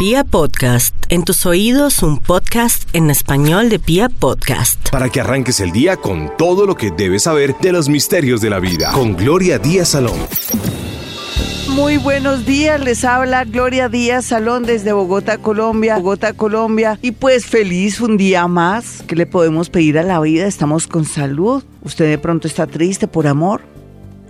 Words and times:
Pia 0.00 0.24
Podcast, 0.24 0.94
en 1.10 1.24
tus 1.24 1.44
oídos 1.44 2.02
un 2.02 2.20
podcast 2.20 2.88
en 2.94 3.10
español 3.10 3.68
de 3.68 3.78
Pia 3.78 4.08
Podcast. 4.08 4.88
Para 4.88 5.10
que 5.10 5.20
arranques 5.20 5.60
el 5.60 5.72
día 5.72 5.98
con 5.98 6.34
todo 6.38 6.64
lo 6.64 6.74
que 6.74 6.90
debes 6.90 7.24
saber 7.24 7.54
de 7.60 7.70
los 7.70 7.90
misterios 7.90 8.40
de 8.40 8.48
la 8.48 8.60
vida. 8.60 8.92
Con 8.92 9.14
Gloria 9.14 9.58
Díaz 9.58 9.88
Salón. 9.88 10.18
Muy 11.68 11.98
buenos 11.98 12.46
días, 12.46 12.80
les 12.80 13.04
habla 13.04 13.44
Gloria 13.44 13.90
Díaz 13.90 14.24
Salón 14.24 14.62
desde 14.62 14.94
Bogotá, 14.94 15.36
Colombia. 15.36 15.98
Bogotá, 15.98 16.32
Colombia. 16.32 16.98
Y 17.02 17.10
pues 17.10 17.44
feliz 17.44 18.00
un 18.00 18.16
día 18.16 18.48
más. 18.48 19.04
¿Qué 19.06 19.16
le 19.16 19.26
podemos 19.26 19.68
pedir 19.68 19.98
a 19.98 20.02
la 20.02 20.18
vida? 20.18 20.46
Estamos 20.46 20.86
con 20.86 21.04
salud. 21.04 21.62
¿Usted 21.82 22.08
de 22.08 22.16
pronto 22.16 22.48
está 22.48 22.66
triste 22.66 23.06
por 23.06 23.26
amor? 23.26 23.60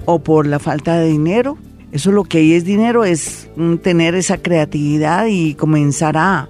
¿O 0.04 0.18
por 0.18 0.48
la 0.48 0.58
falta 0.58 0.98
de 0.98 1.06
dinero? 1.06 1.58
Eso 1.92 2.12
lo 2.12 2.24
que 2.24 2.38
hay 2.38 2.52
es 2.52 2.64
dinero, 2.64 3.04
es 3.04 3.48
mm, 3.56 3.76
tener 3.76 4.14
esa 4.14 4.38
creatividad 4.38 5.26
y 5.26 5.54
comenzar 5.54 6.16
a 6.16 6.48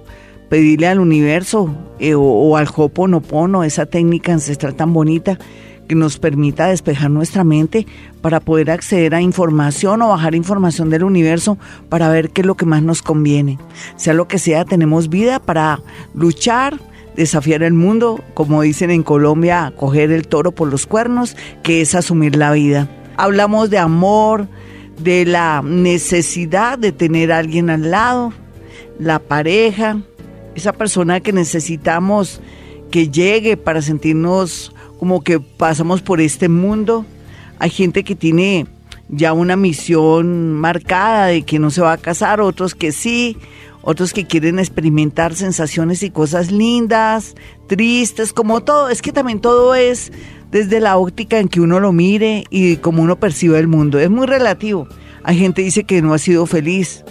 pedirle 0.49 0.87
al 0.87 0.99
universo 0.99 1.73
eh, 1.99 2.13
o, 2.13 2.57
al 2.57 2.67
Hoponopono, 2.75 3.63
esa 3.63 3.85
técnica 3.85 4.33
ancestral 4.33 4.75
tan 4.75 4.93
bonita 4.93 5.39
que 5.87 5.95
nos 5.95 6.19
permita 6.19 6.67
despejar 6.67 7.09
nuestra 7.09 7.43
mente 7.43 7.87
para 8.21 8.39
poder 8.39 8.69
acceder 8.69 9.15
a 9.15 9.21
información 9.21 10.01
o 10.01 10.09
bajar 10.09 10.35
información 10.35 10.89
del 10.89 11.03
universo 11.03 11.57
para 11.89 12.09
ver 12.09 12.29
qué 12.29 12.41
es 12.41 12.47
lo 12.47 12.55
que 12.55 12.65
más 12.65 12.83
nos 12.83 13.01
conviene. 13.01 13.57
Sea 13.95 14.13
lo 14.13 14.27
que 14.27 14.39
sea, 14.39 14.63
tenemos 14.63 15.09
vida 15.09 15.39
para 15.39 15.79
luchar, 16.13 16.79
desafiar 17.15 17.63
el 17.63 17.73
mundo, 17.73 18.21
como 18.33 18.61
dicen 18.61 18.91
en 18.91 19.03
Colombia, 19.03 19.73
coger 19.75 20.11
el 20.11 20.27
toro 20.27 20.51
por 20.51 20.69
los 20.69 20.85
cuernos, 20.85 21.35
que 21.63 21.81
es 21.81 21.95
asumir 21.95 22.35
la 22.35 22.51
vida. 22.51 22.89
Hablamos 23.17 23.69
de 23.69 23.77
amor, 23.77 24.47
de 25.03 25.25
la 25.25 25.61
necesidad 25.63 26.77
de 26.77 26.91
tener 26.91 27.31
a 27.31 27.39
alguien 27.39 27.69
al 27.69 27.91
lado, 27.91 28.33
la 28.99 29.19
pareja, 29.19 30.01
esa 30.55 30.73
persona 30.73 31.19
que 31.19 31.33
necesitamos 31.33 32.41
que 32.91 33.09
llegue 33.09 33.57
para 33.57 33.81
sentirnos 33.81 34.73
como 34.99 35.23
que 35.23 35.39
pasamos 35.39 36.01
por 36.01 36.21
este 36.21 36.49
mundo. 36.49 37.05
Hay 37.57 37.69
gente 37.69 38.03
que 38.03 38.15
tiene 38.15 38.67
ya 39.09 39.33
una 39.33 39.55
misión 39.55 40.53
marcada 40.53 41.27
de 41.27 41.41
que 41.43 41.59
no 41.59 41.71
se 41.71 41.81
va 41.81 41.93
a 41.93 41.97
casar, 41.97 42.41
otros 42.41 42.75
que 42.75 42.91
sí, 42.91 43.37
otros 43.83 44.13
que 44.13 44.25
quieren 44.25 44.59
experimentar 44.59 45.35
sensaciones 45.35 46.03
y 46.03 46.11
cosas 46.11 46.51
lindas, 46.51 47.35
tristes, 47.67 48.33
como 48.33 48.61
todo. 48.61 48.89
Es 48.89 49.01
que 49.01 49.11
también 49.11 49.39
todo 49.39 49.75
es 49.75 50.11
desde 50.51 50.79
la 50.79 50.97
óptica 50.97 51.39
en 51.39 51.47
que 51.47 51.61
uno 51.61 51.79
lo 51.79 51.91
mire 51.91 52.43
y 52.49 52.77
como 52.77 53.01
uno 53.01 53.19
percibe 53.19 53.57
el 53.59 53.67
mundo. 53.67 53.99
Es 53.99 54.09
muy 54.09 54.27
relativo. 54.27 54.87
Hay 55.23 55.37
gente 55.37 55.61
que 55.61 55.65
dice 55.65 55.83
que 55.83 56.01
no 56.01 56.13
ha 56.13 56.17
sido 56.17 56.45
feliz, 56.45 57.03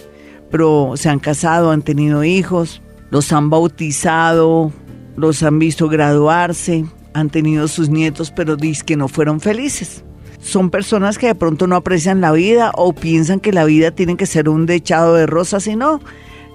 pero 0.49 0.93
se 0.95 1.09
han 1.09 1.19
casado, 1.19 1.71
han 1.71 1.81
tenido 1.81 2.23
hijos, 2.23 2.81
los 3.09 3.31
han 3.31 3.49
bautizado, 3.49 4.71
los 5.15 5.43
han 5.43 5.59
visto 5.59 5.87
graduarse, 5.89 6.85
han 7.13 7.29
tenido 7.29 7.67
sus 7.67 7.89
nietos, 7.89 8.31
pero 8.31 8.55
dicen 8.55 8.85
que 8.85 8.97
no 8.97 9.07
fueron 9.07 9.39
felices. 9.39 10.03
Son 10.39 10.69
personas 10.69 11.17
que 11.17 11.27
de 11.27 11.35
pronto 11.35 11.67
no 11.67 11.75
aprecian 11.75 12.19
la 12.19 12.31
vida 12.31 12.71
o 12.75 12.93
piensan 12.93 13.39
que 13.39 13.53
la 13.53 13.63
vida 13.63 13.91
tiene 13.91 14.17
que 14.17 14.25
ser 14.25 14.49
un 14.49 14.65
dechado 14.65 15.15
de 15.15 15.27
rosas 15.27 15.67
y 15.67 15.75
no. 15.75 16.01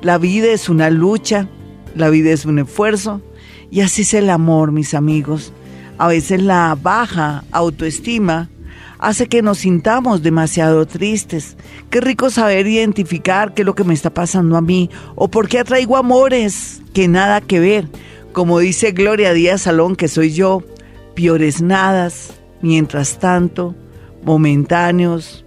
La 0.02 0.18
vida 0.18 0.48
es 0.48 0.68
una 0.68 0.90
lucha, 0.90 1.48
la 1.94 2.10
vida 2.10 2.30
es 2.30 2.44
un 2.44 2.58
esfuerzo 2.58 3.22
y 3.70 3.80
así 3.80 4.02
es 4.02 4.14
el 4.14 4.30
amor, 4.30 4.72
mis 4.72 4.94
amigos. 4.94 5.52
A 5.98 6.08
veces 6.08 6.42
la 6.42 6.76
baja 6.80 7.44
autoestima 7.50 8.50
hace 8.98 9.26
que 9.26 9.42
nos 9.42 9.58
sintamos 9.58 10.22
demasiado 10.22 10.86
tristes. 10.86 11.56
Qué 11.90 12.00
rico 12.00 12.30
saber 12.30 12.66
identificar 12.66 13.54
qué 13.54 13.62
es 13.62 13.66
lo 13.66 13.74
que 13.74 13.84
me 13.84 13.94
está 13.94 14.10
pasando 14.10 14.56
a 14.56 14.60
mí 14.60 14.90
o 15.14 15.28
por 15.28 15.48
qué 15.48 15.58
atraigo 15.58 15.96
amores 15.96 16.82
que 16.92 17.08
nada 17.08 17.40
que 17.40 17.60
ver. 17.60 17.88
Como 18.32 18.58
dice 18.58 18.92
Gloria 18.92 19.32
Díaz 19.32 19.62
Salón, 19.62 19.96
que 19.96 20.08
soy 20.08 20.32
yo, 20.32 20.62
piores 21.14 21.62
nadas, 21.62 22.34
mientras 22.60 23.18
tanto, 23.18 23.74
momentáneos, 24.22 25.44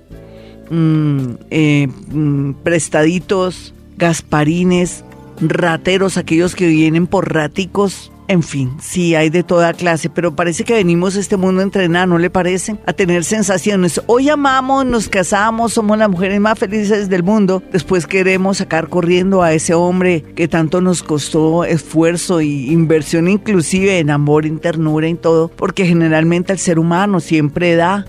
mm, 0.72 1.34
eh, 1.52 1.88
mm, 2.12 2.54
prestaditos, 2.64 3.74
gasparines, 4.00 5.04
rateros, 5.40 6.18
aquellos 6.18 6.56
que 6.56 6.68
vienen 6.68 7.06
por 7.06 7.32
raticos 7.32 8.12
en 8.30 8.44
fin, 8.44 8.78
sí, 8.80 9.16
hay 9.16 9.32
de 9.32 9.42
toda 9.42 9.74
clase, 9.74 10.08
pero 10.08 10.36
parece 10.36 10.64
que 10.64 10.76
venimos 10.76 11.18
a 11.18 11.20
este 11.20 11.36
mundo 11.36 11.62
a 11.62 11.64
entrenar, 11.64 12.08
¿no 12.08 12.20
le 12.20 12.30
parece? 12.30 12.78
A 12.86 12.94
tener 12.94 13.24
sensaciones. 13.24 14.00
Hoy 14.06 14.30
amamos, 14.30 14.86
nos 14.86 15.10
casamos, 15.10 15.74
somos 15.74 15.98
las 15.98 16.10
mujeres 16.10 16.40
más 16.40 16.60
felices 16.60 17.10
del 17.10 17.24
mundo. 17.24 17.64
Después 17.72 18.06
queremos 18.06 18.58
sacar 18.58 18.88
corriendo 18.88 19.42
a 19.42 19.54
ese 19.54 19.74
hombre 19.74 20.22
que 20.36 20.48
tanto 20.48 20.80
nos 20.80 21.02
costó 21.02 21.66
esfuerzo 21.66 22.40
y 22.40 22.72
inversión, 22.72 23.28
inclusive 23.28 23.98
en 23.98 24.12
amor, 24.12 24.46
en 24.46 24.60
ternura, 24.60 25.08
en 25.08 25.18
todo, 25.18 25.48
porque 25.48 25.88
generalmente 25.88 26.54
el 26.54 26.60
ser 26.60 26.78
humano 26.78 27.22
siempre 27.22 27.76
da, 27.76 28.06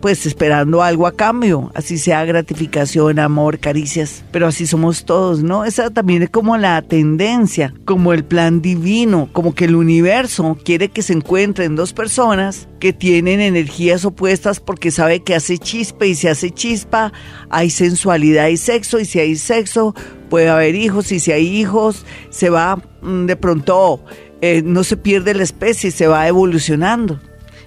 pues 0.00 0.26
esperando 0.26 0.80
algo 0.80 1.08
a 1.08 1.16
cambio, 1.16 1.72
así 1.74 1.98
sea 1.98 2.24
gratificación, 2.24 3.18
amor, 3.18 3.58
caricias, 3.58 4.22
pero 4.30 4.46
así 4.46 4.68
somos 4.68 5.04
todos, 5.04 5.42
¿no? 5.42 5.64
Esa 5.64 5.90
también 5.90 6.22
es 6.22 6.30
como 6.30 6.56
la 6.56 6.80
tendencia, 6.82 7.74
como 7.84 8.12
el 8.12 8.22
plan 8.22 8.62
divino 8.62 9.28
como 9.40 9.54
que 9.54 9.64
el 9.64 9.74
universo 9.74 10.58
quiere 10.62 10.90
que 10.90 11.00
se 11.00 11.14
encuentren 11.14 11.74
dos 11.74 11.94
personas 11.94 12.68
que 12.78 12.92
tienen 12.92 13.40
energías 13.40 14.04
opuestas 14.04 14.60
porque 14.60 14.90
sabe 14.90 15.20
que 15.20 15.34
hace 15.34 15.56
chispa 15.56 16.04
y 16.04 16.14
si 16.14 16.28
hace 16.28 16.50
chispa 16.50 17.10
hay 17.48 17.70
sensualidad 17.70 18.48
y 18.48 18.58
sexo 18.58 19.00
y 19.00 19.06
si 19.06 19.18
hay 19.18 19.36
sexo 19.36 19.94
puede 20.28 20.50
haber 20.50 20.74
hijos 20.74 21.10
y 21.10 21.20
si 21.20 21.32
hay 21.32 21.46
hijos 21.46 22.04
se 22.28 22.50
va 22.50 22.82
mm, 23.00 23.24
de 23.24 23.36
pronto 23.36 24.04
eh, 24.42 24.60
no 24.62 24.84
se 24.84 24.98
pierde 24.98 25.32
la 25.32 25.42
especie, 25.42 25.90
se 25.90 26.06
va 26.06 26.28
evolucionando. 26.28 27.18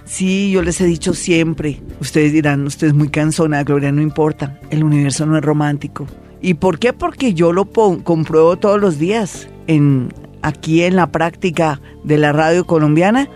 Sí, 0.05 0.51
yo 0.51 0.61
les 0.61 0.79
he 0.79 0.85
dicho 0.85 1.15
siempre, 1.15 1.81
ustedes 1.99 2.33
dirán, 2.33 2.67
usted 2.67 2.85
es 2.85 2.93
muy 2.93 3.09
cansona, 3.09 3.63
Gloria, 3.63 3.91
no 3.91 4.03
importa, 4.03 4.59
el 4.69 4.83
universo 4.83 5.25
no 5.25 5.39
es 5.39 5.43
romántico. 5.43 6.05
¿Y 6.39 6.53
por 6.53 6.77
qué? 6.77 6.93
Porque 6.93 7.33
yo 7.33 7.51
lo 7.51 7.65
compruebo 7.65 8.57
todos 8.57 8.79
los 8.79 8.99
días 8.99 9.47
en 9.65 10.09
aquí 10.43 10.83
en 10.83 10.95
la 10.95 11.07
práctica 11.07 11.81
de 12.03 12.19
la 12.19 12.31
radio 12.31 12.65
colombiana, 12.65 13.27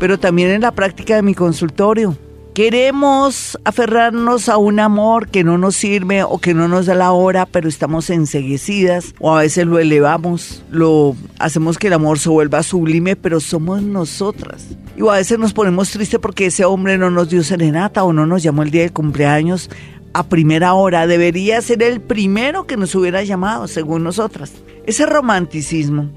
pero 0.00 0.18
también 0.18 0.50
en 0.50 0.62
la 0.62 0.72
práctica 0.72 1.14
de 1.14 1.22
mi 1.22 1.34
consultorio. 1.34 2.16
Queremos 2.54 3.58
aferrarnos 3.64 4.48
a 4.48 4.58
un 4.58 4.78
amor 4.78 5.28
que 5.28 5.42
no 5.42 5.58
nos 5.58 5.74
sirve 5.74 6.22
o 6.22 6.38
que 6.38 6.54
no 6.54 6.68
nos 6.68 6.86
da 6.86 6.94
la 6.94 7.10
hora, 7.10 7.46
pero 7.46 7.68
estamos 7.68 8.10
enseguecidas 8.10 9.12
o 9.18 9.34
a 9.34 9.40
veces 9.40 9.66
lo 9.66 9.80
elevamos, 9.80 10.62
lo 10.70 11.16
hacemos 11.40 11.78
que 11.78 11.88
el 11.88 11.94
amor 11.94 12.20
se 12.20 12.28
vuelva 12.28 12.62
sublime, 12.62 13.16
pero 13.16 13.40
somos 13.40 13.82
nosotras. 13.82 14.68
Y 14.96 15.00
a 15.00 15.14
veces 15.14 15.36
nos 15.40 15.52
ponemos 15.52 15.90
tristes 15.90 16.20
porque 16.20 16.46
ese 16.46 16.64
hombre 16.64 16.96
no 16.96 17.10
nos 17.10 17.28
dio 17.28 17.42
serenata 17.42 18.04
o 18.04 18.12
no 18.12 18.24
nos 18.24 18.44
llamó 18.44 18.62
el 18.62 18.70
día 18.70 18.82
del 18.82 18.92
cumpleaños 18.92 19.68
a 20.12 20.22
primera 20.22 20.74
hora. 20.74 21.08
Debería 21.08 21.60
ser 21.60 21.82
el 21.82 22.00
primero 22.00 22.68
que 22.68 22.76
nos 22.76 22.94
hubiera 22.94 23.24
llamado, 23.24 23.66
según 23.66 24.04
nosotras. 24.04 24.52
Ese 24.86 25.06
romanticismo 25.06 26.08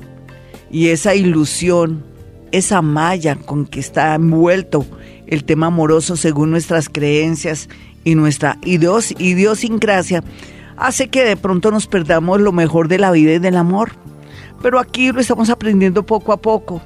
y 0.72 0.90
esa 0.90 1.16
ilusión, 1.16 2.04
esa 2.52 2.82
malla 2.82 3.36
con 3.36 3.66
que 3.66 3.80
está 3.80 4.16
envuelto 4.16 4.86
el 5.28 5.44
tema 5.44 5.68
amoroso 5.68 6.16
según 6.16 6.52
nuestras 6.52 6.90
creencias 6.90 7.70
y 8.04 8.16
nuestra 8.16 8.58
idiosincrasia, 8.64 10.24
hace 10.78 11.10
que 11.10 11.24
de 11.24 11.38
pronto 11.38 11.72
nos 11.72 11.88
perdamos 11.88 12.40
lo 12.40 12.52
mejor 12.52 12.88
de 12.88 13.00
la 13.00 13.12
vida 13.12 13.34
y 13.34 13.40
del 13.40 13.58
amor. 13.58 13.92
Pero 14.62 14.80
aquí 14.80 15.12
lo 15.12 15.20
estamos 15.20 15.50
aprendiendo 15.50 16.06
poco 16.06 16.32
a 16.34 16.38
poco. 16.38 16.82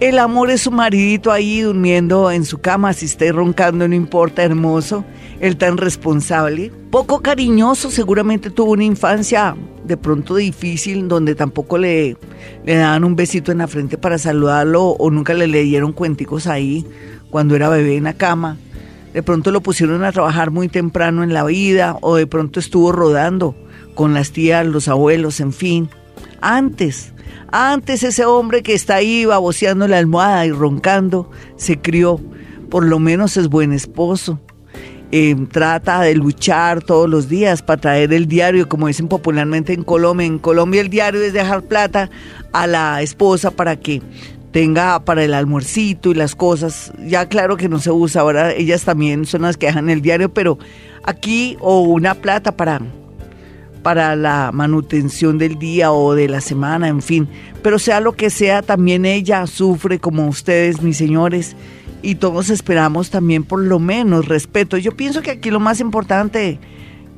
El 0.00 0.18
amor 0.18 0.50
es 0.50 0.62
su 0.62 0.70
maridito 0.70 1.30
ahí 1.30 1.60
durmiendo 1.60 2.30
en 2.30 2.46
su 2.46 2.56
cama, 2.56 2.94
si 2.94 3.04
esté 3.04 3.32
roncando, 3.32 3.86
no 3.86 3.94
importa, 3.94 4.42
hermoso. 4.42 5.04
El 5.40 5.58
tan 5.58 5.76
responsable. 5.76 6.72
Poco 6.90 7.20
cariñoso, 7.20 7.90
seguramente 7.90 8.48
tuvo 8.48 8.72
una 8.72 8.84
infancia 8.84 9.54
de 9.84 9.98
pronto 9.98 10.36
difícil, 10.36 11.06
donde 11.06 11.34
tampoco 11.34 11.76
le, 11.76 12.16
le 12.64 12.76
daban 12.76 13.04
un 13.04 13.14
besito 13.14 13.52
en 13.52 13.58
la 13.58 13.68
frente 13.68 13.98
para 13.98 14.16
saludarlo 14.16 14.84
o 14.84 15.10
nunca 15.10 15.34
le 15.34 15.46
leyeron 15.46 15.92
cuenticos 15.92 16.46
ahí 16.46 16.86
cuando 17.28 17.54
era 17.54 17.68
bebé 17.68 17.98
en 17.98 18.04
la 18.04 18.14
cama. 18.14 18.56
De 19.12 19.22
pronto 19.22 19.50
lo 19.50 19.60
pusieron 19.60 20.02
a 20.04 20.12
trabajar 20.12 20.50
muy 20.50 20.68
temprano 20.68 21.22
en 21.22 21.34
la 21.34 21.44
vida 21.44 21.98
o 22.00 22.16
de 22.16 22.26
pronto 22.26 22.58
estuvo 22.58 22.90
rodando 22.90 23.54
con 23.94 24.14
las 24.14 24.30
tías, 24.30 24.64
los 24.64 24.88
abuelos, 24.88 25.40
en 25.40 25.52
fin. 25.52 25.90
Antes, 26.40 27.12
antes 27.52 28.02
ese 28.02 28.24
hombre 28.24 28.62
que 28.62 28.74
está 28.74 28.96
ahí 28.96 29.24
baboseando 29.24 29.88
la 29.88 29.98
almohada 29.98 30.46
y 30.46 30.52
roncando, 30.52 31.30
se 31.56 31.78
crió. 31.78 32.20
Por 32.68 32.84
lo 32.84 33.00
menos 33.00 33.36
es 33.36 33.48
buen 33.48 33.72
esposo, 33.72 34.38
eh, 35.12 35.34
trata 35.50 36.02
de 36.02 36.14
luchar 36.14 36.82
todos 36.82 37.10
los 37.10 37.28
días 37.28 37.62
para 37.62 37.80
traer 37.80 38.12
el 38.12 38.28
diario, 38.28 38.68
como 38.68 38.86
dicen 38.86 39.08
popularmente 39.08 39.72
en 39.72 39.82
Colombia. 39.82 40.24
En 40.24 40.38
Colombia 40.38 40.80
el 40.80 40.88
diario 40.88 41.20
es 41.20 41.32
dejar 41.32 41.62
plata 41.62 42.10
a 42.52 42.68
la 42.68 43.02
esposa 43.02 43.50
para 43.50 43.74
que 43.74 44.02
tenga 44.52 45.04
para 45.04 45.24
el 45.24 45.34
almuercito 45.34 46.10
y 46.10 46.14
las 46.14 46.36
cosas. 46.36 46.92
Ya 47.04 47.26
claro 47.28 47.56
que 47.56 47.68
no 47.68 47.80
se 47.80 47.90
usa, 47.90 48.20
ahora 48.20 48.52
ellas 48.52 48.84
también 48.84 49.26
son 49.26 49.42
las 49.42 49.56
que 49.56 49.66
dejan 49.66 49.90
el 49.90 50.00
diario, 50.00 50.32
pero 50.32 50.58
aquí 51.02 51.56
o 51.60 51.80
una 51.80 52.14
plata 52.14 52.56
para 52.56 52.80
para 53.82 54.16
la 54.16 54.50
manutención 54.52 55.38
del 55.38 55.58
día 55.58 55.92
o 55.92 56.14
de 56.14 56.28
la 56.28 56.40
semana, 56.40 56.88
en 56.88 57.02
fin. 57.02 57.28
Pero 57.62 57.78
sea 57.78 58.00
lo 58.00 58.12
que 58.12 58.30
sea, 58.30 58.62
también 58.62 59.04
ella 59.04 59.46
sufre 59.46 59.98
como 59.98 60.26
ustedes, 60.26 60.82
mis 60.82 60.96
señores, 60.96 61.56
y 62.02 62.16
todos 62.16 62.50
esperamos 62.50 63.10
también 63.10 63.44
por 63.44 63.60
lo 63.60 63.78
menos 63.78 64.28
respeto. 64.28 64.76
Yo 64.76 64.96
pienso 64.96 65.22
que 65.22 65.32
aquí 65.32 65.50
lo 65.50 65.60
más 65.60 65.80
importante 65.80 66.58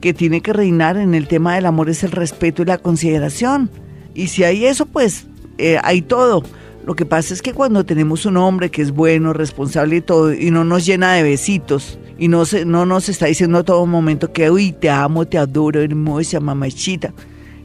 que 0.00 0.12
tiene 0.12 0.40
que 0.40 0.52
reinar 0.52 0.96
en 0.96 1.14
el 1.14 1.28
tema 1.28 1.54
del 1.54 1.66
amor 1.66 1.88
es 1.88 2.02
el 2.02 2.10
respeto 2.10 2.62
y 2.62 2.66
la 2.66 2.78
consideración. 2.78 3.70
Y 4.14 4.28
si 4.28 4.44
hay 4.44 4.66
eso, 4.66 4.86
pues 4.86 5.26
eh, 5.58 5.78
hay 5.82 6.02
todo. 6.02 6.42
Lo 6.84 6.96
que 6.96 7.06
pasa 7.06 7.32
es 7.32 7.42
que 7.42 7.54
cuando 7.54 7.86
tenemos 7.86 8.26
un 8.26 8.36
hombre 8.36 8.70
que 8.70 8.82
es 8.82 8.90
bueno, 8.90 9.32
responsable 9.32 9.96
y 9.96 10.00
todo, 10.00 10.34
y 10.34 10.50
no 10.50 10.64
nos 10.64 10.84
llena 10.84 11.12
de 11.14 11.22
besitos, 11.22 11.98
y 12.22 12.28
no, 12.28 12.44
se, 12.44 12.64
no 12.64 12.86
nos 12.86 13.08
está 13.08 13.26
diciendo 13.26 13.58
a 13.58 13.64
todo 13.64 13.84
momento 13.84 14.32
que, 14.32 14.48
uy, 14.48 14.70
te 14.70 14.88
amo, 14.88 15.26
te 15.26 15.38
adoro, 15.38 15.80
hermosa, 15.80 16.38
mamachita. 16.38 17.12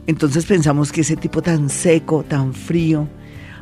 Entonces 0.08 0.48
pensamos 0.48 0.92
que 0.92 1.02
ese 1.02 1.16
tipo 1.16 1.44
tan 1.44 1.70
seco, 1.70 2.26
tan 2.28 2.56
frío, 2.56 3.08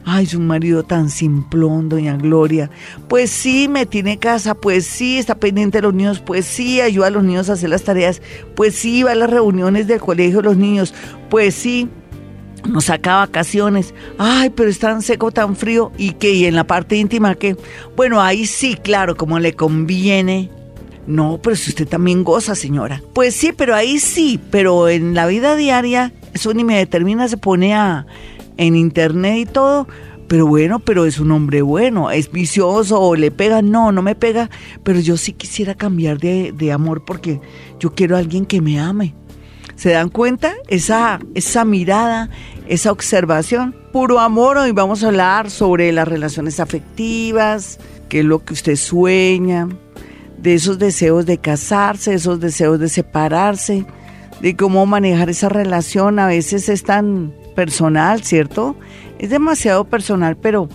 ay, 0.05 0.23
es 0.23 0.33
un 0.35 0.47
marido 0.47 0.83
tan 0.83 1.09
simplón, 1.09 1.89
doña 1.89 2.15
Gloria. 2.15 2.69
Pues 3.09 3.29
sí, 3.29 3.67
me 3.67 3.85
tiene 3.85 4.19
casa, 4.19 4.55
pues 4.55 4.85
sí, 4.85 5.17
está 5.17 5.35
pendiente 5.35 5.79
de 5.79 5.81
los 5.81 5.93
niños, 5.93 6.21
pues 6.21 6.45
sí, 6.45 6.79
ayuda 6.79 7.07
a 7.07 7.09
los 7.09 7.25
niños 7.25 7.49
a 7.49 7.53
hacer 7.53 7.71
las 7.71 7.83
tareas, 7.83 8.21
pues 8.55 8.75
sí, 8.75 9.03
va 9.03 9.11
a 9.11 9.15
las 9.15 9.29
reuniones 9.29 9.87
del 9.87 9.99
colegio 9.99 10.37
de 10.37 10.43
los 10.43 10.55
niños, 10.55 10.93
pues 11.29 11.55
sí, 11.55 11.89
nos 12.69 12.85
saca 12.85 13.17
vacaciones. 13.17 13.93
Ay, 14.17 14.49
pero 14.49 14.69
es 14.69 14.79
tan 14.79 15.01
seco, 15.01 15.29
tan 15.31 15.57
frío. 15.57 15.91
¿Y 15.97 16.11
qué? 16.11 16.31
¿Y 16.31 16.45
en 16.45 16.55
la 16.55 16.65
parte 16.65 16.95
íntima 16.95 17.35
qué? 17.35 17.57
Bueno, 17.97 18.21
ahí 18.21 18.45
sí, 18.45 18.75
claro, 18.75 19.17
como 19.17 19.39
le 19.39 19.55
conviene. 19.55 20.51
No, 21.07 21.39
pero 21.41 21.55
si 21.55 21.69
usted 21.69 21.87
también 21.87 22.23
goza, 22.23 22.55
señora. 22.55 23.01
Pues 23.13 23.35
sí, 23.35 23.51
pero 23.55 23.75
ahí 23.75 23.99
sí, 23.99 24.39
pero 24.49 24.89
en 24.89 25.13
la 25.13 25.27
vida 25.27 25.55
diaria, 25.55 26.13
eso 26.33 26.53
ni 26.53 26.63
me 26.63 26.77
determina, 26.77 27.27
se 27.27 27.37
pone 27.37 27.75
a, 27.75 28.07
en 28.57 28.75
internet 28.75 29.37
y 29.37 29.45
todo. 29.45 29.87
Pero 30.27 30.47
bueno, 30.47 30.79
pero 30.79 31.05
es 31.05 31.19
un 31.19 31.31
hombre 31.31 31.61
bueno, 31.61 32.09
es 32.09 32.31
vicioso 32.31 32.99
o 32.99 33.15
le 33.15 33.29
pega, 33.29 33.61
no, 33.61 33.91
no 33.91 34.01
me 34.01 34.15
pega, 34.15 34.49
pero 34.83 34.99
yo 34.99 35.17
sí 35.17 35.33
quisiera 35.33 35.75
cambiar 35.75 36.17
de, 36.17 36.51
de 36.51 36.71
amor 36.71 37.05
porque 37.05 37.39
yo 37.79 37.93
quiero 37.93 38.15
a 38.15 38.19
alguien 38.19 38.47
que 38.47 38.59
me 38.59 38.79
ame. 38.79 39.13
¿Se 39.75 39.91
dan 39.91 40.09
cuenta? 40.09 40.53
Esa, 40.67 41.19
esa 41.35 41.65
mirada, 41.65 42.29
esa 42.67 42.91
observación. 42.91 43.75
Puro 43.91 44.19
amor, 44.19 44.57
hoy 44.57 44.71
vamos 44.71 45.03
a 45.03 45.07
hablar 45.07 45.51
sobre 45.51 45.91
las 45.91 46.07
relaciones 46.07 46.59
afectivas, 46.59 47.79
qué 48.09 48.19
es 48.19 48.25
lo 48.25 48.43
que 48.43 48.53
usted 48.53 48.77
sueña, 48.77 49.67
de 50.37 50.53
esos 50.53 50.79
deseos 50.79 51.25
de 51.25 51.37
casarse, 51.37 52.13
esos 52.13 52.39
deseos 52.39 52.79
de 52.79 52.89
separarse, 52.89 53.85
de 54.41 54.55
cómo 54.55 54.85
manejar 54.85 55.29
esa 55.29 55.49
relación. 55.49 56.19
A 56.19 56.27
veces 56.27 56.69
es 56.69 56.83
tan 56.83 57.33
personal, 57.55 58.23
¿cierto? 58.23 58.75
Es 59.17 59.29
demasiado 59.29 59.85
personal, 59.85 60.37
pero, 60.37 60.69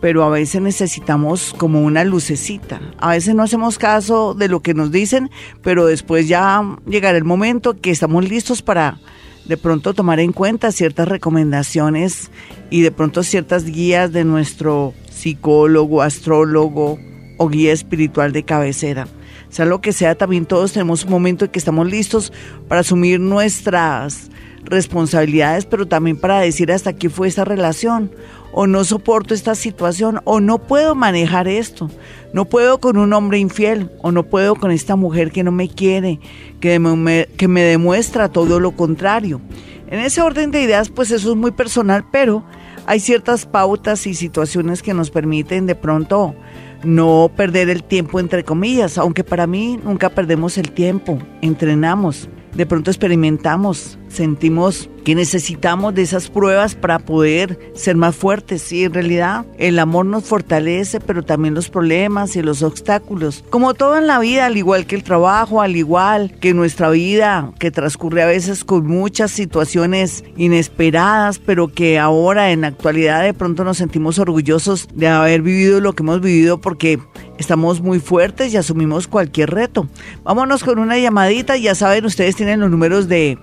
pero 0.00 0.22
a 0.22 0.30
veces 0.30 0.62
necesitamos 0.62 1.54
como 1.58 1.82
una 1.82 2.04
lucecita. 2.04 2.80
A 2.98 3.10
veces 3.10 3.34
no 3.34 3.42
hacemos 3.42 3.78
caso 3.78 4.34
de 4.34 4.48
lo 4.48 4.60
que 4.60 4.74
nos 4.74 4.92
dicen, 4.92 5.30
pero 5.62 5.86
después 5.86 6.28
ya 6.28 6.62
llegará 6.86 7.18
el 7.18 7.24
momento 7.24 7.80
que 7.80 7.90
estamos 7.90 8.28
listos 8.28 8.62
para 8.62 8.98
de 9.44 9.56
pronto 9.56 9.92
tomar 9.92 10.20
en 10.20 10.32
cuenta 10.32 10.70
ciertas 10.70 11.08
recomendaciones 11.08 12.30
y 12.70 12.82
de 12.82 12.92
pronto 12.92 13.24
ciertas 13.24 13.64
guías 13.64 14.12
de 14.12 14.24
nuestro 14.24 14.94
psicólogo, 15.10 16.00
astrólogo 16.00 16.98
o 17.36 17.48
guía 17.48 17.72
espiritual 17.72 18.32
de 18.32 18.44
cabecera. 18.44 19.08
Sea 19.48 19.66
lo 19.66 19.80
que 19.80 19.92
sea, 19.92 20.14
también 20.14 20.46
todos 20.46 20.72
tenemos 20.72 21.04
un 21.04 21.10
momento 21.10 21.44
en 21.44 21.50
que 21.50 21.58
estamos 21.58 21.86
listos 21.86 22.32
para 22.68 22.80
asumir 22.80 23.20
nuestras 23.20 24.30
responsabilidades, 24.64 25.66
pero 25.66 25.86
también 25.86 26.16
para 26.16 26.40
decir 26.40 26.72
hasta 26.72 26.90
aquí 26.90 27.08
fue 27.08 27.28
esta 27.28 27.44
relación, 27.44 28.10
o 28.52 28.66
no 28.66 28.84
soporto 28.84 29.34
esta 29.34 29.54
situación, 29.54 30.20
o 30.24 30.40
no 30.40 30.58
puedo 30.58 30.94
manejar 30.94 31.48
esto, 31.48 31.90
no 32.32 32.44
puedo 32.44 32.78
con 32.78 32.96
un 32.96 33.12
hombre 33.12 33.38
infiel, 33.38 33.90
o 34.02 34.12
no 34.12 34.24
puedo 34.24 34.54
con 34.54 34.70
esta 34.70 34.96
mujer 34.96 35.32
que 35.32 35.42
no 35.42 35.52
me 35.52 35.68
quiere, 35.68 36.20
que 36.60 36.78
me, 36.78 37.28
que 37.36 37.48
me 37.48 37.62
demuestra 37.62 38.30
todo 38.30 38.60
lo 38.60 38.72
contrario. 38.72 39.40
En 39.88 40.00
ese 40.00 40.22
orden 40.22 40.50
de 40.50 40.62
ideas, 40.62 40.88
pues 40.88 41.10
eso 41.10 41.32
es 41.32 41.36
muy 41.36 41.50
personal, 41.50 42.04
pero 42.10 42.44
hay 42.86 43.00
ciertas 43.00 43.46
pautas 43.46 44.06
y 44.06 44.14
situaciones 44.14 44.82
que 44.82 44.94
nos 44.94 45.10
permiten 45.10 45.66
de 45.66 45.74
pronto 45.74 46.34
no 46.84 47.30
perder 47.36 47.68
el 47.70 47.82
tiempo 47.82 48.20
entre 48.20 48.44
comillas, 48.44 48.98
aunque 48.98 49.24
para 49.24 49.46
mí 49.46 49.78
nunca 49.84 50.10
perdemos 50.10 50.58
el 50.58 50.72
tiempo, 50.72 51.18
entrenamos 51.40 52.28
de 52.54 52.66
pronto 52.66 52.90
experimentamos, 52.90 53.98
sentimos 54.12 54.88
que 55.04 55.14
necesitamos 55.14 55.94
de 55.94 56.02
esas 56.02 56.28
pruebas 56.28 56.74
para 56.74 57.00
poder 57.00 57.58
ser 57.74 57.96
más 57.96 58.14
fuertes. 58.14 58.72
Y 58.72 58.84
en 58.84 58.94
realidad 58.94 59.44
el 59.58 59.78
amor 59.78 60.06
nos 60.06 60.24
fortalece, 60.24 61.00
pero 61.00 61.22
también 61.22 61.54
los 61.54 61.68
problemas 61.68 62.36
y 62.36 62.42
los 62.42 62.62
obstáculos. 62.62 63.44
Como 63.50 63.74
todo 63.74 63.98
en 63.98 64.06
la 64.06 64.18
vida, 64.18 64.46
al 64.46 64.56
igual 64.56 64.86
que 64.86 64.94
el 64.94 65.02
trabajo, 65.02 65.60
al 65.60 65.76
igual 65.76 66.32
que 66.40 66.54
nuestra 66.54 66.90
vida, 66.90 67.52
que 67.58 67.70
transcurre 67.70 68.22
a 68.22 68.26
veces 68.26 68.64
con 68.64 68.86
muchas 68.86 69.30
situaciones 69.30 70.24
inesperadas, 70.36 71.38
pero 71.38 71.68
que 71.68 71.98
ahora 71.98 72.52
en 72.52 72.62
la 72.62 72.68
actualidad 72.68 73.22
de 73.22 73.34
pronto 73.34 73.64
nos 73.64 73.78
sentimos 73.78 74.18
orgullosos 74.18 74.88
de 74.94 75.08
haber 75.08 75.42
vivido 75.42 75.80
lo 75.80 75.94
que 75.94 76.02
hemos 76.02 76.20
vivido 76.20 76.60
porque 76.60 77.00
estamos 77.38 77.80
muy 77.80 77.98
fuertes 77.98 78.52
y 78.52 78.56
asumimos 78.56 79.08
cualquier 79.08 79.50
reto. 79.50 79.88
Vámonos 80.22 80.64
con 80.64 80.78
una 80.78 80.98
llamadita, 80.98 81.56
ya 81.56 81.74
saben, 81.74 82.04
ustedes 82.04 82.36
tienen 82.36 82.60
los 82.60 82.70
números 82.70 83.08
de 83.08 83.38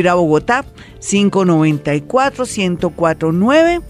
Vibra 0.00 0.14
Bogotá, 0.14 0.64
594-1049 1.00 3.82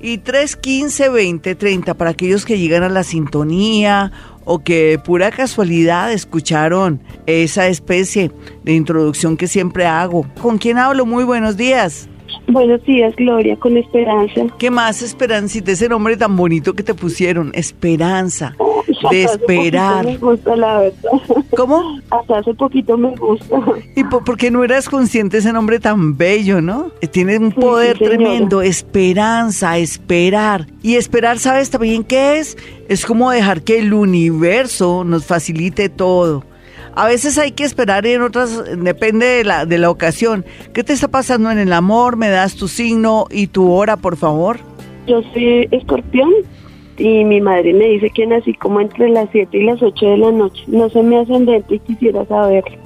y 0.00 0.18
315-2030 0.18 1.96
para 1.96 2.10
aquellos 2.10 2.44
que 2.44 2.56
llegan 2.56 2.84
a 2.84 2.88
la 2.88 3.02
sintonía 3.02 4.12
o 4.44 4.60
que 4.60 5.00
pura 5.04 5.32
casualidad 5.32 6.12
escucharon 6.12 7.00
esa 7.26 7.66
especie 7.66 8.30
de 8.62 8.74
introducción 8.74 9.36
que 9.36 9.48
siempre 9.48 9.86
hago. 9.86 10.24
¿Con 10.40 10.58
quién 10.58 10.78
hablo? 10.78 11.04
Muy 11.04 11.24
buenos 11.24 11.56
días. 11.56 12.08
Buenos 12.48 12.82
días, 12.84 13.14
Gloria, 13.16 13.56
con 13.56 13.76
Esperanza. 13.76 14.42
¿Qué 14.58 14.70
más, 14.70 15.02
Esperancita? 15.02 15.72
Ese 15.72 15.88
nombre 15.88 16.16
tan 16.16 16.36
bonito 16.36 16.74
que 16.74 16.82
te 16.82 16.94
pusieron, 16.94 17.50
Esperanza, 17.54 18.54
de 19.10 19.24
esperar. 19.24 20.04
Me 20.04 20.16
gusta, 20.16 20.56
la 20.56 20.80
verdad. 20.80 21.10
¿Cómo? 21.56 22.00
Hasta 22.10 22.38
hace 22.38 22.54
poquito 22.54 22.96
me 22.96 23.14
gusta. 23.16 23.60
¿Y 23.94 24.04
por, 24.04 24.36
qué 24.36 24.50
no 24.50 24.64
eras 24.64 24.88
consciente 24.88 25.36
de 25.36 25.40
ese 25.40 25.52
nombre 25.52 25.80
tan 25.80 26.16
bello, 26.16 26.60
no? 26.60 26.92
Eh, 27.00 27.08
tiene 27.08 27.38
un 27.38 27.52
poder 27.52 27.98
tremendo, 27.98 28.62
esperanza, 28.62 29.78
esperar. 29.78 30.66
Y 30.82 30.96
esperar, 30.96 31.38
¿sabes 31.38 31.70
también 31.70 32.04
qué 32.04 32.38
es? 32.38 32.56
Es 32.88 33.04
como 33.04 33.30
dejar 33.30 33.62
que 33.62 33.78
el 33.78 33.92
universo 33.92 35.04
nos 35.04 35.26
facilite 35.26 35.88
todo 35.88 36.44
a 36.96 37.06
veces 37.06 37.36
hay 37.36 37.52
que 37.52 37.64
esperar 37.64 38.06
y 38.06 38.12
en 38.12 38.22
otras 38.22 38.64
depende 38.78 39.26
de 39.26 39.44
la, 39.44 39.66
de 39.66 39.76
la 39.76 39.90
ocasión. 39.90 40.46
¿Qué 40.72 40.82
te 40.82 40.94
está 40.94 41.08
pasando 41.08 41.50
en 41.50 41.58
el 41.58 41.72
amor? 41.74 42.16
¿Me 42.16 42.30
das 42.30 42.56
tu 42.56 42.68
signo 42.68 43.26
y 43.30 43.48
tu 43.48 43.70
hora, 43.70 43.98
por 43.98 44.16
favor? 44.16 44.58
Yo 45.06 45.20
soy 45.34 45.68
escorpión 45.72 46.32
y 46.96 47.24
mi 47.24 47.42
madre 47.42 47.74
me 47.74 47.84
dice 47.84 48.08
que 48.08 48.26
nací 48.26 48.54
como 48.54 48.80
entre 48.80 49.10
las 49.10 49.28
7 49.30 49.58
y 49.58 49.64
las 49.64 49.82
8 49.82 50.06
de 50.06 50.16
la 50.16 50.32
noche. 50.32 50.64
No 50.68 50.88
sé 50.88 51.02
mi 51.02 51.16
ascendente 51.16 51.74
y 51.74 51.78
quisiera 51.80 52.24
saberlo. 52.24 52.78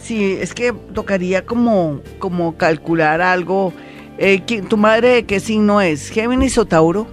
Sí, 0.00 0.38
es 0.40 0.54
que 0.54 0.72
tocaría 0.94 1.44
como, 1.44 2.00
como 2.18 2.56
calcular 2.56 3.20
algo. 3.20 3.74
Eh, 4.16 4.40
¿Tu 4.40 4.76
madre 4.78 5.08
de 5.08 5.26
qué 5.26 5.38
signo 5.38 5.82
es? 5.82 6.08
¿Géminis 6.08 6.56
o 6.56 6.64
Tauro? 6.64 7.06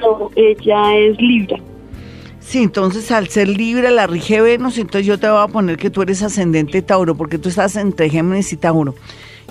No, 0.00 0.30
ella 0.34 0.96
es 0.96 1.16
Libra. 1.20 1.58
Sí, 2.50 2.64
entonces 2.64 3.12
al 3.12 3.28
ser 3.28 3.46
libre 3.46 3.92
la 3.92 4.08
rige 4.08 4.40
Venus, 4.40 4.76
entonces 4.76 5.06
yo 5.06 5.20
te 5.20 5.30
voy 5.30 5.40
a 5.40 5.46
poner 5.46 5.76
que 5.76 5.88
tú 5.88 6.02
eres 6.02 6.20
ascendente 6.20 6.82
Tauro, 6.82 7.14
porque 7.14 7.38
tú 7.38 7.48
estás 7.48 7.76
entre 7.76 8.10
Géminis 8.10 8.52
y 8.52 8.56
Tauro. 8.56 8.96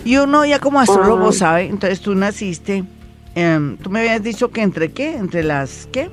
Y 0.04 0.18
uno 0.18 0.46
ya 0.46 0.60
como 0.60 0.82
astrólogo 0.82 1.32
sabe, 1.32 1.68
entonces 1.68 2.02
tú 2.02 2.14
naciste, 2.14 2.84
em, 3.36 3.78
tú 3.78 3.90
me 3.90 4.02
habías 4.02 4.22
dicho 4.22 4.50
que 4.50 4.64
entre 4.64 4.92
qué, 4.92 5.16
entre 5.16 5.44
las 5.44 5.88
qué? 5.94 6.10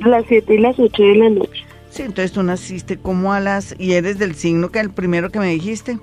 Las 0.00 0.24
7 0.26 0.52
y 0.52 0.58
las 0.58 0.76
8 0.80 1.00
de 1.00 1.14
la 1.14 1.30
noche. 1.30 1.64
Sí, 1.90 2.02
entonces 2.02 2.32
tú 2.32 2.42
naciste 2.42 2.96
como 2.96 3.32
a 3.32 3.38
las, 3.38 3.76
y 3.78 3.92
eres 3.92 4.18
del 4.18 4.34
signo 4.34 4.72
que 4.72 4.80
el 4.80 4.90
primero 4.90 5.30
que 5.30 5.38
me 5.38 5.50
dijiste. 5.50 6.00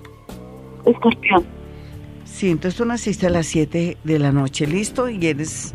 Escorpión. 0.86 1.44
Sí, 2.24 2.50
entonces 2.50 2.78
tú 2.78 2.86
naciste 2.86 3.28
a 3.28 3.30
las 3.30 3.48
7 3.48 3.98
de 4.02 4.20
la 4.20 4.32
noche, 4.32 4.68
listo, 4.68 5.10
y 5.10 5.28
eres, 5.28 5.74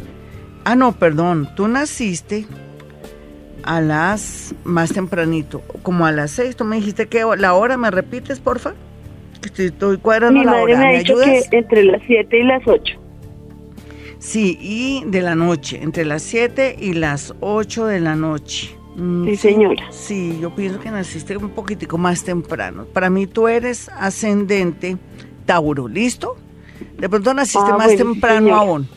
ah 0.65 0.75
no, 0.75 0.93
perdón, 0.93 1.51
tú 1.55 1.69
naciste 1.69 2.47
a 3.63 3.81
las 3.81 4.55
más 4.65 4.93
tempranito, 4.93 5.61
como 5.83 6.07
a 6.07 6.13
las 6.13 6.31
seis. 6.33 6.57
Tú 6.57 6.65
me 6.65 6.77
dijiste 6.77 7.07
que 7.09 7.25
la 7.39 7.55
hora, 7.55 7.77
¿me 7.77 7.91
repites, 7.91 8.41
porfa? 8.41 8.75
Estoy, 9.45 9.67
estoy 9.67 9.99
cuadrando 9.99 10.39
Mi 10.41 10.45
la 10.45 10.51
madre 10.53 10.63
hora. 10.65 10.79
me 10.79 10.85
ha 10.87 10.91
¿Me 10.93 10.99
dicho 10.99 11.13
ayudas? 11.21 11.49
que 11.49 11.59
entre 11.59 11.85
las 11.85 12.03
7 12.07 12.39
y 12.39 12.43
las 12.45 12.63
8. 12.67 12.95
Sí, 14.19 14.59
y 14.61 15.05
de 15.07 15.23
la 15.23 15.35
noche, 15.37 15.79
entre 15.83 16.05
las 16.05 16.23
7 16.23 16.77
y 16.79 16.95
las 16.95 17.35
8 17.41 17.87
de 17.87 18.01
la 18.01 18.17
noche. 18.17 18.75
Mm, 18.97 19.27
Sí, 19.27 19.37
señora. 19.37 19.85
Sí, 19.91 20.39
yo 20.43 20.53
pienso 20.55 20.81
que 20.81 20.91
naciste 20.91 21.37
un 21.37 21.51
poquitico 21.51 21.99
más 21.99 22.25
temprano. 22.25 22.85
Para 22.87 23.11
mí 23.11 23.29
tú 23.29 23.47
eres 23.47 23.89
ascendente 23.97 24.97
Tauro, 25.47 25.87
¿listo? 25.87 26.37
De 26.99 27.09
pronto 27.09 27.33
naciste 27.33 27.71
Ah, 27.73 27.77
más 27.79 27.87
bueno, 27.89 28.05
temprano 28.13 28.55
aún. 28.57 28.89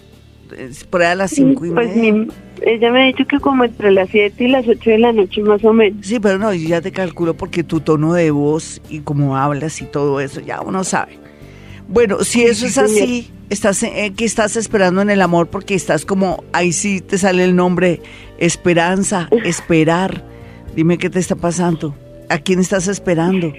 Por 0.89 1.01
ahí 1.01 1.07
a 1.11 1.15
las 1.15 1.31
cinco 1.31 1.65
y 1.65 1.71
Pues 1.71 1.95
media. 1.95 2.13
mi- 2.13 2.27
ella 2.63 2.91
me 2.91 3.03
ha 3.03 3.05
dicho 3.07 3.25
que 3.25 3.39
como 3.39 3.63
entre 3.63 3.91
las 3.91 4.09
7 4.09 4.43
y 4.43 4.47
las 4.49 4.67
8 4.67 4.91
de 4.91 4.99
la 4.99 5.11
noche 5.11 5.41
más 5.41 5.63
o 5.65 5.73
menos. 5.73 6.05
Sí, 6.05 6.19
pero 6.19 6.37
no, 6.37 6.53
yo 6.53 6.67
ya 6.69 6.81
te 6.81 6.91
calculo 6.91 7.33
porque 7.33 7.63
tu 7.63 7.79
tono 7.79 8.13
de 8.13 8.29
voz 8.29 8.81
y 8.89 8.99
cómo 8.99 9.35
hablas 9.35 9.81
y 9.81 9.85
todo 9.85 10.19
eso, 10.19 10.41
ya 10.41 10.61
uno 10.61 10.83
sabe. 10.83 11.17
Bueno, 11.87 12.23
si 12.23 12.43
eso 12.43 12.65
es 12.67 12.77
así, 12.77 13.31
estás 13.49 13.81
eh, 13.83 14.13
¿qué 14.15 14.25
estás 14.25 14.55
esperando 14.57 15.01
en 15.01 15.09
el 15.09 15.21
amor? 15.23 15.47
Porque 15.47 15.73
estás 15.73 16.05
como, 16.05 16.43
ahí 16.53 16.71
sí 16.71 17.01
te 17.01 17.17
sale 17.17 17.43
el 17.43 17.55
nombre, 17.55 17.99
esperanza, 18.37 19.27
esperar. 19.43 20.23
Dime 20.75 20.97
qué 20.99 21.09
te 21.09 21.19
está 21.19 21.35
pasando. 21.35 21.95
¿A 22.29 22.37
quién 22.37 22.59
estás 22.59 22.87
esperando? 22.87 23.51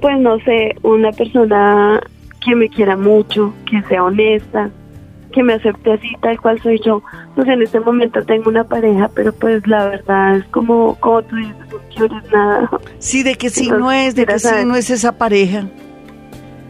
Pues 0.00 0.18
no 0.20 0.38
sé, 0.40 0.74
una 0.82 1.10
persona 1.12 2.00
que 2.44 2.54
me 2.54 2.68
quiera 2.68 2.96
mucho, 2.96 3.54
que 3.70 3.80
sea 3.88 4.04
honesta, 4.04 4.70
que 5.30 5.42
me 5.42 5.54
acepte 5.54 5.92
así 5.92 6.08
tal 6.20 6.40
cual 6.40 6.60
soy 6.62 6.80
yo. 6.84 7.02
Pues 7.34 7.48
en 7.48 7.62
este 7.62 7.80
momento 7.80 8.22
tengo 8.24 8.50
una 8.50 8.64
pareja, 8.64 9.10
pero 9.14 9.32
pues 9.32 9.66
la 9.66 9.88
verdad 9.88 10.36
es 10.36 10.44
como, 10.46 10.96
como 10.96 11.22
tú 11.22 11.36
dices, 11.36 11.54
no 11.70 11.78
quieres 11.94 12.30
nada. 12.32 12.70
Sí, 12.98 13.22
de 13.22 13.34
qué 13.34 13.46
Entonces, 13.46 13.64
signo 13.64 13.92
es, 13.92 14.14
de 14.14 14.22
quisiera 14.22 14.38
saber. 14.38 14.58
signo 14.60 14.76
es 14.76 14.90
esa 14.90 15.12
pareja. 15.18 15.68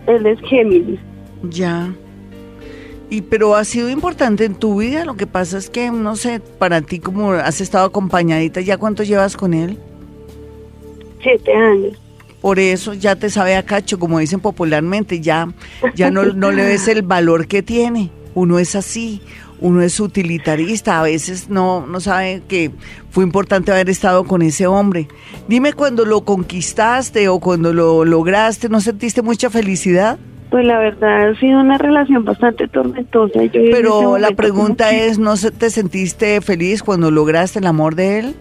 Él 0.06 0.26
es 0.26 0.38
Géminis. 0.40 1.00
Ya. 1.42 1.90
Y 3.08 3.22
pero 3.22 3.56
ha 3.56 3.64
sido 3.64 3.90
importante 3.90 4.44
en 4.44 4.54
tu 4.54 4.78
vida, 4.80 5.04
lo 5.04 5.16
que 5.16 5.26
pasa 5.26 5.58
es 5.58 5.68
que, 5.68 5.90
no 5.90 6.14
sé, 6.16 6.40
para 6.40 6.80
ti 6.80 7.00
como 7.00 7.32
has 7.32 7.60
estado 7.60 7.86
acompañadita, 7.86 8.60
¿ya 8.60 8.78
cuánto 8.78 9.02
llevas 9.02 9.36
con 9.36 9.52
él? 9.52 9.78
Siete 11.22 11.52
años. 11.52 11.98
Por 12.40 12.58
eso 12.58 12.94
ya 12.94 13.16
te 13.16 13.28
sabe 13.28 13.56
a 13.56 13.64
cacho, 13.64 13.98
como 13.98 14.18
dicen 14.18 14.40
popularmente, 14.40 15.20
ya, 15.20 15.48
ya 15.94 16.10
no, 16.10 16.24
no 16.24 16.50
le 16.52 16.64
ves 16.64 16.88
el 16.88 17.02
valor 17.02 17.46
que 17.48 17.62
tiene. 17.62 18.10
Uno 18.34 18.58
es 18.58 18.76
así, 18.76 19.20
uno 19.60 19.82
es 19.82 19.99
utilitarista, 20.00 21.00
a 21.00 21.02
veces 21.02 21.49
no, 21.50 21.87
no 21.87 22.00
sabe 22.00 22.42
que 22.49 22.70
fue 23.10 23.25
importante 23.25 23.72
haber 23.72 23.90
estado 23.90 24.25
con 24.25 24.42
ese 24.42 24.66
hombre. 24.66 25.08
Dime 25.49 25.72
cuando 25.72 26.04
lo 26.04 26.25
conquistaste 26.25 27.28
o 27.28 27.40
cuando 27.40 27.72
lo 27.72 28.04
lograste, 28.04 28.68
¿no 28.68 28.80
sentiste 28.80 29.22
mucha 29.22 29.50
felicidad? 29.50 30.18
Pues 30.50 30.64
la 30.64 30.78
verdad 30.78 31.30
ha 31.30 31.38
sido 31.38 31.60
una 31.60 31.78
relación 31.78 32.25
bastante 32.25 32.66
tormentosa. 32.68 33.42
Yo 33.44 33.60
Pero 33.70 34.18
la 34.18 34.30
pregunta 34.32 34.90
es, 34.90 35.18
¿no 35.18 35.34
te 35.37 35.70
sentiste 35.70 36.40
feliz 36.40 36.82
cuando 36.82 37.10
lograste 37.10 37.60
el 37.60 37.66
amor 37.66 37.94
de 37.94 38.18
él? 38.18 38.34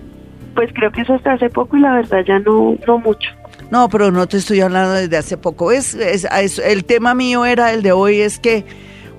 Pues 0.55 0.71
creo 0.73 0.91
que 0.91 1.01
eso 1.01 1.13
hasta 1.13 1.33
hace 1.33 1.49
poco 1.49 1.77
y 1.77 1.81
la 1.81 1.93
verdad 1.93 2.19
ya 2.27 2.39
no, 2.39 2.75
no 2.87 2.97
mucho. 2.97 3.29
No, 3.69 3.87
pero 3.89 4.11
no 4.11 4.27
te 4.27 4.37
estoy 4.37 4.61
hablando 4.61 4.93
desde 4.93 5.17
hace 5.17 5.37
poco. 5.37 5.71
Es, 5.71 5.93
es- 5.93 6.25
es- 6.41 6.57
el 6.59 6.83
tema 6.85 7.13
mío 7.13 7.45
era 7.45 7.71
el 7.73 7.83
de 7.83 7.91
hoy, 7.91 8.21
es 8.21 8.39
que 8.39 8.65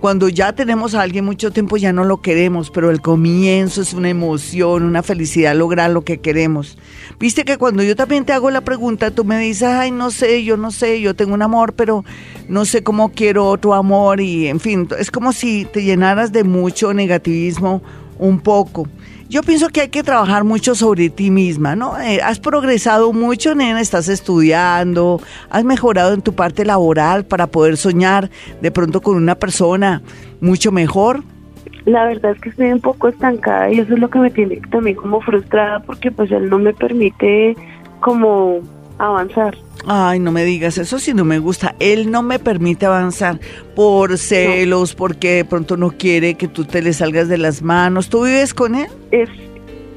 cuando 0.00 0.30
ya 0.30 0.54
tenemos 0.54 0.94
a 0.94 1.02
alguien 1.02 1.26
mucho 1.26 1.50
tiempo 1.50 1.76
ya 1.76 1.92
no 1.92 2.04
lo 2.04 2.22
queremos, 2.22 2.70
pero 2.70 2.90
el 2.90 3.02
comienzo 3.02 3.82
es 3.82 3.92
una 3.92 4.08
emoción, 4.08 4.82
una 4.82 5.02
felicidad 5.02 5.54
lograr 5.54 5.90
lo 5.90 6.02
que 6.02 6.18
queremos. 6.18 6.78
Viste 7.18 7.44
que 7.44 7.58
cuando 7.58 7.82
yo 7.82 7.94
también 7.94 8.24
te 8.24 8.32
hago 8.32 8.50
la 8.50 8.62
pregunta, 8.62 9.10
tú 9.10 9.24
me 9.24 9.38
dices, 9.38 9.68
ay, 9.68 9.90
no 9.90 10.10
sé, 10.10 10.42
yo 10.42 10.56
no 10.56 10.70
sé, 10.70 11.02
yo 11.02 11.14
tengo 11.14 11.34
un 11.34 11.42
amor, 11.42 11.74
pero 11.74 12.04
no 12.48 12.64
sé 12.64 12.82
cómo 12.82 13.12
quiero 13.12 13.46
otro 13.46 13.74
amor 13.74 14.20
y 14.22 14.48
en 14.48 14.58
fin, 14.58 14.88
es 14.98 15.10
como 15.10 15.32
si 15.32 15.66
te 15.66 15.82
llenaras 15.82 16.32
de 16.32 16.44
mucho 16.44 16.94
negativismo 16.94 17.82
un 18.18 18.40
poco. 18.40 18.88
Yo 19.30 19.44
pienso 19.44 19.68
que 19.68 19.82
hay 19.82 19.88
que 19.90 20.02
trabajar 20.02 20.42
mucho 20.42 20.74
sobre 20.74 21.08
ti 21.08 21.30
misma, 21.30 21.76
¿no? 21.76 21.96
Eh, 22.00 22.20
has 22.20 22.40
progresado 22.40 23.12
mucho, 23.12 23.54
nena, 23.54 23.80
estás 23.80 24.08
estudiando, 24.08 25.20
has 25.50 25.62
mejorado 25.62 26.14
en 26.14 26.20
tu 26.20 26.34
parte 26.34 26.64
laboral 26.64 27.24
para 27.24 27.46
poder 27.46 27.76
soñar 27.76 28.28
de 28.60 28.72
pronto 28.72 29.00
con 29.00 29.14
una 29.14 29.36
persona 29.36 30.02
mucho 30.40 30.72
mejor. 30.72 31.22
La 31.84 32.06
verdad 32.06 32.32
es 32.32 32.40
que 32.40 32.48
estoy 32.48 32.72
un 32.72 32.80
poco 32.80 33.06
estancada 33.06 33.70
y 33.70 33.78
eso 33.78 33.94
es 33.94 34.00
lo 34.00 34.10
que 34.10 34.18
me 34.18 34.32
tiene 34.32 34.60
también 34.68 34.96
como 34.96 35.20
frustrada 35.20 35.78
porque 35.78 36.10
pues 36.10 36.32
él 36.32 36.50
no 36.50 36.58
me 36.58 36.74
permite 36.74 37.56
como 38.00 38.58
avanzar. 38.98 39.56
Ay, 39.86 40.18
no 40.20 40.30
me 40.32 40.44
digas 40.44 40.78
eso 40.78 40.98
si 40.98 41.14
no 41.14 41.24
me 41.24 41.38
gusta. 41.38 41.74
Él 41.80 42.10
no 42.10 42.22
me 42.22 42.38
permite 42.38 42.86
avanzar 42.86 43.40
por 43.74 44.18
celos, 44.18 44.94
porque 44.94 45.36
de 45.36 45.44
pronto 45.44 45.76
no 45.76 45.90
quiere 45.92 46.34
que 46.34 46.48
tú 46.48 46.64
te 46.64 46.82
le 46.82 46.92
salgas 46.92 47.28
de 47.28 47.38
las 47.38 47.62
manos. 47.62 48.08
¿Tú 48.08 48.24
vives 48.24 48.54
con 48.54 48.74
él? 48.74 48.86
Es, 49.10 49.28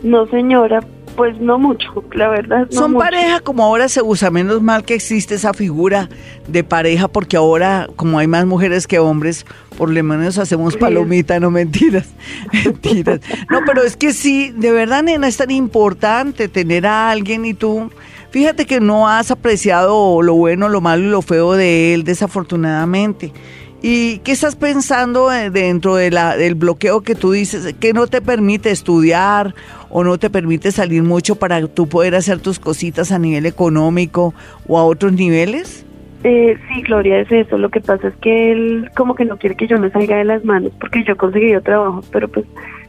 no 0.04 0.26
señora, 0.28 0.80
pues 1.16 1.40
no 1.40 1.60
mucho, 1.60 2.04
la 2.14 2.30
verdad. 2.30 2.68
No 2.72 2.80
Son 2.82 2.92
mucho. 2.94 3.04
pareja 3.04 3.40
como 3.42 3.64
ahora 3.64 3.88
se 3.88 4.02
usa, 4.02 4.32
menos 4.32 4.62
mal 4.62 4.84
que 4.84 4.96
existe 4.96 5.36
esa 5.36 5.54
figura 5.54 6.10
de 6.48 6.64
pareja, 6.64 7.08
porque 7.08 7.38
ahora, 7.38 7.88
como 7.96 8.18
hay 8.20 8.28
más 8.28 8.46
mujeres 8.46 8.88
que 8.88 9.00
hombres, 9.00 9.46
por 9.78 9.90
lo 9.92 10.04
menos 10.04 10.38
hacemos 10.40 10.74
Sí. 10.74 10.80
palomita, 10.80 11.40
no 11.40 11.52
mentiras, 11.52 12.08
mentiras. 12.66 13.20
No, 13.52 13.60
pero 13.66 13.84
es 13.84 13.96
que 13.96 14.12
sí, 14.14 14.52
de 14.56 14.72
verdad, 14.72 15.04
nena, 15.04 15.28
es 15.28 15.38
tan 15.38 15.52
importante 15.52 16.48
tener 16.48 16.88
a 16.88 17.12
alguien 17.12 17.46
y 17.46 17.54
tú, 17.54 17.92
fíjate 18.34 18.66
que 18.66 18.80
no 18.80 19.08
has 19.08 19.30
apreciado 19.30 20.24
lo 20.24 20.34
bueno, 20.34 20.68
lo 20.68 20.82
malo 20.82 21.04
y 21.04 21.10
lo 21.10 21.22
feo 21.22 21.54
de 21.54 21.94
él, 21.94 22.04
desafortunadamente. 22.04 23.32
¿Y 23.80 24.20
qué 24.20 24.32
estás 24.32 24.56
pensando 24.56 25.32
eh, 25.32 25.52
dentro 25.52 25.98
del 25.98 26.56
bloqueo 26.56 27.02
que 27.02 27.14
tú 27.14 27.32
dices, 27.32 27.76
que 27.80 27.94
no 27.94 28.08
te 28.08 28.22
permite 28.22 28.72
estudiar 28.72 29.54
o 29.92 30.04
no 30.04 30.18
te 30.18 30.32
permite 30.32 30.72
salir 30.72 31.04
mucho 31.04 31.36
para 31.36 31.68
tú 31.68 31.88
poder 31.88 32.16
hacer 32.16 32.40
tus 32.40 32.58
cositas 32.58 33.12
a 33.12 33.20
nivel 33.20 33.46
económico 33.46 34.34
o 34.68 34.80
a 34.80 34.84
otros 34.84 35.14
niveles? 35.14 35.86
Eh, 36.24 36.58
sí, 36.70 36.82
Gloria, 36.82 37.20
es 37.20 37.32
eso. 37.32 37.58
Lo 37.60 37.70
que 37.70 37.82
pasa 37.82 38.08
es 38.08 38.16
que 38.16 38.52
él 38.52 38.90
como 38.96 39.14
que 39.14 39.26
no 39.26 39.38
quiere 39.38 39.56
que 39.56 39.68
yo 39.68 39.78
me 39.78 39.92
salga 39.92 40.18
de 40.18 40.24
las 40.24 40.44
manos 40.44 40.72
porque 40.80 41.04
yo 41.04 41.14
he 41.14 41.18
conseguido 41.18 41.62
trabajo, 41.62 42.02
pero 42.12 42.30
pues 42.30 42.46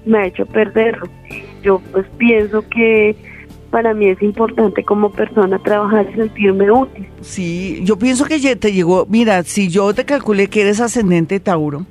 me 0.07 0.19
ha 0.21 0.27
hecho 0.27 0.47
perderlo. 0.47 1.07
Yo 1.63 1.83
pues 1.93 2.07
pienso 2.17 2.67
que 2.71 3.15
para 3.75 3.93
mí 3.93 4.07
es 4.07 4.23
importante 4.23 4.85
como 4.85 5.11
persona 5.11 5.59
trabajar 5.59 6.07
sentirme 6.15 6.71
útil. 6.71 7.09
Sí, 7.23 7.81
yo 7.83 7.99
pienso 7.99 8.25
que 8.25 8.39
ya 8.39 8.55
te 8.55 8.73
llegó, 8.73 9.05
mira, 9.11 9.43
si 9.43 9.69
yo 9.69 9.93
te 9.93 10.05
calculé 10.05 10.47
que 10.47 10.61
eres 10.61 10.81
ascendente 10.81 11.41
Tauro 11.41 11.85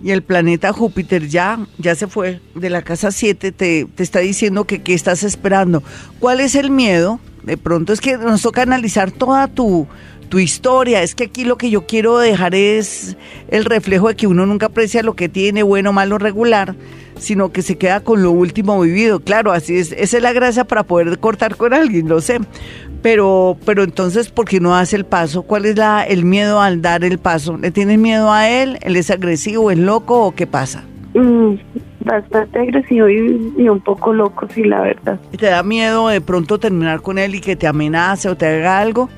y 0.00 0.12
el 0.12 0.22
planeta 0.22 0.72
Júpiter 0.72 1.26
ya, 1.26 1.58
ya 1.76 1.96
se 1.96 2.06
fue 2.06 2.40
de 2.54 2.70
la 2.70 2.82
casa 2.82 3.10
7, 3.10 3.50
te, 3.50 3.84
te 3.92 4.02
está 4.04 4.20
diciendo 4.20 4.64
que 4.64 4.82
qué 4.82 4.94
estás 4.94 5.24
esperando. 5.24 5.82
¿Cuál 6.20 6.38
es 6.38 6.54
el 6.54 6.70
miedo? 6.70 7.18
De 7.42 7.56
pronto 7.56 7.92
es 7.92 8.00
que 8.00 8.16
nos 8.16 8.42
toca 8.42 8.62
analizar 8.62 9.10
toda 9.10 9.48
tu, 9.48 9.88
tu 10.34 10.40
historia. 10.40 11.00
Es 11.00 11.14
que 11.14 11.26
aquí 11.26 11.44
lo 11.44 11.56
que 11.56 11.70
yo 11.70 11.86
quiero 11.86 12.18
dejar 12.18 12.56
es 12.56 13.16
el 13.46 13.64
reflejo 13.64 14.08
de 14.08 14.16
que 14.16 14.26
uno 14.26 14.46
nunca 14.46 14.66
aprecia 14.66 15.04
lo 15.04 15.14
que 15.14 15.28
tiene, 15.28 15.62
bueno, 15.62 15.92
malo, 15.92 16.18
regular, 16.18 16.74
sino 17.14 17.52
que 17.52 17.62
se 17.62 17.78
queda 17.78 18.00
con 18.00 18.20
lo 18.20 18.32
último 18.32 18.80
vivido. 18.80 19.20
Claro, 19.20 19.52
así 19.52 19.78
es, 19.78 19.92
esa 19.92 20.16
es 20.16 20.22
la 20.24 20.32
gracia 20.32 20.64
para 20.64 20.82
poder 20.82 21.20
cortar 21.20 21.54
con 21.54 21.72
alguien, 21.72 22.08
lo 22.08 22.20
sé. 22.20 22.40
Pero, 23.00 23.56
pero 23.64 23.84
entonces, 23.84 24.28
¿por 24.28 24.48
qué 24.48 24.58
no 24.58 24.74
hace 24.74 24.96
el 24.96 25.04
paso? 25.04 25.42
¿Cuál 25.42 25.66
es 25.66 25.76
la, 25.76 26.02
el 26.02 26.24
miedo 26.24 26.60
al 26.60 26.82
dar 26.82 27.04
el 27.04 27.18
paso? 27.18 27.56
¿Le 27.56 27.70
tienes 27.70 28.00
miedo 28.00 28.32
a 28.32 28.50
él? 28.50 28.78
¿Él 28.82 28.96
es 28.96 29.12
agresivo, 29.12 29.70
es 29.70 29.78
loco 29.78 30.20
o 30.20 30.34
qué 30.34 30.48
pasa? 30.48 30.82
Mm, 31.14 31.54
bastante 32.04 32.58
agresivo 32.58 33.08
y, 33.08 33.52
y 33.56 33.68
un 33.68 33.80
poco 33.80 34.12
loco, 34.12 34.48
sí, 34.52 34.64
la 34.64 34.80
verdad. 34.80 35.20
¿Y 35.30 35.36
¿Te 35.36 35.46
da 35.46 35.62
miedo 35.62 36.08
de 36.08 36.20
pronto 36.20 36.58
terminar 36.58 37.02
con 37.02 37.18
él 37.18 37.36
y 37.36 37.40
que 37.40 37.54
te 37.54 37.68
amenace 37.68 38.28
o 38.28 38.36
te 38.36 38.46
haga 38.46 38.80
algo? 38.80 39.08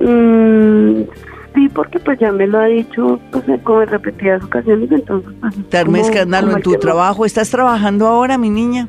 Mm, 0.00 1.02
sí, 1.54 1.68
porque 1.74 1.98
pues 2.00 2.18
ya 2.18 2.32
me 2.32 2.46
lo 2.46 2.58
ha 2.58 2.66
dicho 2.66 3.20
pues 3.30 3.44
como 3.62 3.82
en 3.82 3.88
repetidas 3.88 4.42
ocasiones, 4.42 4.90
entonces 4.90 5.30
pues, 5.40 5.56
es 5.56 5.68
¿Te 5.68 6.00
escándalo 6.00 6.56
en 6.56 6.62
tu 6.62 6.72
trabajo? 6.74 7.24
¿Estás 7.24 7.50
trabajando 7.50 8.06
ahora, 8.06 8.38
mi 8.38 8.50
niña? 8.50 8.88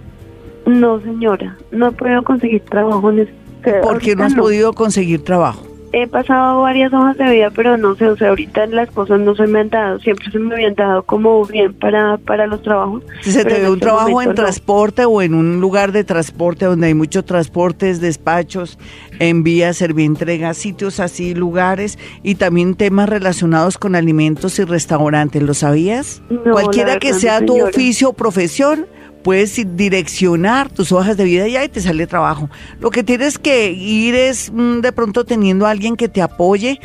No, 0.66 1.00
señora, 1.02 1.58
no 1.72 1.88
he 1.88 1.92
podido 1.92 2.24
conseguir 2.24 2.62
trabajo 2.62 3.10
en 3.12 3.20
este 3.20 3.74
¿Por 3.82 4.00
qué 4.00 4.16
no 4.16 4.24
has 4.24 4.36
podido 4.36 4.74
conseguir 4.74 5.24
trabajo? 5.24 5.71
He 5.94 6.08
pasado 6.08 6.62
varias 6.62 6.94
hojas 6.94 7.18
de 7.18 7.30
vida, 7.30 7.52
pero 7.54 7.78
no 7.78 7.96
sé, 7.96 8.08
o 8.08 8.16
sea, 8.16 8.30
ahorita 8.30 8.66
las 8.68 8.90
cosas 8.92 9.20
no 9.20 9.36
se 9.36 9.46
me 9.48 9.60
han 9.60 9.70
dado, 9.70 10.00
siempre 10.00 10.32
se 10.32 10.40
me 10.40 10.56
habían 10.56 10.74
dado 10.76 11.04
como 11.04 11.46
bien 11.46 11.74
para, 11.74 12.18
para 12.18 12.48
los 12.48 12.62
trabajos. 12.62 13.04
Si 13.22 13.32
se 13.32 13.44
te 13.44 13.60
ve 13.60 13.68
un 13.68 13.74
este 13.76 13.88
trabajo 13.88 14.22
en 14.22 14.30
no. 14.30 14.36
transporte 14.36 15.04
o 15.04 15.22
en 15.22 15.34
un 15.34 15.60
lugar 15.60 15.92
de 15.92 16.06
transporte 16.06 16.66
donde 16.66 16.88
hay 16.88 16.94
muchos 16.94 17.26
transportes, 17.26 18.00
despachos, 18.00 18.80
envías, 19.20 19.78
servientrega, 19.78 20.54
sitios 20.54 21.00
así, 21.02 21.36
lugares 21.36 22.00
y 22.24 22.36
también 22.36 22.76
temas 22.76 23.10
relacionados 23.10 23.78
con 23.78 23.96
alimentos 23.96 24.60
y 24.60 24.64
restaurantes, 24.64 25.44
¿lo 25.44 25.54
sabías? 25.54 26.22
No, 26.30 26.54
Cualquiera 26.54 27.00
que 27.00 27.14
sea 27.14 27.46
tu 27.46 27.54
señora. 27.54 27.70
oficio 27.70 28.10
o 28.10 28.14
profesión, 28.14 28.86
puedes 29.22 29.60
direccionar 29.76 30.70
tus 30.70 30.92
hojas 30.92 31.18
de 31.18 31.24
vida 31.24 31.48
y 31.48 31.56
ahí 31.58 31.70
te 31.70 31.82
sale 31.82 32.08
trabajo. 32.08 32.50
Lo 32.80 32.90
que 32.90 33.04
tienes 33.04 33.38
que 33.38 33.72
ir 33.72 34.16
es 34.16 34.52
mm, 34.52 34.82
de 34.82 34.92
pronto 34.92 35.24
teniendo 35.26 35.66
a 35.66 35.72
alguien 35.72 35.96
que 35.96 36.10
te 36.10 36.22
apoye 36.22 36.80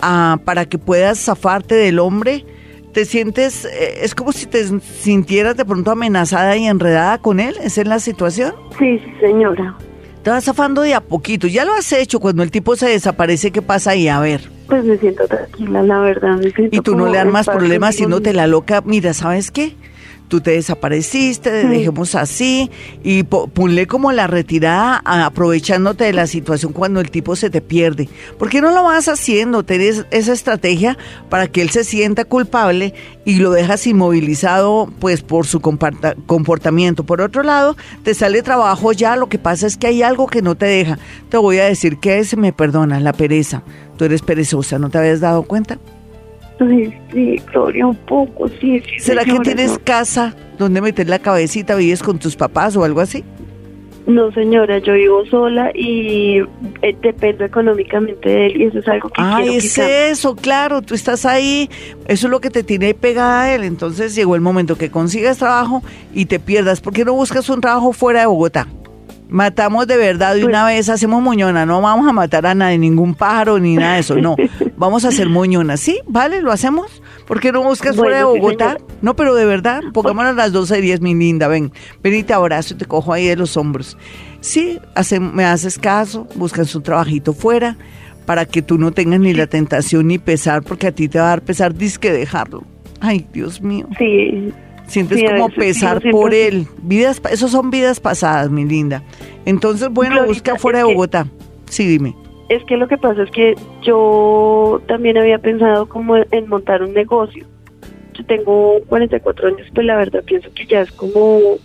ah, 0.00 0.38
para 0.44 0.66
que 0.66 0.78
puedas 0.78 1.18
zafarte 1.18 1.74
del 1.74 1.98
hombre. 1.98 2.44
¿Te 2.92 3.04
sientes, 3.04 3.64
eh, 3.64 4.00
es 4.02 4.14
como 4.14 4.32
si 4.32 4.46
te 4.46 4.64
sintieras 4.80 5.56
de 5.56 5.64
pronto 5.64 5.90
amenazada 5.90 6.56
y 6.56 6.66
enredada 6.66 7.18
con 7.18 7.40
él? 7.40 7.56
¿Esa 7.62 7.80
es 7.80 7.88
la 7.88 7.98
situación? 7.98 8.54
Sí, 8.78 9.00
señora. 9.20 9.76
Te 10.22 10.30
vas 10.30 10.44
zafando 10.44 10.80
de 10.80 10.94
a 10.94 11.00
poquito. 11.00 11.46
Ya 11.46 11.64
lo 11.64 11.74
has 11.74 11.92
hecho 11.92 12.18
cuando 12.18 12.42
el 12.42 12.50
tipo 12.50 12.76
se 12.76 12.88
desaparece, 12.88 13.50
¿qué 13.50 13.62
pasa 13.62 13.90
ahí? 13.90 14.08
A 14.08 14.20
ver. 14.20 14.48
Pues 14.68 14.82
me 14.84 14.96
siento 14.96 15.26
tranquila, 15.26 15.82
la 15.82 15.98
verdad. 15.98 16.36
Me 16.36 16.50
siento 16.50 16.76
Y 16.76 16.80
tú 16.80 16.96
no 16.96 17.06
le 17.10 17.22
paz 17.26 17.46
problemas 17.46 17.96
conmigo 17.96 18.22
te 18.22 18.32
la 18.32 18.46
loca. 18.46 18.82
Mira, 18.86 19.12
¿sabes 19.12 19.50
qué? 19.50 19.74
Tú 20.34 20.40
te 20.40 20.50
desapareciste, 20.50 21.48
dejemos 21.68 22.16
así 22.16 22.68
y 23.04 23.22
po- 23.22 23.46
ponle 23.46 23.86
como 23.86 24.10
la 24.10 24.26
retirada 24.26 25.00
aprovechándote 25.04 26.02
de 26.02 26.12
la 26.12 26.26
situación 26.26 26.72
cuando 26.72 26.98
el 27.00 27.08
tipo 27.12 27.36
se 27.36 27.50
te 27.50 27.60
pierde. 27.60 28.08
¿Por 28.36 28.48
qué 28.50 28.60
no 28.60 28.72
lo 28.72 28.82
vas 28.82 29.06
haciendo? 29.06 29.62
Tienes 29.62 30.06
esa 30.10 30.32
estrategia 30.32 30.98
para 31.28 31.46
que 31.46 31.62
él 31.62 31.70
se 31.70 31.84
sienta 31.84 32.24
culpable 32.24 32.94
y 33.24 33.36
lo 33.36 33.52
dejas 33.52 33.86
inmovilizado 33.86 34.92
pues 34.98 35.22
por 35.22 35.46
su 35.46 35.60
comportamiento. 35.60 37.04
Por 37.04 37.20
otro 37.20 37.44
lado, 37.44 37.76
te 38.02 38.12
sale 38.12 38.42
trabajo 38.42 38.90
ya, 38.90 39.14
lo 39.14 39.28
que 39.28 39.38
pasa 39.38 39.68
es 39.68 39.76
que 39.76 39.86
hay 39.86 40.02
algo 40.02 40.26
que 40.26 40.42
no 40.42 40.56
te 40.56 40.66
deja. 40.66 40.98
Te 41.28 41.36
voy 41.36 41.58
a 41.58 41.64
decir 41.66 41.98
que 41.98 42.18
es, 42.18 42.36
me 42.36 42.52
perdona, 42.52 42.98
la 42.98 43.12
pereza. 43.12 43.62
Tú 43.96 44.04
eres 44.04 44.22
perezosa, 44.22 44.80
¿no 44.80 44.90
te 44.90 44.98
habías 44.98 45.20
dado 45.20 45.44
cuenta? 45.44 45.78
Ay, 46.60 46.92
sí, 47.12 47.40
Gloria, 47.52 47.86
un 47.86 47.96
poco, 47.96 48.48
sí. 48.60 48.80
sí 48.80 48.98
¿Será 48.98 49.24
que 49.24 49.38
tienes 49.40 49.72
no. 49.72 49.78
casa 49.84 50.34
donde 50.58 50.80
meter 50.80 51.08
la 51.08 51.18
cabecita, 51.18 51.74
vives 51.74 52.02
con 52.02 52.18
tus 52.18 52.36
papás 52.36 52.76
o 52.76 52.84
algo 52.84 53.00
así? 53.00 53.24
No, 54.06 54.30
señora, 54.32 54.78
yo 54.80 54.92
vivo 54.92 55.24
sola 55.26 55.70
y 55.74 56.40
eh, 56.82 56.94
dependo 57.00 57.42
económicamente 57.44 58.28
de 58.28 58.46
él 58.48 58.60
y 58.60 58.64
eso 58.64 58.78
es 58.80 58.86
algo 58.88 59.08
que 59.08 59.14
Ay, 59.22 59.44
quiero 59.44 59.58
es 59.58 59.78
eso, 59.78 60.36
claro, 60.36 60.82
tú 60.82 60.94
estás 60.94 61.24
ahí, 61.24 61.70
eso 62.06 62.26
es 62.26 62.30
lo 62.30 62.40
que 62.40 62.50
te 62.50 62.62
tiene 62.62 62.92
pegada 62.92 63.44
a 63.44 63.54
él, 63.54 63.64
entonces 63.64 64.14
llegó 64.14 64.34
el 64.34 64.42
momento 64.42 64.76
que 64.76 64.90
consigas 64.90 65.38
trabajo 65.38 65.82
y 66.12 66.26
te 66.26 66.38
pierdas. 66.38 66.82
¿Por 66.82 66.92
qué 66.92 67.04
no 67.06 67.14
buscas 67.14 67.48
un 67.48 67.62
trabajo 67.62 67.94
fuera 67.94 68.20
de 68.20 68.26
Bogotá? 68.26 68.68
Matamos 69.30 69.86
de 69.86 69.96
verdad 69.96 70.34
de 70.34 70.42
Pues- 70.42 70.50
una 70.50 70.66
vez, 70.66 70.90
hacemos 70.90 71.22
moñona, 71.22 71.64
no 71.64 71.80
vamos 71.80 72.06
a 72.06 72.12
matar 72.12 72.44
a 72.46 72.54
nadie, 72.54 72.76
ningún 72.76 73.14
pájaro 73.14 73.58
ni 73.58 73.74
nada 73.76 73.94
de 73.94 74.00
eso, 74.00 74.16
no. 74.16 74.36
Vamos 74.84 75.04
a 75.06 75.08
hacer 75.08 75.28
moñona, 75.30 75.76
¿sí? 75.78 75.98
¿Vale? 76.06 76.42
¿Lo 76.42 76.52
hacemos? 76.52 77.00
¿Por 77.26 77.40
qué 77.40 77.52
no 77.52 77.62
buscas 77.62 77.96
fuera 77.96 78.18
de 78.18 78.22
sí, 78.24 78.38
Bogotá? 78.38 78.76
no, 79.00 79.16
pero 79.16 79.34
de 79.34 79.46
verdad, 79.46 79.80
pongámonos 79.94 80.32
a 80.32 80.34
las 80.36 80.52
12 80.52 80.78
y 80.78 80.82
10, 80.82 81.00
mi 81.00 81.14
linda, 81.14 81.48
ven, 81.48 81.72
ven 82.02 82.14
y 82.14 82.22
te 82.22 82.34
abrazo 82.34 82.74
y 82.74 82.76
te 82.76 82.84
cojo 82.84 83.12
ahí 83.14 83.26
de 83.26 83.36
los 83.36 83.56
hombros. 83.56 83.96
Sí, 84.40 84.78
hace- 84.94 85.20
me 85.20 85.44
haces 85.46 85.78
caso, 85.78 86.28
buscas 86.34 86.74
un 86.74 86.82
trabajito 86.82 87.32
fuera 87.32 87.78
para 88.26 88.44
que 88.44 88.60
tú 88.60 88.76
no 88.76 88.92
tengas 88.92 89.20
ni 89.20 89.32
la 89.32 89.46
tentación 89.46 90.06
ni 90.08 90.18
pesar, 90.18 90.62
porque 90.62 90.88
a 90.88 90.92
ti 90.92 91.08
te 91.08 91.18
va 91.18 91.24
a 91.24 91.28
dar 91.28 91.42
pesar 91.42 91.74
disque 91.74 92.12
dejarlo. 92.12 92.62
Ay, 93.00 93.26
Dios 93.32 93.62
mío. 93.62 93.88
Sí, 93.98 94.52
Sientes 94.86 95.18
Sí, 95.18 95.24
como 95.26 95.48
sí, 95.48 95.54
pesar 95.56 96.02
por 96.10 96.34
él. 96.34 96.66
Vidas, 96.82 97.22
esos 97.30 97.50
son 97.50 97.70
vidas 97.70 98.00
pasadas, 98.00 98.50
mi 98.50 98.66
linda. 98.66 99.02
Entonces, 99.46 99.88
bueno, 99.90 100.16
Glorita, 100.16 100.28
busca 100.30 100.56
fuera 100.58 100.80
de 100.80 100.84
Bogotá. 100.84 101.26
Sí, 101.70 101.86
dime. 101.86 102.14
Es 102.48 102.64
que 102.64 102.76
lo 102.76 102.88
que 102.88 102.98
pasa 102.98 103.22
es 103.22 103.30
que 103.30 103.54
yo 103.82 104.80
también 104.86 105.16
había 105.16 105.38
pensado 105.38 105.86
como 105.88 106.16
en 106.16 106.48
montar 106.48 106.82
un 106.82 106.92
negocio. 106.92 107.46
Yo 108.12 108.24
tengo 108.26 108.80
44 108.86 109.48
años, 109.48 109.66
pues 109.74 109.86
la 109.86 109.96
verdad 109.96 110.22
pienso 110.24 110.52
que 110.54 110.66
ya 110.66 110.82
es 110.82 110.92
como 110.92 111.58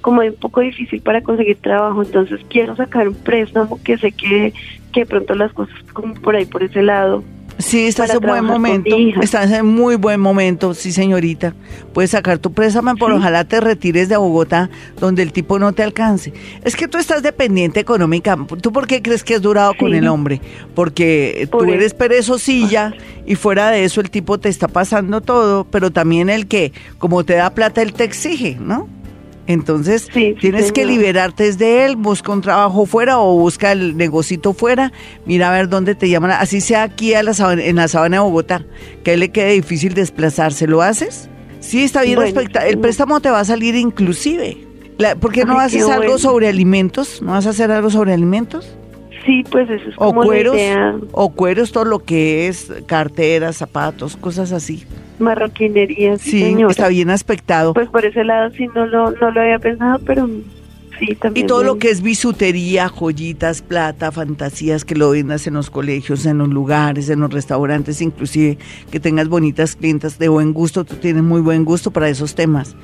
como 0.00 0.20
un 0.20 0.34
poco 0.34 0.60
difícil 0.60 1.00
para 1.00 1.22
conseguir 1.22 1.58
trabajo, 1.58 2.02
entonces 2.02 2.40
quiero 2.50 2.74
sacar 2.74 3.06
un 3.08 3.14
préstamo 3.14 3.80
que 3.84 3.96
sé 3.96 4.10
que, 4.10 4.52
que 4.92 5.00
de 5.00 5.06
pronto 5.06 5.34
las 5.36 5.52
cosas 5.52 5.76
como 5.92 6.14
por 6.14 6.34
ahí, 6.34 6.44
por 6.44 6.64
ese 6.64 6.82
lado. 6.82 7.22
Sí, 7.62 7.86
estás 7.86 8.10
en 8.10 8.20
buen 8.20 8.44
momento. 8.44 8.96
Estás 9.22 9.50
en 9.52 9.66
muy 9.66 9.96
buen 9.96 10.20
momento, 10.20 10.74
sí, 10.74 10.92
señorita. 10.92 11.54
Puedes 11.92 12.10
sacar 12.10 12.38
tu 12.38 12.52
préstamo, 12.52 12.94
pero 12.96 13.12
Sí. 13.14 13.18
ojalá 13.18 13.44
te 13.44 13.60
retires 13.60 14.08
de 14.08 14.16
Bogotá, 14.16 14.68
donde 14.98 15.22
el 15.22 15.32
tipo 15.32 15.58
no 15.58 15.72
te 15.72 15.82
alcance. 15.82 16.32
Es 16.64 16.76
que 16.76 16.88
tú 16.88 16.98
estás 16.98 17.22
dependiente 17.22 17.80
económica. 17.80 18.36
¿Tú 18.60 18.72
por 18.72 18.86
qué 18.86 19.00
crees 19.02 19.22
que 19.24 19.34
has 19.36 19.42
durado 19.42 19.72
con 19.78 19.94
el 19.94 20.08
hombre? 20.08 20.40
Porque 20.74 21.48
Por 21.50 21.64
tú 21.66 21.72
eres 21.72 21.94
perezosilla 21.94 22.92
y 23.26 23.36
fuera 23.36 23.70
de 23.70 23.84
eso 23.84 24.00
el 24.00 24.10
tipo 24.10 24.38
te 24.38 24.48
está 24.48 24.68
pasando 24.68 25.20
todo, 25.20 25.64
pero 25.64 25.90
también 25.90 26.28
el 26.30 26.46
que, 26.46 26.72
como 26.98 27.24
te 27.24 27.34
da 27.34 27.50
plata, 27.50 27.80
él 27.82 27.92
te 27.92 28.04
exige, 28.04 28.56
¿no? 28.60 28.88
Entonces, 29.46 30.08
Sí, 30.12 30.36
tienes 30.40 30.70
que 30.72 30.86
liberarte 30.86 31.52
de 31.52 31.84
él, 31.84 31.96
busca 31.96 32.32
un 32.32 32.40
trabajo 32.42 32.86
fuera 32.86 33.18
o 33.18 33.36
busca 33.36 33.72
el 33.72 33.96
negocito 33.96 34.52
fuera, 34.52 34.92
mira 35.26 35.48
a 35.50 35.52
ver 35.52 35.68
dónde 35.68 35.94
te 35.96 36.08
llaman, 36.08 36.30
así 36.30 36.60
sea 36.60 36.84
aquí 36.84 37.14
a 37.14 37.22
la 37.24 37.34
sabana- 37.34 37.64
en 37.64 37.76
la 37.76 37.88
sabana 37.88 38.18
de 38.18 38.22
Bogotá, 38.22 38.64
que 39.02 39.10
a 39.10 39.14
él 39.14 39.20
le 39.20 39.30
quede 39.30 39.52
difícil 39.54 39.94
desplazarse, 39.94 40.66
¿lo 40.68 40.80
haces? 40.82 41.28
Sí, 41.58 41.82
está 41.82 42.02
bien, 42.02 42.16
Bueno, 42.16 42.40
el 42.66 42.78
préstamo 42.78 43.20
te 43.20 43.30
va 43.30 43.40
a 43.40 43.44
salir 43.44 43.74
inclusive. 43.74 44.58
La- 44.98 45.16
¿Por 45.16 45.32
qué 45.32 45.44
no 45.44 45.52
Ay, 45.58 45.70
qué 45.70 45.78
haces 45.78 45.88
algo 45.88 46.02
bueno. 46.04 46.18
sobre 46.18 46.48
alimentos? 46.48 47.20
¿No 47.22 47.32
vas 47.32 47.46
a 47.46 47.50
hacer 47.50 47.70
algo 47.72 47.90
sobre 47.90 48.12
alimentos? 48.12 48.68
Sí, 49.26 49.44
pues 49.50 49.68
eso 49.70 49.88
es 49.88 49.94
O 49.96 50.06
como 50.06 50.22
cueros, 50.24 50.54
la 50.56 50.60
idea, 50.62 50.96
o 51.12 51.30
cueros, 51.30 51.70
todo 51.72 51.84
lo 51.84 52.00
que 52.00 52.48
es 52.48 52.72
carteras, 52.86 53.56
zapatos, 53.56 54.16
cosas 54.16 54.50
así. 54.52 54.84
Marroquinería, 55.22 56.18
sí, 56.18 56.30
Sí, 56.30 56.40
señora. 56.42 56.70
está 56.70 56.88
bien 56.88 57.10
aspectado. 57.10 57.72
Pues 57.74 57.88
por 57.88 58.04
ese 58.04 58.24
lado 58.24 58.50
sí 58.56 58.66
no 58.74 58.86
lo, 58.86 59.10
no 59.12 59.30
lo 59.30 59.40
había 59.40 59.58
pensado, 59.58 59.98
pero 60.04 60.28
sí 60.98 61.14
también. 61.14 61.44
Y 61.44 61.48
todo 61.48 61.62
lo 61.64 61.78
que 61.78 61.90
es 61.90 62.02
bisutería, 62.02 62.88
joyitas, 62.88 63.62
plata, 63.62 64.12
fantasías, 64.12 64.84
que 64.84 64.94
lo 64.94 65.10
vendas 65.10 65.46
en 65.46 65.54
los 65.54 65.70
colegios, 65.70 66.26
en 66.26 66.38
los 66.38 66.48
lugares, 66.48 67.08
en 67.08 67.20
los 67.20 67.32
restaurantes, 67.32 68.00
inclusive 68.02 68.58
que 68.90 69.00
tengas 69.00 69.28
bonitas 69.28 69.76
clientas 69.76 70.18
de 70.18 70.28
buen 70.28 70.52
gusto, 70.52 70.84
tú 70.84 70.96
tienes 70.96 71.22
muy 71.22 71.40
buen 71.40 71.64
gusto 71.64 71.90
para 71.90 72.08
esos 72.08 72.34
temas. 72.34 72.76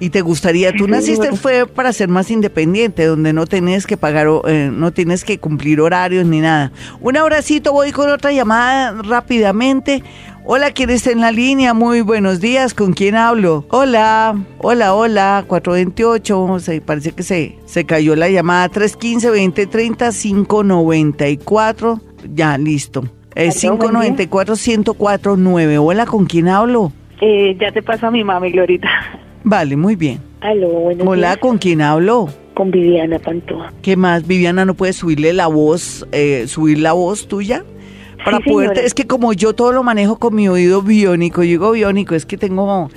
Y 0.00 0.10
te 0.10 0.22
gustaría, 0.22 0.72
Sí, 0.72 0.76
tú 0.78 0.88
naciste 0.88 1.36
fue 1.36 1.66
para 1.68 1.92
ser 1.92 2.08
más 2.08 2.28
independiente, 2.28 3.04
donde 3.04 3.32
no 3.32 3.46
tienes 3.46 3.86
que 3.86 3.96
pagar, 3.96 4.26
eh, 4.48 4.68
no 4.74 4.90
tienes 4.92 5.22
que 5.22 5.38
cumplir 5.38 5.80
horarios 5.80 6.26
ni 6.26 6.40
nada. 6.40 6.72
Un 7.00 7.16
abracito, 7.16 7.72
voy 7.72 7.92
con 7.92 8.10
otra 8.10 8.32
llamada 8.32 9.00
rápidamente. 9.02 10.02
Hola, 10.46 10.72
¿quién 10.72 10.90
está 10.90 11.10
en 11.10 11.22
la 11.22 11.32
línea? 11.32 11.72
Muy 11.72 12.02
buenos 12.02 12.38
días, 12.38 12.74
¿con 12.74 12.92
quién 12.92 13.14
hablo? 13.14 13.64
Hola, 13.70 14.36
hola, 14.58 14.94
hola, 14.94 15.42
428, 15.48 16.58
se, 16.58 16.82
parece 16.82 17.12
que 17.12 17.22
se, 17.22 17.56
se 17.64 17.86
cayó 17.86 18.14
la 18.14 18.28
llamada, 18.28 18.70
315-2030, 18.70 20.12
594, 20.12 21.98
ya, 22.34 22.58
listo. 22.58 23.04
Eh, 23.34 23.48
594-1049, 23.48 25.78
hola, 25.80 26.04
¿con 26.04 26.26
quién 26.26 26.48
hablo? 26.48 26.92
Eh, 27.22 27.56
ya 27.58 27.72
te 27.72 27.82
paso 27.82 28.08
a 28.08 28.10
mi 28.10 28.22
mami, 28.22 28.50
Glorita. 28.50 28.88
Vale, 29.44 29.78
muy 29.78 29.96
bien. 29.96 30.20
Aló, 30.42 30.68
buenos 30.68 31.08
Hola, 31.08 31.28
días. 31.28 31.38
¿con 31.38 31.56
quién 31.56 31.80
hablo? 31.80 32.28
Con 32.52 32.70
Viviana 32.70 33.18
Pantoja. 33.18 33.72
¿Qué 33.80 33.96
más? 33.96 34.26
Viviana, 34.26 34.66
¿no 34.66 34.74
puedes 34.74 34.96
subirle 34.96 35.32
la 35.32 35.46
voz, 35.46 36.06
eh, 36.12 36.44
subir 36.48 36.80
la 36.80 36.92
voz 36.92 37.28
tuya? 37.28 37.64
Para 38.24 38.38
Sí, 38.38 38.44
es 38.82 38.94
que 38.94 39.06
como 39.06 39.32
yo 39.32 39.54
todo 39.54 39.72
lo 39.72 39.82
manejo 39.82 40.18
con 40.18 40.34
mi 40.34 40.48
oído 40.48 40.82
biónico, 40.82 41.42
yo 41.42 41.48
digo 41.48 41.70
biónico, 41.72 42.14
es 42.14 42.24
que 42.26 42.36
tengo 42.36 42.88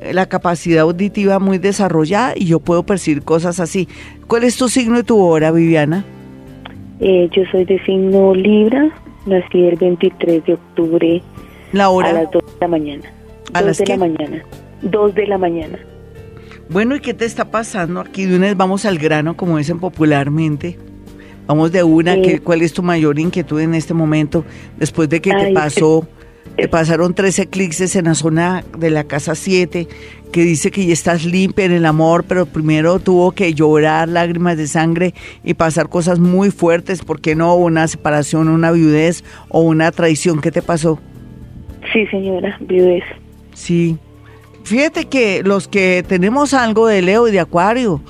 eh, 0.00 0.12
la 0.14 0.26
capacidad 0.26 0.82
auditiva 0.82 1.38
muy 1.38 1.58
desarrollada 1.58 2.34
y 2.36 2.46
yo 2.46 2.60
puedo 2.60 2.84
percibir 2.84 3.22
cosas 3.22 3.58
así. 3.60 3.88
¿Cuál 4.26 4.44
es 4.44 4.56
tu 4.56 4.68
signo 4.68 4.98
y 4.98 5.02
tu 5.02 5.18
hora, 5.18 5.50
Viviana? 5.50 6.04
Eh, 7.00 7.28
yo 7.32 7.42
soy 7.50 7.64
de 7.64 7.82
signo 7.84 8.34
Libra, 8.34 8.88
nací 9.26 9.64
el 9.64 9.76
23 9.76 10.44
de 10.44 10.54
octubre 10.54 11.22
La 11.72 11.84
a 11.84 11.88
hora. 11.90 12.12
las 12.12 12.30
2 12.30 12.42
de 12.44 12.52
la 12.60 12.68
mañana. 12.68 13.12
¿A 13.52 13.60
2 13.60 13.66
las 13.66 13.78
de 13.78 13.84
qué? 13.84 13.92
la 13.92 13.98
mañana. 13.98 14.42
2 14.82 15.14
de 15.14 15.26
la 15.26 15.38
mañana. 15.38 15.78
Bueno, 16.68 16.96
¿y 16.96 17.00
qué 17.00 17.14
te 17.14 17.24
está 17.24 17.44
pasando? 17.50 18.00
Aquí 18.00 18.24
de 18.24 18.36
una 18.36 18.46
vez 18.46 18.56
vamos 18.56 18.84
al 18.86 18.98
grano, 18.98 19.36
como 19.36 19.58
dicen 19.58 19.78
popularmente. 19.78 20.78
Vamos 21.46 21.72
de 21.72 21.82
una, 21.82 22.14
Sí. 22.14 22.22
¿qué- 22.22 22.40
¿cuál 22.40 22.62
es 22.62 22.72
tu 22.72 22.82
mayor 22.82 23.18
inquietud 23.18 23.60
en 23.60 23.74
este 23.74 23.94
momento? 23.94 24.44
Después 24.78 25.08
de 25.08 25.20
que 25.20 25.30
te 25.32 25.52
pasó, 25.52 26.06
te 26.56 26.68
pasaron 26.68 27.14
tres 27.14 27.38
eclipses 27.38 27.94
en 27.96 28.06
la 28.06 28.14
zona 28.14 28.64
de 28.78 28.90
la 28.90 29.04
casa 29.04 29.34
7, 29.34 29.86
que 30.32 30.42
dice 30.42 30.70
que 30.70 30.84
ya 30.86 30.92
estás 30.92 31.24
limpia 31.24 31.64
en 31.66 31.72
el 31.72 31.86
amor, 31.86 32.24
pero 32.26 32.46
primero 32.46 32.98
tuvo 32.98 33.30
que 33.32 33.54
llorar 33.54 34.08
lágrimas 34.08 34.56
de 34.56 34.66
sangre 34.66 35.14
y 35.44 35.54
pasar 35.54 35.88
cosas 35.88 36.18
muy 36.18 36.50
fuertes, 36.50 37.02
porque 37.04 37.34
no 37.36 37.54
hubo 37.54 37.66
una 37.66 37.86
separación, 37.88 38.48
una 38.48 38.72
viudez 38.72 39.22
o 39.48 39.60
una 39.60 39.92
traición. 39.92 40.40
¿Qué 40.40 40.50
te 40.50 40.62
pasó? 40.62 40.98
Sí, 41.92 42.06
señora, 42.08 42.56
viudez. 42.60 43.04
Sí. 43.54 43.96
Fíjate 44.64 45.04
que 45.04 45.42
los 45.44 45.68
que 45.68 46.04
tenemos 46.08 46.52
algo 46.54 46.88
de 46.88 47.00
Leo 47.02 47.28
y 47.28 47.32
de 47.32 47.38
Acuario, 47.40 48.00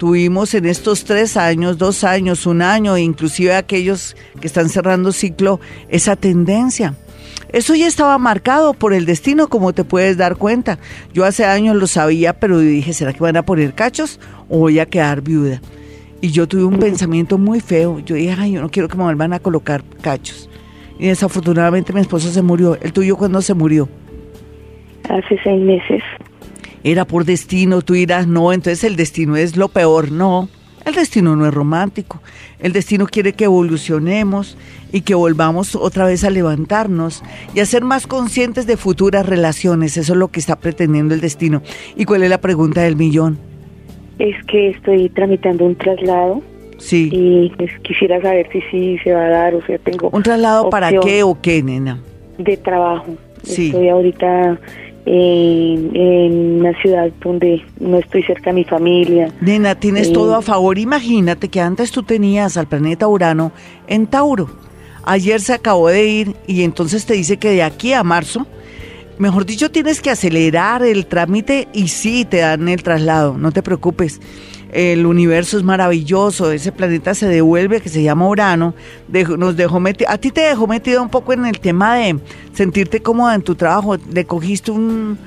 tuvimos 0.00 0.54
en 0.54 0.64
estos 0.64 1.04
tres 1.04 1.36
años, 1.36 1.76
dos 1.76 2.04
años, 2.04 2.46
un 2.46 2.62
año, 2.62 2.96
inclusive 2.96 3.54
aquellos 3.54 4.16
que 4.40 4.46
están 4.46 4.70
cerrando 4.70 5.12
ciclo, 5.12 5.60
esa 5.90 6.16
tendencia. 6.16 6.94
Eso 7.52 7.74
ya 7.74 7.86
estaba 7.86 8.16
marcado 8.16 8.72
por 8.72 8.94
el 8.94 9.04
destino, 9.04 9.48
como 9.48 9.74
te 9.74 9.84
puedes 9.84 10.16
dar 10.16 10.36
cuenta. 10.36 10.78
Yo 11.12 11.26
hace 11.26 11.44
años 11.44 11.76
lo 11.76 11.86
sabía, 11.86 12.32
pero 12.32 12.60
dije, 12.60 12.94
¿será 12.94 13.12
que 13.12 13.20
van 13.20 13.36
a 13.36 13.42
poner 13.42 13.74
cachos 13.74 14.18
o 14.48 14.60
voy 14.60 14.78
a 14.78 14.86
quedar 14.86 15.20
viuda? 15.20 15.60
Y 16.22 16.30
yo 16.30 16.48
tuve 16.48 16.64
un 16.64 16.78
pensamiento 16.78 17.36
muy 17.36 17.60
feo. 17.60 17.98
Yo 17.98 18.14
dije, 18.14 18.34
ay, 18.38 18.52
yo 18.52 18.62
no 18.62 18.70
quiero 18.70 18.88
que 18.88 18.96
me 18.96 19.04
vuelvan 19.04 19.34
a 19.34 19.38
colocar 19.38 19.84
cachos. 20.00 20.48
Y 20.98 21.08
desafortunadamente 21.08 21.92
mi 21.92 22.00
esposo 22.00 22.30
se 22.30 22.40
murió. 22.40 22.78
¿El 22.80 22.94
tuyo 22.94 23.18
cuándo 23.18 23.42
se 23.42 23.52
murió? 23.52 23.86
Hace 25.10 25.38
seis 25.44 25.60
meses. 25.60 26.02
Era 26.84 27.04
por 27.04 27.24
destino, 27.24 27.82
tú 27.82 27.94
dirás, 27.94 28.26
no, 28.26 28.52
entonces 28.52 28.84
el 28.84 28.96
destino 28.96 29.36
es 29.36 29.56
lo 29.56 29.68
peor, 29.68 30.10
no. 30.10 30.48
El 30.84 30.94
destino 30.94 31.36
no 31.36 31.46
es 31.46 31.52
romántico. 31.52 32.20
El 32.58 32.72
destino 32.72 33.06
quiere 33.06 33.34
que 33.34 33.44
evolucionemos 33.44 34.56
y 34.92 35.02
que 35.02 35.14
volvamos 35.14 35.76
otra 35.76 36.06
vez 36.06 36.24
a 36.24 36.30
levantarnos 36.30 37.22
y 37.54 37.60
a 37.60 37.66
ser 37.66 37.84
más 37.84 38.06
conscientes 38.06 38.66
de 38.66 38.76
futuras 38.76 39.26
relaciones. 39.26 39.96
Eso 39.96 40.14
es 40.14 40.18
lo 40.18 40.28
que 40.28 40.40
está 40.40 40.56
pretendiendo 40.56 41.14
el 41.14 41.20
destino. 41.20 41.62
¿Y 41.96 42.06
cuál 42.06 42.22
es 42.22 42.30
la 42.30 42.40
pregunta 42.40 42.80
del 42.82 42.96
millón? 42.96 43.38
Es 44.18 44.42
que 44.46 44.70
estoy 44.70 45.10
tramitando 45.10 45.66
un 45.66 45.76
traslado. 45.76 46.42
Sí. 46.78 47.10
Y 47.12 47.52
pues, 47.56 47.70
quisiera 47.82 48.20
saber 48.22 48.48
si 48.50 48.62
sí 48.70 48.98
se 49.04 49.12
va 49.12 49.26
a 49.26 49.28
dar, 49.28 49.54
o 49.54 49.64
sea, 49.66 49.78
tengo... 49.78 50.08
¿Un 50.10 50.22
traslado 50.22 50.70
para 50.70 50.90
qué 51.00 51.22
o 51.22 51.38
qué, 51.40 51.62
nena? 51.62 52.00
De 52.38 52.56
trabajo. 52.56 53.16
Sí. 53.42 53.66
Estoy 53.66 53.88
ahorita 53.90 54.58
en, 55.06 55.96
en, 55.96 56.60
una 56.60 56.72
ciudad 56.80 57.10
donde 57.22 57.62
no 57.78 57.98
estoy 57.98 58.22
cerca 58.22 58.50
de 58.50 58.54
mi 58.54 58.64
familia. 58.64 59.32
Nena, 59.40 59.74
tienes 59.74 60.08
Eh, 60.08 60.12
todo 60.12 60.34
a 60.34 60.42
favor. 60.42 60.78
Imagínate 60.78 61.48
que 61.48 61.60
antes 61.60 61.90
tú 61.90 62.02
tenías 62.02 62.56
al 62.56 62.66
planeta 62.66 63.08
Urano 63.08 63.52
en 63.86 64.06
Tauro. 64.06 64.50
Ayer 65.04 65.40
se 65.40 65.54
acabó 65.54 65.88
de 65.88 66.06
ir 66.06 66.36
y 66.46 66.62
entonces 66.62 67.06
te 67.06 67.14
dice 67.14 67.38
que 67.38 67.50
de 67.50 67.62
aquí 67.62 67.92
a 67.94 68.02
marzo, 68.02 68.46
mejor 69.18 69.46
dicho, 69.46 69.70
tienes 69.70 70.00
que 70.00 70.10
acelerar 70.10 70.82
el 70.82 71.06
trámite 71.06 71.68
y 71.72 71.88
sí 71.88 72.24
te 72.24 72.38
dan 72.38 72.68
el 72.68 72.82
traslado, 72.82 73.36
no 73.38 73.50
te 73.50 73.62
preocupes. 73.62 74.20
El 74.72 75.04
universo 75.06 75.56
es 75.58 75.64
maravilloso, 75.64 76.52
ese 76.52 76.70
planeta 76.70 77.14
se 77.14 77.26
devuelve, 77.26 77.80
que 77.80 77.88
se 77.88 78.02
llama 78.02 78.28
Urano, 78.28 78.74
dejó- 79.08 79.36
nos 79.36 79.56
dejó 79.56 79.80
metido, 79.80 80.08
a 80.10 80.18
ti 80.18 80.30
te 80.30 80.42
dejó 80.42 80.66
metido 80.68 81.02
un 81.02 81.08
poco 81.08 81.32
en 81.32 81.44
el 81.44 81.58
tema 81.58 81.96
de 81.96 82.18
sentirte 82.52 83.00
cómoda 83.02 83.34
en 83.34 83.42
tu 83.42 83.56
trabajo, 83.56 83.96
le 84.12 84.24
cogiste 84.24 84.70
un 84.70 85.18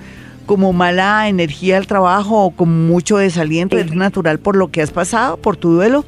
como 0.45 0.73
mala 0.73 1.29
energía 1.29 1.77
al 1.77 1.87
trabajo 1.87 2.43
o 2.45 2.51
con 2.51 2.87
mucho 2.87 3.17
desaliento, 3.17 3.77
es 3.77 3.93
natural 3.95 4.39
por 4.39 4.55
lo 4.57 4.69
que 4.71 4.81
has 4.81 4.91
pasado, 4.91 5.37
por 5.37 5.55
tu 5.57 5.71
duelo, 5.73 6.03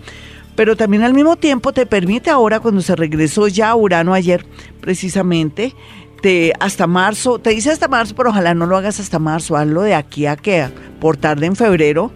pero 0.56 0.76
también 0.76 1.04
al 1.04 1.14
mismo 1.14 1.36
tiempo 1.38 1.72
te 1.74 1.86
permite 1.86 2.30
ahora 2.30 2.60
cuando 2.60 2.82
se 2.82 2.96
regresó 2.98 3.48
ya 3.48 3.74
Urano 3.76 4.14
ayer 4.14 4.46
precisamente 4.82 5.74
te 6.22 6.54
hasta 6.60 6.88
marzo, 6.88 7.40
te 7.40 7.52
dice 7.52 7.72
hasta 7.72 7.88
marzo, 7.88 8.14
pero 8.16 8.30
ojalá 8.30 8.54
no 8.54 8.66
lo 8.66 8.78
hagas 8.78 9.00
hasta 9.00 9.20
marzo, 9.20 9.56
hazlo 9.58 9.82
de 9.82 9.94
aquí 9.96 10.26
a 10.26 10.36
que 10.38 10.68
por 11.00 11.18
tarde 11.18 11.46
en 11.46 11.56
febrero 11.56 12.12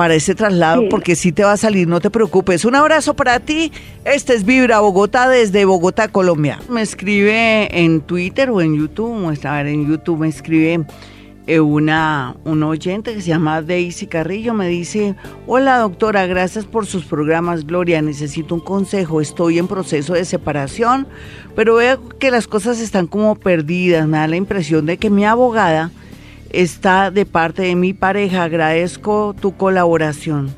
para 0.00 0.14
ese 0.14 0.34
traslado 0.34 0.80
Sí. 0.80 0.86
porque 0.88 1.14
sí 1.14 1.30
te 1.30 1.44
va 1.44 1.52
a 1.52 1.56
salir, 1.58 1.86
no 1.86 2.00
te 2.00 2.08
preocupes. 2.08 2.64
Un 2.64 2.74
abrazo 2.74 3.12
para 3.12 3.38
ti. 3.38 3.70
Este 4.06 4.32
es 4.32 4.46
Vibra 4.46 4.80
Bogotá 4.80 5.28
desde 5.28 5.66
Bogotá, 5.66 6.08
Colombia. 6.08 6.58
Me 6.70 6.80
escribe 6.80 7.68
en 7.78 8.00
Twitter 8.00 8.48
o 8.48 8.62
en 8.62 8.74
YouTube, 8.78 9.30
a 9.44 9.56
ver, 9.56 9.66
en 9.66 9.86
YouTube 9.86 10.20
me 10.20 10.28
escribe 10.28 10.86
eh, 11.46 11.60
una, 11.60 12.34
una 12.44 12.68
oyente 12.68 13.12
que 13.12 13.20
se 13.20 13.28
llama 13.28 13.60
Daisy 13.60 14.06
Carrillo, 14.06 14.54
me 14.54 14.68
dice, 14.68 15.16
hola 15.46 15.76
doctora, 15.76 16.24
gracias 16.24 16.64
por 16.64 16.86
sus 16.86 17.04
programas, 17.04 17.66
Gloria, 17.66 18.00
necesito 18.00 18.54
un 18.54 18.62
consejo, 18.62 19.20
estoy 19.20 19.58
en 19.58 19.68
proceso 19.68 20.14
de 20.14 20.24
separación, 20.24 21.08
pero 21.54 21.74
veo 21.74 22.08
que 22.18 22.30
las 22.30 22.46
cosas 22.46 22.80
están 22.80 23.06
como 23.06 23.34
perdidas, 23.34 24.08
me 24.08 24.16
da 24.16 24.28
la 24.28 24.36
impresión 24.36 24.86
de 24.86 24.96
que 24.96 25.10
mi 25.10 25.26
abogada 25.26 25.90
está 26.50 27.10
de 27.10 27.26
parte 27.26 27.62
de 27.62 27.76
mi 27.76 27.92
pareja, 27.94 28.44
agradezco 28.44 29.34
tu 29.38 29.56
colaboración. 29.56 30.54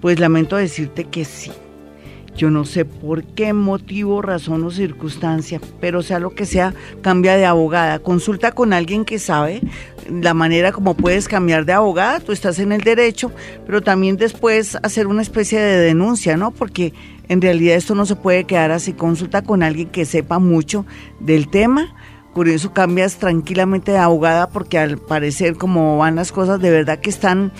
Pues 0.00 0.20
lamento 0.20 0.56
decirte 0.56 1.04
que 1.04 1.24
sí. 1.24 1.50
Yo 2.36 2.50
no 2.50 2.66
sé 2.66 2.84
por 2.84 3.24
qué 3.24 3.54
motivo, 3.54 4.20
razón 4.20 4.62
o 4.64 4.70
circunstancia, 4.70 5.58
pero 5.80 6.02
sea 6.02 6.18
lo 6.18 6.34
que 6.34 6.44
sea, 6.44 6.74
cambia 7.00 7.36
de 7.36 7.46
abogada. 7.46 7.98
Consulta 7.98 8.52
con 8.52 8.74
alguien 8.74 9.06
que 9.06 9.18
sabe 9.18 9.62
la 10.10 10.34
manera 10.34 10.70
como 10.70 10.94
puedes 10.94 11.28
cambiar 11.28 11.64
de 11.64 11.72
abogada. 11.72 12.20
Tú 12.20 12.32
estás 12.32 12.58
en 12.58 12.72
el 12.72 12.82
derecho, 12.82 13.32
pero 13.64 13.80
también 13.80 14.18
después 14.18 14.76
hacer 14.82 15.06
una 15.06 15.22
especie 15.22 15.58
de 15.58 15.78
denuncia, 15.78 16.36
¿no? 16.36 16.50
Porque 16.50 16.92
en 17.28 17.40
realidad 17.40 17.76
esto 17.76 17.94
no 17.94 18.04
se 18.04 18.16
puede 18.16 18.44
quedar 18.44 18.70
así. 18.70 18.92
Consulta 18.92 19.40
con 19.42 19.62
alguien 19.62 19.88
que 19.88 20.04
sepa 20.04 20.38
mucho 20.38 20.84
del 21.20 21.48
tema. 21.48 21.94
Por 22.36 22.50
eso 22.50 22.70
cambias 22.74 23.16
tranquilamente 23.16 23.92
de 23.92 23.96
abogada, 23.96 24.50
porque 24.50 24.76
al 24.76 24.98
parecer 24.98 25.56
como 25.56 25.96
van 25.96 26.16
las 26.16 26.32
cosas, 26.32 26.60
de 26.60 26.68
verdad 26.68 26.98
que 26.98 27.08
están 27.08 27.50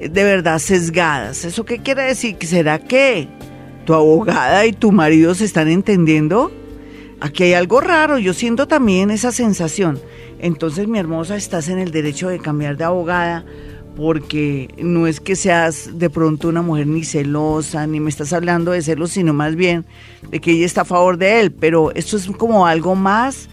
eh, 0.00 0.10
de 0.10 0.22
verdad 0.22 0.58
sesgadas. 0.58 1.46
¿Eso 1.46 1.64
qué 1.64 1.78
quiere 1.78 2.02
decir? 2.02 2.36
¿Que 2.36 2.46
¿Será 2.46 2.78
que 2.78 3.26
tu 3.86 3.94
abogada 3.94 4.66
y 4.66 4.74
tu 4.74 4.92
marido 4.92 5.34
se 5.34 5.46
están 5.46 5.68
entendiendo? 5.68 6.52
Aquí 7.20 7.44
hay 7.44 7.54
algo 7.54 7.80
raro, 7.80 8.18
yo 8.18 8.34
siento 8.34 8.68
también 8.68 9.10
esa 9.10 9.32
sensación. 9.32 9.98
Entonces, 10.40 10.88
mi 10.88 10.98
hermosa, 10.98 11.34
estás 11.34 11.70
en 11.70 11.78
el 11.78 11.90
derecho 11.90 12.28
de 12.28 12.38
cambiar 12.38 12.76
de 12.76 12.84
abogada 12.84 13.46
porque 13.96 14.68
no 14.76 15.06
es 15.06 15.20
que 15.20 15.36
seas 15.36 15.98
de 15.98 16.10
pronto 16.10 16.48
una 16.48 16.60
mujer 16.60 16.86
ni 16.86 17.02
celosa, 17.02 17.86
ni 17.86 17.98
me 17.98 18.10
estás 18.10 18.34
hablando 18.34 18.72
de 18.72 18.82
celos, 18.82 19.12
sino 19.12 19.32
más 19.32 19.56
bien 19.56 19.86
de 20.30 20.38
que 20.38 20.50
ella 20.50 20.66
está 20.66 20.82
a 20.82 20.84
favor 20.84 21.16
de 21.16 21.40
él. 21.40 21.50
Pero 21.50 21.92
esto 21.94 22.18
es 22.18 22.26
como 22.26 22.66
algo 22.66 22.94
más 22.94 23.48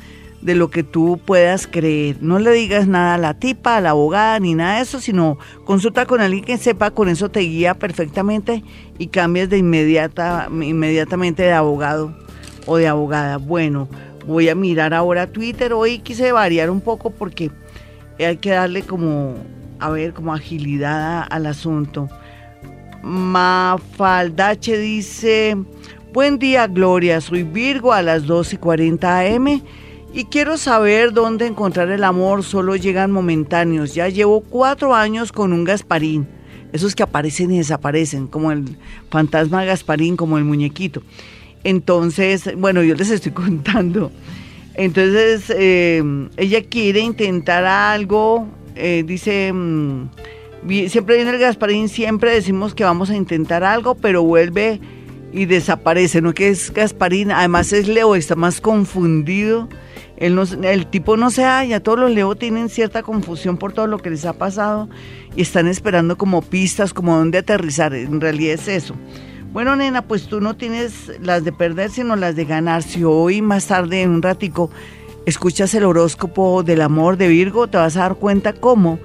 de 0.45 0.53
lo 0.53 0.69
que 0.69 0.83
tú 0.83 1.19
puedas 1.25 1.65
creer. 1.65 2.17
No 2.21 2.37
le 2.37 2.51
digas 2.51 2.87
nada 2.87 3.15
a 3.15 3.17
la 3.17 3.33
tipa, 3.33 3.77
a 3.77 3.81
la 3.81 3.89
abogada, 3.89 4.39
ni 4.39 4.53
nada 4.53 4.75
de 4.75 4.83
eso, 4.83 4.99
sino 4.99 5.39
consulta 5.65 6.05
con 6.05 6.21
alguien 6.21 6.43
que 6.43 6.59
sepa, 6.59 6.91
con 6.91 7.09
eso 7.09 7.29
te 7.29 7.39
guía 7.39 7.73
perfectamente 7.73 8.63
y 8.99 9.07
cambias 9.07 9.49
de 9.49 9.57
inmediata, 9.57 10.47
inmediatamente 10.51 11.41
de 11.41 11.51
abogado 11.51 12.15
o 12.67 12.77
de 12.77 12.87
abogada. 12.87 13.37
Bueno, 13.37 13.89
voy 14.27 14.47
a 14.47 14.53
mirar 14.53 14.93
ahora 14.93 15.25
Twitter. 15.25 15.73
Hoy 15.73 15.97
quise 15.97 16.31
variar 16.31 16.69
un 16.69 16.79
poco 16.79 17.09
porque 17.09 17.49
hay 18.19 18.37
que 18.37 18.51
darle 18.51 18.83
como, 18.83 19.33
a 19.79 19.89
ver, 19.89 20.13
como 20.13 20.31
agilidad 20.31 21.25
al 21.27 21.47
asunto. 21.47 22.07
Mafaldache 23.01 24.77
dice, 24.77 25.57
buen 26.13 26.37
día 26.37 26.67
Gloria, 26.67 27.19
soy 27.19 27.41
Virgo 27.41 27.93
a 27.93 28.03
las 28.03 28.27
2 28.27 28.53
y 28.53 28.57
40 28.57 29.19
am 29.21 29.61
y 30.15 30.23
quiero 30.23 30.57
saber 30.57 31.11
dónde 31.11 31.45
encontrar 31.45 31.89
el 31.89 32.05
amor, 32.05 32.41
solo 32.43 32.77
llegan 32.77 33.11
momentáneos. 33.11 33.93
Ya 33.93 34.07
llevo 34.07 34.39
cuatro 34.39 34.95
años 34.95 35.33
con 35.33 35.51
un 35.51 35.65
Gasparín, 35.65 36.25
esos 36.71 36.95
que 36.95 37.03
aparecen 37.03 37.51
y 37.51 37.57
desaparecen, 37.57 38.27
como 38.27 38.53
el 38.53 38.77
fantasma 39.09 39.65
Gasparín, 39.65 40.15
como 40.15 40.37
el 40.37 40.45
muñequito. 40.45 41.03
Entonces, 41.65 42.49
bueno, 42.55 42.81
yo 42.81 42.95
les 42.95 43.09
estoy 43.09 43.31
contando. 43.33 44.09
Entonces, 44.75 45.49
eh, 45.49 46.01
ella 46.37 46.63
quiere 46.63 47.01
intentar 47.01 47.65
algo, 47.65 48.47
eh, 48.75 49.03
dice, 49.05 49.51
mm, 49.51 50.11
siempre 50.87 51.17
viene 51.17 51.31
el 51.31 51.39
Gasparín, 51.39 51.89
siempre 51.89 52.31
decimos 52.31 52.73
que 52.73 52.85
vamos 52.85 53.09
a 53.09 53.17
intentar 53.17 53.65
algo, 53.65 53.95
pero 53.95 54.23
vuelve 54.23 54.79
y 55.33 55.45
desaparece, 55.45 56.21
¿no? 56.21 56.33
Que 56.33 56.49
es 56.49 56.71
Gasparín, 56.73 57.31
además 57.31 57.73
es 57.73 57.87
Leo, 57.87 58.15
está 58.15 58.35
más 58.35 58.61
confundido. 58.61 59.67
Él 60.17 60.35
no- 60.35 60.43
el 60.43 60.87
tipo 60.87 61.17
no 61.17 61.29
se 61.29 61.43
halla, 61.43 61.81
todos 61.81 61.99
los 61.99 62.11
Leo 62.11 62.35
tienen 62.35 62.69
cierta 62.69 63.03
confusión 63.03 63.57
por 63.57 63.73
todo 63.73 63.87
lo 63.87 63.97
que 63.97 64.09
les 64.09 64.23
ha 64.25 64.33
pasado 64.33 64.87
y 65.35 65.41
están 65.41 65.67
esperando 65.67 66.17
como 66.17 66.41
pistas, 66.41 66.93
como 66.93 67.17
dónde 67.17 67.39
aterrizar, 67.39 67.93
en 67.93 68.21
realidad 68.21 68.53
es 68.53 68.67
eso. 68.69 68.95
Bueno, 69.51 69.75
nena, 69.75 70.01
pues 70.01 70.27
tú 70.27 70.39
no 70.41 70.55
tienes 70.55 71.11
las 71.21 71.43
de 71.43 71.51
perder, 71.51 71.89
sino 71.89 72.15
las 72.15 72.35
de 72.35 72.45
ganar. 72.45 72.83
Si 72.83 73.03
hoy 73.03 73.41
más 73.41 73.67
tarde, 73.67 74.01
en 74.01 74.09
un 74.11 74.21
ratico, 74.21 74.69
escuchas 75.25 75.73
el 75.73 75.83
horóscopo 75.85 76.63
del 76.63 76.81
amor 76.81 77.17
de 77.17 77.27
Virgo, 77.27 77.67
te 77.67 77.77
vas 77.77 77.97
a 77.97 78.01
dar 78.01 78.15
cuenta 78.15 78.53
cómo 78.53 78.99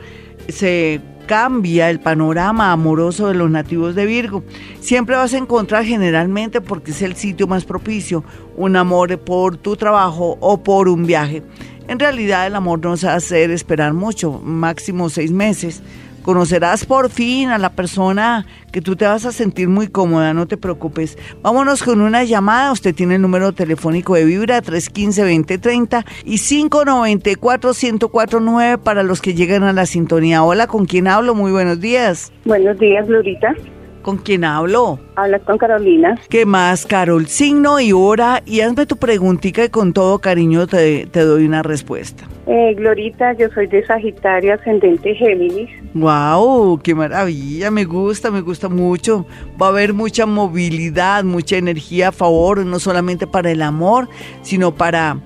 se 0.48 1.00
cambia 1.30 1.90
el 1.90 2.00
panorama 2.00 2.72
amoroso 2.72 3.28
de 3.28 3.34
los 3.34 3.48
nativos 3.48 3.94
de 3.94 4.04
Virgo. 4.04 4.42
Siempre 4.80 5.14
vas 5.14 5.32
a 5.32 5.38
encontrar 5.38 5.84
generalmente, 5.84 6.60
porque 6.60 6.90
es 6.90 7.02
el 7.02 7.14
sitio 7.14 7.46
más 7.46 7.64
propicio, 7.64 8.24
un 8.56 8.74
amor 8.74 9.16
por 9.20 9.56
tu 9.56 9.76
trabajo 9.76 10.36
o 10.40 10.60
por 10.60 10.88
un 10.88 11.06
viaje. 11.06 11.44
En 11.86 12.00
realidad 12.00 12.48
el 12.48 12.56
amor 12.56 12.80
no 12.82 12.96
se 12.96 13.08
hacer 13.08 13.52
esperar 13.52 13.94
mucho, 13.94 14.40
máximo 14.42 15.08
seis 15.08 15.30
meses. 15.30 15.84
Conocerás 16.22 16.84
por 16.84 17.10
fin 17.10 17.48
a 17.48 17.58
la 17.58 17.70
persona 17.70 18.46
que 18.72 18.80
tú 18.80 18.96
te 18.96 19.04
vas 19.06 19.24
a 19.24 19.30
sentir 19.32 19.68
muy 19.68 19.88
cómoda, 19.88 20.34
no 20.34 20.46
te 20.46 20.56
preocupes. 20.56 21.18
Vámonos 21.42 21.82
con 21.82 22.00
una 22.00 22.22
llamada. 22.24 22.72
Usted 22.72 22.94
tiene 22.94 23.16
el 23.16 23.22
número 23.22 23.52
telefónico 23.52 24.14
de 24.14 24.24
Vibra 24.24 24.62
315-2030 24.62 26.04
y 26.24 26.36
594-1049 26.36 28.78
para 28.78 29.02
los 29.02 29.20
que 29.20 29.34
llegan 29.34 29.64
a 29.64 29.72
la 29.72 29.86
sintonía. 29.86 30.44
Hola, 30.44 30.66
¿con 30.66 30.86
quién 30.86 31.08
hablo? 31.08 31.34
Muy 31.34 31.52
buenos 31.52 31.80
días. 31.80 32.32
Buenos 32.44 32.78
días, 32.78 33.06
Glorita. 33.06 33.54
¿Con 34.02 34.16
quién 34.16 34.44
hablo? 34.44 34.98
Hablas 35.16 35.42
con 35.42 35.58
Carolina. 35.58 36.18
¿Qué 36.28 36.46
más, 36.46 36.86
Carol? 36.86 37.26
Signo 37.26 37.80
y 37.80 37.92
hora 37.92 38.42
y 38.46 38.60
hazme 38.60 38.86
tu 38.86 38.96
preguntita 38.96 39.64
y 39.64 39.68
con 39.68 39.92
todo 39.92 40.18
cariño 40.18 40.66
te, 40.66 41.06
te 41.06 41.20
doy 41.20 41.44
una 41.44 41.62
respuesta. 41.62 42.24
Eh, 42.46 42.74
Glorita, 42.74 43.34
yo 43.34 43.48
soy 43.54 43.66
de 43.66 43.86
Sagitario, 43.86 44.54
ascendente 44.54 45.14
Géminis. 45.14 45.68
¡Wow! 45.94 46.80
¡Qué 46.82 46.94
maravilla! 46.94 47.70
Me 47.70 47.84
gusta, 47.84 48.30
me 48.30 48.40
gusta 48.40 48.68
mucho. 48.68 49.26
Va 49.60 49.66
a 49.66 49.68
haber 49.68 49.92
mucha 49.92 50.24
movilidad, 50.24 51.22
mucha 51.22 51.56
energía 51.56 52.08
a 52.08 52.12
favor, 52.12 52.64
no 52.64 52.78
solamente 52.78 53.26
para 53.26 53.50
el 53.50 53.60
amor, 53.62 54.08
sino 54.42 54.74
para 54.74 55.18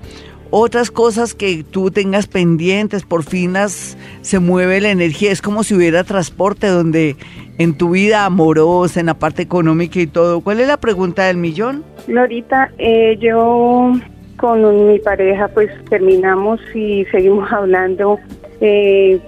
otras 0.57 0.93
cosas 0.93 1.35
que 1.35 1.65
tú 1.69 1.91
tengas 1.91 2.29
pendientes, 2.29 3.03
por 3.03 3.25
fin 3.25 3.55
las, 3.55 3.99
se 4.21 4.39
mueve 4.39 4.81
la 4.81 4.93
energía, 4.93 5.33
es 5.33 5.43
como 5.43 5.65
si 5.65 5.75
hubiera 5.75 6.05
transporte 6.05 6.69
donde 6.69 7.17
en 7.59 7.77
tu 7.77 7.91
vida 7.91 8.25
amorosa, 8.25 9.01
en 9.01 9.07
la 9.07 9.15
parte 9.15 9.43
económica 9.43 9.99
y 9.99 10.07
todo. 10.07 10.43
¿Cuál 10.43 10.61
es 10.61 10.69
la 10.69 10.77
pregunta 10.77 11.25
del 11.25 11.39
millón? 11.39 11.83
Lorita, 12.07 12.71
eh, 12.79 13.17
yo 13.19 13.95
con 14.37 14.87
mi 14.87 15.01
pareja 15.01 15.49
pues 15.49 15.71
terminamos 15.91 16.61
y 16.73 17.05
seguimos 17.07 17.51
hablando. 17.53 18.21
Eh, 18.61 19.19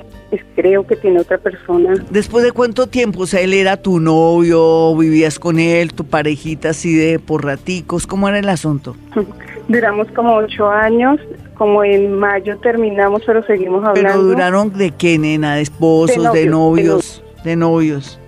creo 0.55 0.87
que 0.87 0.97
tiene 0.97 1.21
otra 1.21 1.39
persona. 1.39 1.95
¿Después 2.11 2.45
de 2.45 2.53
cuánto 2.53 2.87
tiempo? 2.87 3.23
O 3.23 3.27
sea, 3.27 3.41
él 3.41 3.55
era 3.55 3.77
tu 3.77 4.01
novio, 4.01 4.97
vivías 4.97 5.39
con 5.39 5.59
él, 5.59 5.93
tu 5.93 6.05
parejita 6.05 6.71
así 6.71 6.95
de 6.95 7.19
por 7.19 7.45
raticos, 7.45 8.07
¿cómo 8.07 8.29
era 8.29 8.39
el 8.39 8.49
asunto? 8.49 8.97
Duramos 9.69 10.09
como 10.13 10.37
ocho 10.37 10.69
años, 10.69 11.21
como 11.55 11.83
en 11.83 12.19
mayo 12.19 12.57
terminamos, 12.59 13.23
pero 13.27 13.43
seguimos 13.45 13.85
hablando. 13.85 14.09
¿Pero 14.09 14.23
duraron 14.23 14.73
de 14.73 14.93
qué, 14.93 15.19
nena? 15.19 15.57
¿De 15.57 15.63
esposos, 15.63 16.33
de, 16.33 16.47
novios, 16.47 17.23
de 17.43 17.57
novios? 17.57 18.21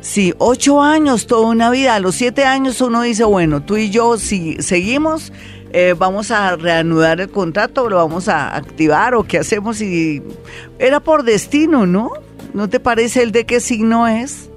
Sí, 0.00 0.34
ocho 0.38 0.82
años, 0.82 1.26
toda 1.26 1.48
una 1.48 1.70
vida. 1.70 1.94
A 1.94 2.00
los 2.00 2.14
siete 2.14 2.44
años 2.44 2.80
uno 2.80 3.02
dice, 3.02 3.24
bueno, 3.24 3.62
tú 3.62 3.76
y 3.76 3.90
yo 3.90 4.16
si 4.16 4.56
seguimos, 4.62 5.32
eh, 5.72 5.94
vamos 5.96 6.30
a 6.30 6.56
reanudar 6.56 7.20
el 7.20 7.30
contrato, 7.30 7.88
lo 7.88 7.96
vamos 7.96 8.28
a 8.28 8.54
activar 8.54 9.14
o 9.14 9.24
qué 9.24 9.38
hacemos. 9.38 9.80
Y 9.80 10.22
era 10.78 11.00
por 11.00 11.24
destino, 11.24 11.86
¿no? 11.86 12.10
¿No 12.54 12.68
te 12.68 12.80
parece 12.80 13.22
el 13.22 13.32
de 13.32 13.46
qué 13.46 13.60
signo 13.60 14.06
es? 14.06 14.50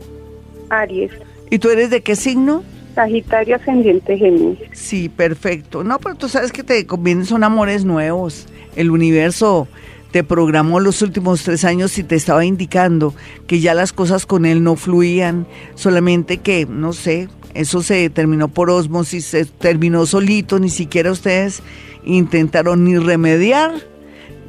Aries. 0.70 1.12
¿Y 1.50 1.60
tú 1.60 1.70
eres 1.70 1.90
de 1.90 2.02
qué 2.02 2.16
signo? 2.16 2.64
Sagitario 2.96 3.56
ascendiente 3.56 4.18
Géminis. 4.18 4.60
Sí, 4.74 5.10
perfecto. 5.10 5.84
No, 5.84 6.00
pero 6.00 6.16
tú 6.16 6.30
sabes 6.30 6.52
que 6.52 6.64
te 6.64 6.86
convienen, 6.86 7.26
son 7.26 7.44
amores 7.44 7.86
nuevos. 7.86 8.48
El 8.76 8.92
universo 8.92 9.68
te 10.12 10.24
programó 10.24 10.80
los 10.80 11.02
últimos 11.02 11.44
tres 11.44 11.66
años 11.66 11.98
y 11.98 12.04
te 12.04 12.16
estaba 12.16 12.46
indicando 12.46 13.14
que 13.48 13.60
ya 13.60 13.74
las 13.74 13.92
cosas 13.92 14.26
con 14.26 14.46
él 14.46 14.64
no 14.64 14.78
fluían, 14.78 15.46
solamente 15.76 16.38
que, 16.38 16.66
no 16.66 16.94
sé, 16.94 17.28
eso 17.56 17.82
se 17.82 18.10
terminó 18.10 18.50
por 18.50 18.70
osmosis, 18.70 19.26
se 19.26 19.46
terminó 19.46 20.06
solito, 20.06 20.60
ni 20.60 20.70
siquiera 20.70 21.12
ustedes 21.12 21.64
intentaron 22.04 22.84
ni 22.84 22.98
remediar, 22.98 23.72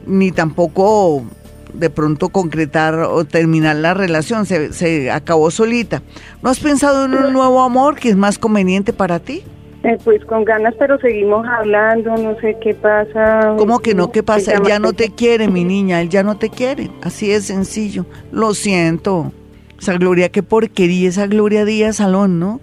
ni 0.07 0.33
tampoco 0.33 1.25
de 1.73 1.91
pronto 1.91 2.31
concretar 2.31 2.95
o 2.95 3.25
terminar 3.25 3.77
la 3.77 3.95
relación, 3.95 4.47
se, 4.47 5.11
acabó 5.11 5.51
solita. 5.51 6.03
¿No 6.43 6.51
has 6.51 6.61
pensado 6.61 7.05
en 7.05 7.15
un 7.15 7.33
nuevo 7.33 7.63
amor 7.63 7.97
que 7.97 8.09
es 8.09 8.17
más 8.17 8.39
conveniente 8.39 8.93
para 8.93 9.19
ti? 9.19 9.43
Eh, 9.83 9.99
pues 10.03 10.25
con 10.25 10.45
ganas, 10.45 10.75
pero 10.79 10.99
seguimos 10.99 11.47
hablando, 11.47 12.17
no 12.17 12.35
sé 12.41 12.57
qué 12.61 12.75
pasa. 12.75 13.55
¿Cómo 13.57 13.79
que 13.79 13.95
no? 13.95 14.11
¿Qué 14.11 14.23
pasa? 14.23 14.55
Él 14.55 14.63
ya 14.67 14.79
no 14.79 14.95
te 14.95 15.11
quiere, 15.11 15.49
mi 15.49 15.65
niña, 15.65 16.01
él 16.01 16.09
ya 16.09 16.23
no 16.23 16.39
te 16.39 16.51
quiere. 16.51 16.91
Así 17.03 17.31
es 17.31 17.45
sencillo. 17.45 18.05
Lo 18.33 18.55
siento. 18.55 19.33
Esa 19.79 19.93
Gloria, 19.93 20.31
qué 20.31 20.43
porquería 20.43 21.09
esa 21.09 21.27
Gloria 21.27 21.65
Díaz 21.65 21.97
Salón, 21.97 22.41
¿no? 22.41 22.61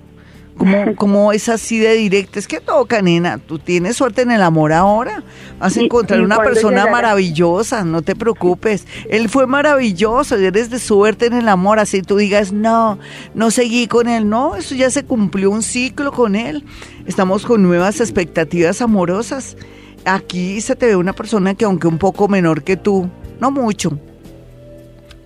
Como, 0.57 0.95
como 0.95 1.33
es 1.33 1.49
así 1.49 1.79
de 1.79 1.93
directa. 1.93 2.39
Es 2.39 2.47
que 2.47 2.59
toca, 2.59 3.01
nena, 3.01 3.37
tú 3.37 3.59
tienes 3.59 3.97
suerte 3.97 4.21
en 4.21 4.31
el 4.31 4.41
amor 4.41 4.73
ahora. 4.73 5.23
Vas 5.59 5.77
a 5.77 5.81
encontrar 5.81 6.21
una 6.21 6.37
persona 6.37 6.87
maravillosa, 6.87 7.83
no 7.83 8.01
te 8.01 8.15
preocupes. 8.15 8.85
Él 9.09 9.29
fue 9.29 9.47
maravilloso 9.47 10.39
y 10.39 10.45
eres 10.45 10.69
de 10.69 10.79
suerte 10.79 11.27
en 11.27 11.33
el 11.33 11.49
amor. 11.49 11.79
Así 11.79 12.01
tú 12.01 12.17
digas, 12.17 12.51
no, 12.51 12.99
no 13.33 13.51
seguí 13.51 13.87
con 13.87 14.07
él. 14.07 14.29
No, 14.29 14.55
eso 14.55 14.75
ya 14.75 14.89
se 14.89 15.03
cumplió 15.03 15.51
un 15.51 15.63
ciclo 15.63 16.11
con 16.11 16.35
él. 16.35 16.63
Estamos 17.05 17.45
con 17.45 17.63
nuevas 17.63 17.99
expectativas 17.99 18.81
amorosas. 18.81 19.57
Aquí 20.05 20.59
se 20.61 20.75
te 20.75 20.87
ve 20.87 20.95
una 20.95 21.13
persona 21.13 21.55
que 21.55 21.65
aunque 21.65 21.87
un 21.87 21.97
poco 21.97 22.27
menor 22.27 22.63
que 22.63 22.75
tú, 22.75 23.09
no 23.39 23.51
mucho, 23.51 23.97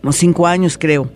unos 0.04 0.16
cinco 0.16 0.46
años 0.46 0.78
creo, 0.78 1.10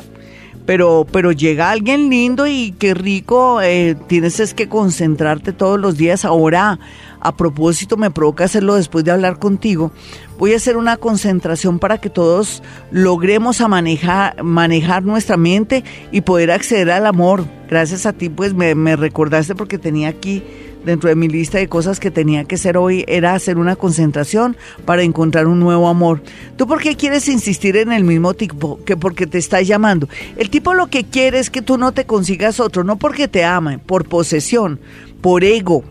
pero, 0.66 1.06
pero 1.12 1.32
llega 1.32 1.72
alguien 1.72 2.10
lindo 2.10 2.48
y 2.48 2.74
qué 2.78 2.94
rico, 2.94 3.62
eh, 3.62 3.96
tienes 4.08 4.40
es 4.40 4.54
que 4.54 4.70
concentrarte 4.70 5.54
todos 5.54 5.80
los 5.80 5.98
días. 5.98 6.26
Ahora, 6.26 6.80
a 7.20 7.36
propósito, 7.36 7.98
me 7.98 8.12
provoca 8.12 8.46
hacerlo 8.46 8.76
después 8.76 9.04
de 9.06 9.12
hablar 9.12 9.40
contigo. 9.40 9.92
Voy 10.38 10.54
a 10.54 10.58
hacer 10.58 10.78
una 10.78 10.98
concentración 10.98 11.80
para 11.80 12.00
que 12.00 12.10
todos 12.10 12.64
logremos 12.92 13.62
manejar, 13.62 15.04
nuestra 15.04 15.38
mente 15.38 15.84
y 16.12 16.22
poder 16.22 16.52
acceder 16.52 16.92
al 16.92 17.06
amor. 17.06 17.46
Gracias 17.70 18.06
a 18.06 18.14
ti, 18.14 18.30
pues 18.30 18.54
me 18.54 18.96
recordaste 18.96 19.56
porque 19.56 19.78
tenía 19.78 20.10
aquí 20.10 20.44
dentro 20.84 21.10
de 21.10 21.16
mi 21.16 21.28
lista 21.28 21.58
de 21.58 21.68
cosas 21.68 22.00
que 22.00 22.12
tenía 22.12 22.44
que 22.44 22.56
hacer 22.56 22.78
hoy 22.78 23.04
era 23.08 23.34
hacer 23.34 23.58
una 23.58 23.76
concentración 23.76 24.58
para 24.86 25.04
encontrar 25.04 25.48
un 25.48 25.60
nuevo 25.60 25.88
amor. 25.88 26.22
¿Tú 26.58 26.68
por 26.68 26.82
qué 26.82 26.96
quieres 26.96 27.28
insistir 27.28 27.78
en 27.78 27.92
el 27.92 28.04
mismo 28.04 28.34
tipo 28.34 28.80
que 28.84 28.98
porque 28.98 29.28
te 29.28 29.38
está 29.38 29.62
llamando? 29.62 30.08
El 30.38 30.50
tipo 30.50 30.74
lo 30.74 30.88
que 30.88 31.04
quiere 31.04 31.40
es 31.40 31.50
que 31.50 31.62
tú 31.62 31.78
no 31.78 31.92
te 31.92 32.06
consigas 32.06 32.60
otro, 32.60 32.84
no 32.84 32.98
porque 32.98 33.28
te 33.28 33.44
ama, 33.44 33.80
por 33.86 34.08
posesión, 34.08 34.80
por 35.22 35.44
ego, 35.44 35.84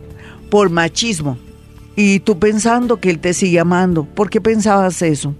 por 0.50 0.70
machismo. 0.70 1.38
Y 1.96 2.20
tú 2.20 2.38
pensando 2.38 2.98
que 2.98 3.10
él 3.10 3.18
te 3.18 3.34
sigue 3.34 3.60
amando, 3.60 4.04
¿por 4.04 4.30
qué 4.30 4.40
pensabas 4.40 5.02
eso? 5.02 5.34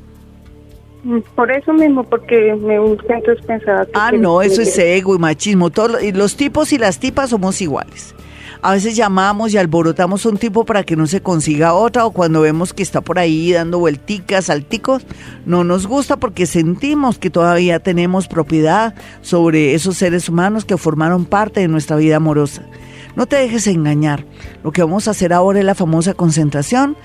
Por 1.35 1.51
eso 1.51 1.73
mismo, 1.73 2.05
porque 2.05 2.55
me 2.61 2.79
gusta 2.79 3.17
entonces 3.17 3.45
pensaba 3.47 3.87
que... 3.87 3.93
Ah, 3.95 4.13
no, 4.13 4.43
eso 4.43 4.61
es 4.61 4.77
ego 4.77 5.15
y 5.15 5.19
machismo. 5.19 5.71
Todos 5.71 6.03
los 6.13 6.37
tipos 6.37 6.73
y 6.75 6.79
las 6.79 7.01
tipas 7.01 7.31
somos 7.31 7.63
iguales. 7.63 8.15
A 8.63 8.73
veces 8.73 8.95
llamamos 8.95 9.55
y 9.55 9.57
alborotamos 9.57 10.27
un 10.27 10.37
tipo 10.37 10.67
para 10.67 10.83
que 10.83 10.95
no 10.95 11.07
se 11.07 11.23
consiga 11.23 11.73
otra 11.73 12.05
o 12.05 12.11
cuando 12.11 12.43
vemos 12.43 12.75
que 12.75 12.83
está 12.83 13.01
por 13.01 13.19
ahí 13.19 13.53
dando 13.53 13.79
vuelticas, 13.79 14.47
salticos, 14.47 15.07
no 15.47 15.65
nos 15.65 15.87
gusta 15.87 16.19
porque 16.19 16.45
sentimos 16.45 17.19
que 17.19 17.31
todavía 17.31 17.81
tenemos 17.81 18.29
propiedad 18.29 18.95
sobre 19.23 19.75
esos 19.75 19.97
seres 19.97 20.29
humanos 20.29 20.67
que 20.67 20.77
formaron 20.77 21.25
parte 21.25 21.61
de 21.61 21.69
nuestra 21.69 21.97
vida 21.97 22.17
amorosa. 22.17 22.63
No 23.17 23.25
te 23.25 23.37
dejes 23.37 23.67
engañar. 23.67 24.27
Lo 24.63 24.73
que 24.73 24.83
vamos 24.83 25.09
a 25.09 25.13
hacer 25.13 25.33
ahora 25.33 25.61
es 25.61 25.65
la 25.65 25.75
famosa 25.75 26.13
concentración, 26.13 26.99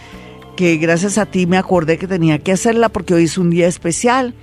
que 0.57 0.75
gracias 0.75 1.17
a 1.17 1.25
ti 1.25 1.45
me 1.45 1.57
acordé 1.57 1.97
que 1.97 2.07
tenía 2.07 2.39
que 2.39 2.51
hacerla 2.51 2.89
porque 2.89 3.13
hoy 3.13 3.23
es 3.23 3.37
un 3.37 3.49
día 3.49 3.67
especial. 3.67 4.33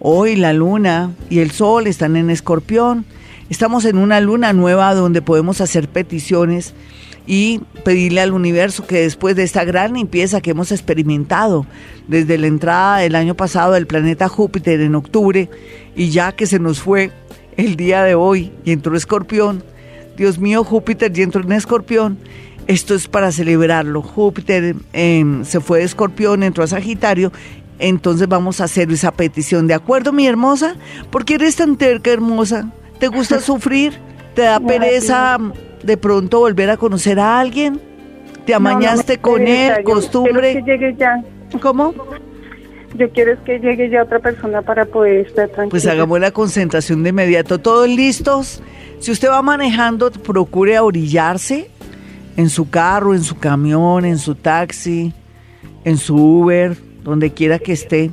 Hoy 0.00 0.36
la 0.36 0.52
luna 0.52 1.12
y 1.30 1.38
el 1.38 1.50
sol 1.50 1.86
están 1.86 2.14
en 2.16 2.28
escorpión 2.28 3.06
Estamos 3.50 3.84
en 3.84 3.98
una 3.98 4.20
luna 4.20 4.52
nueva 4.52 4.94
donde 4.94 5.22
podemos 5.22 5.60
hacer 5.60 5.88
peticiones 5.88 6.74
y 7.26 7.60
pedirle 7.84 8.20
al 8.20 8.32
universo 8.32 8.86
que 8.86 9.00
después 9.00 9.36
de 9.36 9.42
esta 9.42 9.64
gran 9.64 9.94
limpieza 9.94 10.40
que 10.40 10.50
hemos 10.50 10.72
experimentado 10.72 11.66
desde 12.08 12.38
la 12.38 12.46
entrada 12.46 12.98
del 12.98 13.14
año 13.14 13.34
pasado 13.34 13.72
del 13.72 13.86
planeta 13.86 14.28
Júpiter 14.28 14.80
en 14.80 14.94
octubre 14.94 15.48
y 15.94 16.10
ya 16.10 16.32
que 16.32 16.46
se 16.46 16.58
nos 16.58 16.80
fue 16.80 17.10
el 17.56 17.76
día 17.76 18.02
de 18.02 18.14
hoy 18.14 18.52
y 18.64 18.72
entró 18.72 18.96
Escorpión, 18.96 19.62
Dios 20.16 20.38
mío, 20.38 20.64
Júpiter 20.64 21.16
y 21.16 21.22
entró 21.22 21.42
en 21.42 21.52
Escorpión, 21.52 22.18
esto 22.66 22.94
es 22.94 23.08
para 23.08 23.32
celebrarlo. 23.32 24.02
Júpiter 24.02 24.76
em, 24.92 25.44
se 25.44 25.60
fue 25.60 25.78
de 25.78 25.84
Escorpión, 25.84 26.42
entró 26.42 26.64
a 26.64 26.66
Sagitario 26.66 27.32
entonces 27.78 28.28
vamos 28.28 28.60
a 28.60 28.64
hacer 28.64 28.90
esa 28.90 29.12
petición. 29.12 29.66
¿De 29.66 29.74
acuerdo, 29.74 30.12
mi 30.12 30.26
hermosa? 30.26 30.74
¿Por 31.10 31.24
qué 31.24 31.34
eres 31.34 31.56
tan 31.56 31.76
terca, 31.76 32.10
hermosa? 32.10 32.72
¿Te 32.98 33.08
gusta 33.08 33.40
sufrir? 33.40 33.98
¿Te 34.34 34.42
da 34.42 34.60
pereza 34.60 35.38
de 35.82 35.96
pronto 35.96 36.40
volver 36.40 36.70
a 36.70 36.76
conocer 36.76 37.18
a 37.18 37.40
alguien? 37.40 37.80
¿Te 38.46 38.54
amañaste 38.54 39.18
con 39.18 39.46
él? 39.46 39.82
¿Costumbre? 39.84 40.54
que 40.54 40.62
llegue 40.62 40.94
ya. 40.98 41.22
¿Cómo? 41.60 41.94
Yo 42.94 43.10
quiero 43.10 43.42
que 43.44 43.58
llegue 43.58 43.90
ya 43.90 44.02
otra 44.02 44.18
persona 44.18 44.62
para 44.62 44.86
poder 44.86 45.26
estar 45.26 45.48
tranquila. 45.48 45.70
Pues 45.70 45.86
hagamos 45.86 46.20
la 46.20 46.30
concentración 46.30 47.02
de 47.02 47.10
inmediato. 47.10 47.58
¿Todos 47.58 47.88
listos? 47.88 48.62
Si 49.00 49.12
usted 49.12 49.28
va 49.28 49.42
manejando, 49.42 50.10
procure 50.10 50.78
orillarse 50.78 51.70
en 52.36 52.48
su 52.48 52.70
carro, 52.70 53.14
en 53.14 53.22
su 53.22 53.36
camión, 53.38 54.04
en 54.04 54.18
su 54.18 54.34
taxi, 54.34 55.12
en 55.84 55.98
su 55.98 56.16
Uber, 56.16 56.76
donde 57.02 57.32
quiera 57.32 57.58
que 57.58 57.72
esté. 57.72 58.10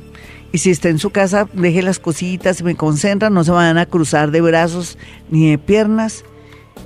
Y 0.56 0.58
si 0.58 0.70
está 0.70 0.88
en 0.88 0.98
su 0.98 1.10
casa, 1.10 1.46
deje 1.52 1.82
las 1.82 1.98
cositas, 1.98 2.62
me 2.62 2.76
concentran, 2.76 3.34
no 3.34 3.44
se 3.44 3.50
vayan 3.50 3.76
a 3.76 3.84
cruzar 3.84 4.30
de 4.30 4.40
brazos 4.40 4.96
ni 5.28 5.50
de 5.50 5.58
piernas. 5.58 6.24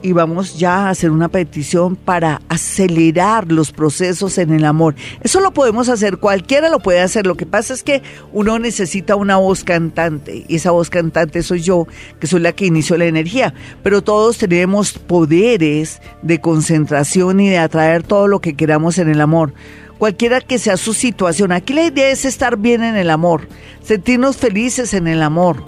Y 0.02 0.10
vamos 0.10 0.58
ya 0.58 0.86
a 0.86 0.90
hacer 0.90 1.12
una 1.12 1.28
petición 1.28 1.94
para 1.94 2.42
acelerar 2.48 3.52
los 3.52 3.70
procesos 3.70 4.38
en 4.38 4.52
el 4.52 4.64
amor. 4.64 4.96
Eso 5.20 5.38
lo 5.38 5.52
podemos 5.52 5.88
hacer, 5.88 6.18
cualquiera 6.18 6.68
lo 6.68 6.80
puede 6.80 6.98
hacer. 6.98 7.28
Lo 7.28 7.36
que 7.36 7.46
pasa 7.46 7.72
es 7.72 7.84
que 7.84 8.02
uno 8.32 8.58
necesita 8.58 9.14
una 9.14 9.36
voz 9.36 9.62
cantante. 9.62 10.44
Y 10.48 10.56
esa 10.56 10.72
voz 10.72 10.90
cantante 10.90 11.44
soy 11.44 11.60
yo, 11.60 11.86
que 12.18 12.26
soy 12.26 12.40
la 12.40 12.50
que 12.50 12.66
inició 12.66 12.96
la 12.96 13.04
energía. 13.04 13.54
Pero 13.84 14.02
todos 14.02 14.38
tenemos 14.38 14.94
poderes 14.94 16.02
de 16.22 16.40
concentración 16.40 17.38
y 17.38 17.50
de 17.50 17.58
atraer 17.58 18.02
todo 18.02 18.26
lo 18.26 18.40
que 18.40 18.54
queramos 18.54 18.98
en 18.98 19.10
el 19.10 19.20
amor 19.20 19.54
cualquiera 20.00 20.40
que 20.40 20.58
sea 20.58 20.78
su 20.78 20.94
situación. 20.94 21.52
Aquí 21.52 21.74
la 21.74 21.84
idea 21.84 22.08
es 22.08 22.24
estar 22.24 22.56
bien 22.56 22.82
en 22.82 22.96
el 22.96 23.10
amor, 23.10 23.48
sentirnos 23.82 24.38
felices 24.38 24.94
en 24.94 25.06
el 25.06 25.22
amor, 25.22 25.62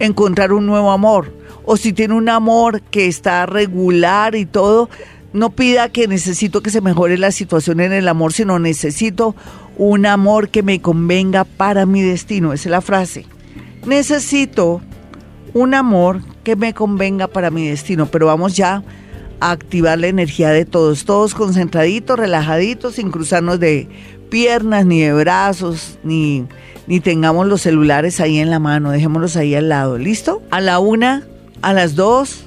encontrar 0.00 0.52
un 0.52 0.66
nuevo 0.66 0.92
amor. 0.92 1.32
O 1.64 1.78
si 1.78 1.94
tiene 1.94 2.12
un 2.12 2.28
amor 2.28 2.82
que 2.82 3.06
está 3.06 3.46
regular 3.46 4.34
y 4.34 4.44
todo, 4.44 4.90
no 5.32 5.48
pida 5.48 5.88
que 5.88 6.06
necesito 6.06 6.62
que 6.62 6.68
se 6.68 6.82
mejore 6.82 7.16
la 7.16 7.32
situación 7.32 7.80
en 7.80 7.94
el 7.94 8.06
amor, 8.06 8.34
sino 8.34 8.58
necesito 8.58 9.34
un 9.78 10.04
amor 10.04 10.50
que 10.50 10.62
me 10.62 10.82
convenga 10.82 11.44
para 11.44 11.86
mi 11.86 12.02
destino. 12.02 12.52
Esa 12.52 12.68
es 12.68 12.70
la 12.70 12.82
frase. 12.82 13.24
Necesito 13.86 14.82
un 15.54 15.72
amor 15.72 16.20
que 16.42 16.54
me 16.54 16.74
convenga 16.74 17.28
para 17.28 17.50
mi 17.50 17.66
destino, 17.66 18.04
pero 18.04 18.26
vamos 18.26 18.54
ya 18.54 18.82
activar 19.50 19.98
la 19.98 20.06
energía 20.06 20.50
de 20.50 20.64
todos, 20.64 21.04
todos 21.04 21.34
concentraditos, 21.34 22.18
relajaditos, 22.18 22.94
sin 22.94 23.10
cruzarnos 23.10 23.60
de 23.60 23.88
piernas, 24.30 24.86
ni 24.86 25.02
de 25.02 25.12
brazos, 25.12 25.98
ni, 26.02 26.46
ni 26.86 27.00
tengamos 27.00 27.46
los 27.46 27.62
celulares 27.62 28.20
ahí 28.20 28.38
en 28.38 28.50
la 28.50 28.58
mano, 28.58 28.90
dejémoslos 28.90 29.36
ahí 29.36 29.54
al 29.54 29.68
lado, 29.68 29.98
¿listo? 29.98 30.42
A 30.50 30.60
la 30.60 30.78
una, 30.78 31.26
a 31.62 31.72
las 31.72 31.94
dos 31.94 32.44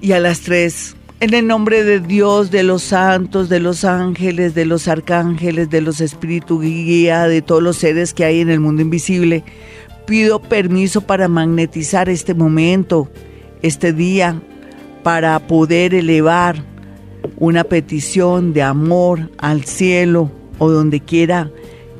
y 0.00 0.12
a 0.12 0.20
las 0.20 0.40
tres. 0.40 0.96
En 1.18 1.32
el 1.32 1.46
nombre 1.46 1.82
de 1.82 2.00
Dios, 2.00 2.50
de 2.50 2.62
los 2.62 2.82
santos, 2.82 3.48
de 3.48 3.58
los 3.58 3.84
ángeles, 3.84 4.54
de 4.54 4.66
los 4.66 4.86
arcángeles, 4.86 5.70
de 5.70 5.80
los 5.80 6.02
espíritus 6.02 6.60
guía, 6.60 7.26
de 7.26 7.40
todos 7.40 7.62
los 7.62 7.78
seres 7.78 8.12
que 8.12 8.24
hay 8.24 8.40
en 8.40 8.50
el 8.50 8.60
mundo 8.60 8.82
invisible, 8.82 9.42
pido 10.06 10.40
permiso 10.40 11.00
para 11.00 11.28
magnetizar 11.28 12.10
este 12.10 12.34
momento, 12.34 13.10
este 13.62 13.94
día, 13.94 14.40
para 15.06 15.38
poder 15.38 15.94
elevar 15.94 16.64
una 17.36 17.62
petición 17.62 18.52
de 18.52 18.64
amor 18.64 19.30
al 19.38 19.64
cielo 19.64 20.32
o 20.58 20.68
donde 20.68 20.98
quiera 20.98 21.48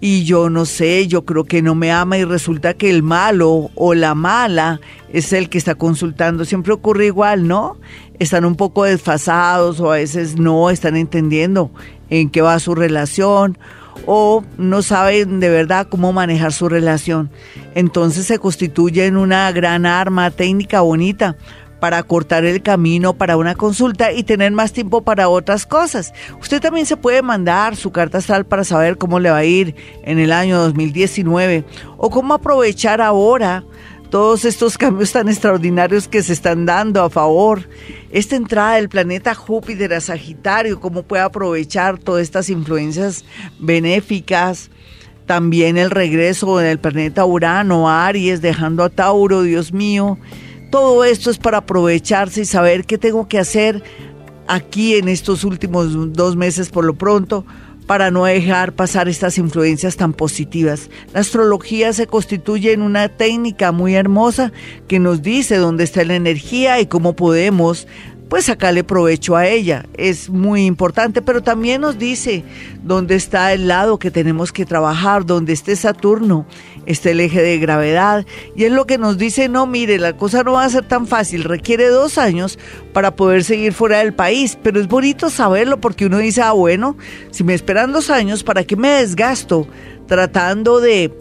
y 0.00 0.24
yo 0.24 0.48
no 0.48 0.64
sé, 0.64 1.06
yo 1.08 1.26
creo 1.26 1.44
que 1.44 1.60
no 1.60 1.74
me 1.74 1.92
ama 1.92 2.16
y 2.16 2.24
resulta 2.24 2.72
que 2.72 2.88
el 2.88 3.02
malo 3.02 3.70
o 3.74 3.94
la 3.94 4.14
mala 4.14 4.80
es 5.12 5.32
el 5.34 5.50
que 5.50 5.58
está 5.58 5.74
consultando. 5.74 6.46
Siempre 6.46 6.72
ocurre 6.72 7.06
igual, 7.06 7.46
¿no? 7.46 7.76
Están 8.18 8.46
un 8.46 8.56
poco 8.56 8.84
desfasados 8.84 9.78
o 9.78 9.92
a 9.92 9.96
veces 9.96 10.36
no 10.36 10.70
están 10.70 10.96
entendiendo 10.96 11.70
en 12.08 12.30
qué 12.30 12.40
va 12.40 12.58
su 12.60 12.74
relación 12.74 13.58
o 14.06 14.44
no 14.58 14.82
saben 14.82 15.40
de 15.40 15.50
verdad 15.50 15.86
cómo 15.88 16.12
manejar 16.12 16.52
su 16.52 16.68
relación. 16.68 17.30
Entonces 17.74 18.26
se 18.26 18.38
constituye 18.38 19.06
en 19.06 19.16
una 19.16 19.50
gran 19.52 19.86
arma 19.86 20.30
técnica 20.30 20.80
bonita 20.80 21.36
para 21.80 22.02
cortar 22.02 22.44
el 22.44 22.62
camino 22.62 23.14
para 23.14 23.36
una 23.36 23.54
consulta 23.54 24.12
y 24.12 24.22
tener 24.22 24.52
más 24.52 24.72
tiempo 24.72 25.02
para 25.02 25.28
otras 25.28 25.66
cosas. 25.66 26.12
Usted 26.40 26.60
también 26.60 26.86
se 26.86 26.96
puede 26.96 27.22
mandar 27.22 27.74
su 27.74 27.90
carta 27.90 28.18
astral 28.18 28.44
para 28.44 28.64
saber 28.64 28.98
cómo 28.98 29.18
le 29.18 29.30
va 29.30 29.38
a 29.38 29.44
ir 29.44 29.74
en 30.04 30.18
el 30.18 30.30
año 30.30 30.58
2019 30.58 31.64
o 31.96 32.10
cómo 32.10 32.34
aprovechar 32.34 33.00
ahora 33.00 33.64
todos 34.10 34.44
estos 34.44 34.76
cambios 34.78 35.12
tan 35.12 35.28
extraordinarios 35.28 36.06
que 36.06 36.22
se 36.22 36.34
están 36.34 36.66
dando 36.66 37.02
a 37.02 37.10
favor. 37.10 37.68
Esta 38.10 38.34
entrada 38.34 38.74
del 38.74 38.88
planeta 38.88 39.36
Júpiter 39.36 39.94
a 39.94 40.00
Sagitario, 40.00 40.80
cómo 40.80 41.04
puede 41.04 41.22
aprovechar 41.22 41.96
todas 41.96 42.22
estas 42.22 42.50
influencias 42.50 43.24
benéficas. 43.60 44.70
También 45.26 45.78
el 45.78 45.92
regreso 45.92 46.58
del 46.58 46.80
planeta 46.80 47.24
Urano 47.24 47.88
a 47.88 48.08
Aries, 48.08 48.42
dejando 48.42 48.82
a 48.82 48.90
Tauro, 48.90 49.42
Dios 49.42 49.72
mío. 49.72 50.18
Todo 50.72 51.04
esto 51.04 51.30
es 51.30 51.38
para 51.38 51.58
aprovecharse 51.58 52.40
y 52.40 52.46
saber 52.46 52.84
qué 52.84 52.98
tengo 52.98 53.28
que 53.28 53.38
hacer 53.38 53.84
aquí 54.48 54.96
en 54.96 55.08
estos 55.08 55.44
últimos 55.44 56.12
dos 56.12 56.34
meses 56.34 56.68
por 56.68 56.84
lo 56.84 56.94
pronto 56.94 57.46
para 57.90 58.12
no 58.12 58.24
dejar 58.24 58.72
pasar 58.72 59.08
estas 59.08 59.36
influencias 59.36 59.96
tan 59.96 60.12
positivas. 60.12 60.88
La 61.12 61.18
astrología 61.18 61.92
se 61.92 62.06
constituye 62.06 62.72
en 62.72 62.82
una 62.82 63.08
técnica 63.08 63.72
muy 63.72 63.96
hermosa 63.96 64.52
que 64.86 65.00
nos 65.00 65.22
dice 65.22 65.56
dónde 65.56 65.82
está 65.82 66.04
la 66.04 66.14
energía 66.14 66.78
y 66.78 66.86
cómo 66.86 67.16
podemos 67.16 67.88
pues 68.28 68.44
sacarle 68.44 68.84
provecho 68.84 69.34
a 69.34 69.48
ella. 69.48 69.86
Es 69.94 70.30
muy 70.30 70.66
importante, 70.66 71.20
pero 71.20 71.42
también 71.42 71.80
nos 71.80 71.98
dice 71.98 72.44
dónde 72.84 73.16
está 73.16 73.52
el 73.52 73.66
lado 73.66 73.98
que 73.98 74.12
tenemos 74.12 74.52
que 74.52 74.64
trabajar, 74.64 75.26
dónde 75.26 75.52
esté 75.52 75.74
Saturno, 75.74 76.46
está 76.90 77.10
el 77.10 77.20
eje 77.20 77.42
de 77.42 77.58
gravedad. 77.58 78.26
Y 78.54 78.64
es 78.64 78.72
lo 78.72 78.86
que 78.86 78.98
nos 78.98 79.18
dice, 79.18 79.48
no, 79.48 79.66
mire, 79.66 79.98
la 79.98 80.16
cosa 80.16 80.42
no 80.42 80.52
va 80.52 80.64
a 80.64 80.70
ser 80.70 80.84
tan 80.86 81.06
fácil, 81.06 81.44
requiere 81.44 81.88
dos 81.88 82.18
años 82.18 82.58
para 82.92 83.16
poder 83.16 83.44
seguir 83.44 83.72
fuera 83.72 83.98
del 83.98 84.12
país, 84.12 84.58
pero 84.62 84.80
es 84.80 84.88
bonito 84.88 85.30
saberlo 85.30 85.80
porque 85.80 86.06
uno 86.06 86.18
dice, 86.18 86.42
ah, 86.42 86.52
bueno, 86.52 86.96
si 87.30 87.44
me 87.44 87.54
esperan 87.54 87.92
dos 87.92 88.10
años, 88.10 88.42
¿para 88.42 88.64
qué 88.64 88.76
me 88.76 88.88
desgasto 88.88 89.66
tratando 90.06 90.80
de 90.80 91.12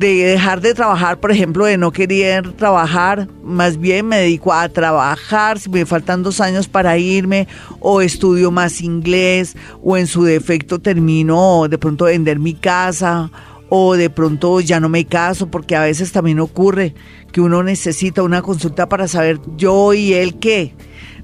de 0.00 0.24
dejar 0.24 0.62
de 0.62 0.72
trabajar, 0.72 1.20
por 1.20 1.30
ejemplo, 1.30 1.66
de 1.66 1.76
no 1.76 1.92
querer 1.92 2.52
trabajar, 2.52 3.28
más 3.44 3.78
bien 3.78 4.06
me 4.06 4.16
dedico 4.16 4.50
a 4.50 4.66
trabajar, 4.70 5.58
si 5.58 5.68
me 5.68 5.84
faltan 5.84 6.22
dos 6.22 6.40
años 6.40 6.68
para 6.68 6.96
irme, 6.96 7.46
o 7.80 8.00
estudio 8.00 8.50
más 8.50 8.80
inglés, 8.80 9.54
o 9.82 9.98
en 9.98 10.06
su 10.06 10.24
defecto 10.24 10.78
termino 10.78 11.68
de 11.68 11.76
pronto 11.76 12.06
vender 12.06 12.38
mi 12.38 12.54
casa, 12.54 13.30
o 13.70 13.96
de 13.96 14.10
pronto 14.10 14.60
ya 14.60 14.80
no 14.80 14.90
me 14.90 15.06
caso, 15.06 15.50
porque 15.50 15.76
a 15.76 15.82
veces 15.82 16.12
también 16.12 16.40
ocurre 16.40 16.94
que 17.32 17.40
uno 17.40 17.62
necesita 17.62 18.22
una 18.22 18.42
consulta 18.42 18.88
para 18.88 19.08
saber 19.08 19.40
yo 19.56 19.94
y 19.94 20.12
él 20.12 20.38
qué. 20.38 20.74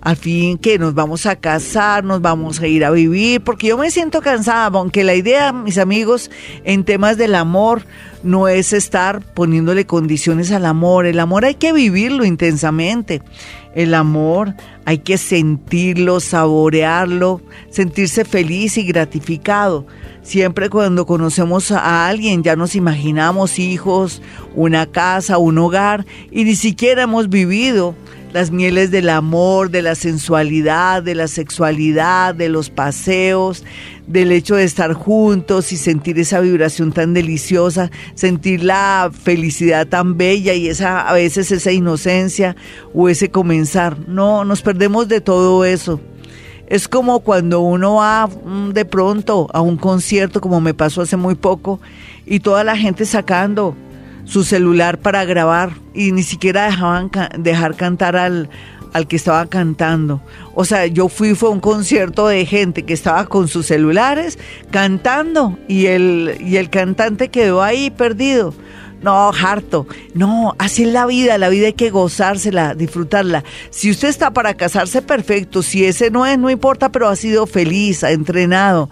Al 0.00 0.16
fin 0.16 0.56
que 0.56 0.78
nos 0.78 0.94
vamos 0.94 1.26
a 1.26 1.34
casar, 1.34 2.04
nos 2.04 2.22
vamos 2.22 2.60
a 2.60 2.68
ir 2.68 2.84
a 2.84 2.92
vivir, 2.92 3.40
porque 3.40 3.66
yo 3.68 3.78
me 3.78 3.90
siento 3.90 4.20
cansada, 4.20 4.78
aunque 4.78 5.02
la 5.02 5.14
idea, 5.14 5.52
mis 5.52 5.78
amigos, 5.78 6.30
en 6.62 6.84
temas 6.84 7.16
del 7.16 7.34
amor 7.34 7.84
no 8.22 8.46
es 8.46 8.72
estar 8.72 9.20
poniéndole 9.34 9.84
condiciones 9.84 10.52
al 10.52 10.66
amor, 10.66 11.06
el 11.06 11.18
amor 11.18 11.44
hay 11.44 11.56
que 11.56 11.72
vivirlo 11.72 12.24
intensamente, 12.24 13.22
el 13.76 13.92
amor 13.92 14.54
hay 14.86 14.98
que 14.98 15.18
sentirlo, 15.18 16.18
saborearlo, 16.18 17.42
sentirse 17.68 18.24
feliz 18.24 18.78
y 18.78 18.84
gratificado. 18.84 19.86
Siempre 20.22 20.70
cuando 20.70 21.04
conocemos 21.04 21.70
a 21.70 22.08
alguien 22.08 22.42
ya 22.42 22.56
nos 22.56 22.74
imaginamos 22.74 23.58
hijos, 23.58 24.22
una 24.54 24.86
casa, 24.86 25.36
un 25.36 25.58
hogar 25.58 26.06
y 26.30 26.44
ni 26.44 26.56
siquiera 26.56 27.02
hemos 27.02 27.28
vivido 27.28 27.94
las 28.36 28.50
mieles 28.50 28.90
del 28.90 29.08
amor, 29.08 29.70
de 29.70 29.80
la 29.80 29.94
sensualidad, 29.94 31.02
de 31.02 31.14
la 31.14 31.26
sexualidad, 31.26 32.34
de 32.34 32.50
los 32.50 32.68
paseos, 32.68 33.64
del 34.06 34.30
hecho 34.30 34.56
de 34.56 34.64
estar 34.64 34.92
juntos 34.92 35.72
y 35.72 35.78
sentir 35.78 36.18
esa 36.18 36.40
vibración 36.40 36.92
tan 36.92 37.14
deliciosa, 37.14 37.90
sentir 38.14 38.62
la 38.62 39.10
felicidad 39.10 39.86
tan 39.86 40.18
bella 40.18 40.52
y 40.52 40.68
esa 40.68 41.08
a 41.08 41.14
veces 41.14 41.50
esa 41.50 41.72
inocencia 41.72 42.56
o 42.92 43.08
ese 43.08 43.30
comenzar. 43.30 44.06
No, 44.06 44.44
nos 44.44 44.60
perdemos 44.60 45.08
de 45.08 45.22
todo 45.22 45.64
eso. 45.64 45.98
Es 46.66 46.88
como 46.88 47.20
cuando 47.20 47.60
uno 47.60 47.94
va 47.94 48.26
mm, 48.26 48.72
de 48.74 48.84
pronto 48.84 49.46
a 49.54 49.62
un 49.62 49.78
concierto, 49.78 50.42
como 50.42 50.60
me 50.60 50.74
pasó 50.74 51.00
hace 51.00 51.16
muy 51.16 51.36
poco, 51.36 51.80
y 52.26 52.40
toda 52.40 52.64
la 52.64 52.76
gente 52.76 53.06
sacando 53.06 53.74
su 54.26 54.44
celular 54.44 54.98
para 54.98 55.24
grabar 55.24 55.70
y 55.94 56.12
ni 56.12 56.22
siquiera 56.22 56.66
dejaban 56.66 57.10
dejar 57.38 57.76
cantar 57.76 58.16
al, 58.16 58.50
al 58.92 59.06
que 59.06 59.16
estaba 59.16 59.46
cantando. 59.46 60.20
O 60.54 60.64
sea, 60.64 60.86
yo 60.86 61.08
fui, 61.08 61.34
fue 61.34 61.50
un 61.50 61.60
concierto 61.60 62.26
de 62.28 62.44
gente 62.44 62.82
que 62.82 62.92
estaba 62.92 63.26
con 63.26 63.48
sus 63.48 63.66
celulares 63.66 64.38
cantando 64.70 65.58
y 65.68 65.86
el, 65.86 66.36
y 66.40 66.56
el 66.56 66.70
cantante 66.70 67.28
quedó 67.28 67.62
ahí 67.62 67.90
perdido. 67.90 68.52
No, 69.02 69.30
harto. 69.30 69.86
No, 70.14 70.54
así 70.58 70.84
es 70.84 70.92
la 70.92 71.06
vida. 71.06 71.38
La 71.38 71.48
vida 71.48 71.66
hay 71.66 71.74
que 71.74 71.90
gozársela, 71.90 72.74
disfrutarla. 72.74 73.44
Si 73.70 73.90
usted 73.90 74.08
está 74.08 74.32
para 74.32 74.54
casarse, 74.54 75.02
perfecto. 75.02 75.62
Si 75.62 75.84
ese 75.84 76.10
no 76.10 76.24
es, 76.24 76.38
no 76.38 76.50
importa, 76.50 76.90
pero 76.90 77.08
ha 77.08 77.16
sido 77.16 77.46
feliz, 77.46 78.02
ha 78.02 78.12
entrenado, 78.12 78.88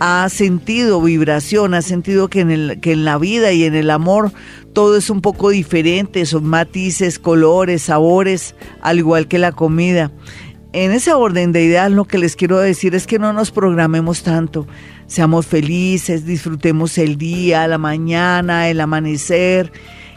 ha 0.00 0.28
sentido 0.28 1.00
vibración, 1.00 1.74
ha 1.74 1.82
sentido 1.82 2.28
que 2.28 2.40
en, 2.40 2.50
el, 2.50 2.80
que 2.80 2.92
en 2.92 3.04
la 3.04 3.18
vida 3.18 3.52
y 3.52 3.64
en 3.64 3.74
el 3.74 3.90
amor 3.90 4.32
todo 4.72 4.96
es 4.96 5.10
un 5.10 5.20
poco 5.20 5.50
diferente. 5.50 6.26
Son 6.26 6.44
matices, 6.44 7.18
colores, 7.18 7.82
sabores, 7.82 8.54
al 8.80 8.98
igual 8.98 9.28
que 9.28 9.38
la 9.38 9.52
comida. 9.52 10.10
En 10.72 10.90
ese 10.90 11.12
orden 11.12 11.52
de 11.52 11.64
ideas, 11.64 11.92
lo 11.92 12.04
que 12.04 12.18
les 12.18 12.34
quiero 12.34 12.58
decir 12.58 12.94
es 12.94 13.06
que 13.06 13.20
no 13.20 13.32
nos 13.32 13.52
programemos 13.52 14.22
tanto 14.22 14.66
seamos 15.06 15.46
felices, 15.46 16.26
disfrutemos 16.26 16.98
el 16.98 17.16
día, 17.16 17.66
la 17.68 17.78
mañana, 17.78 18.68
el 18.68 18.80
amanecer, 18.80 19.72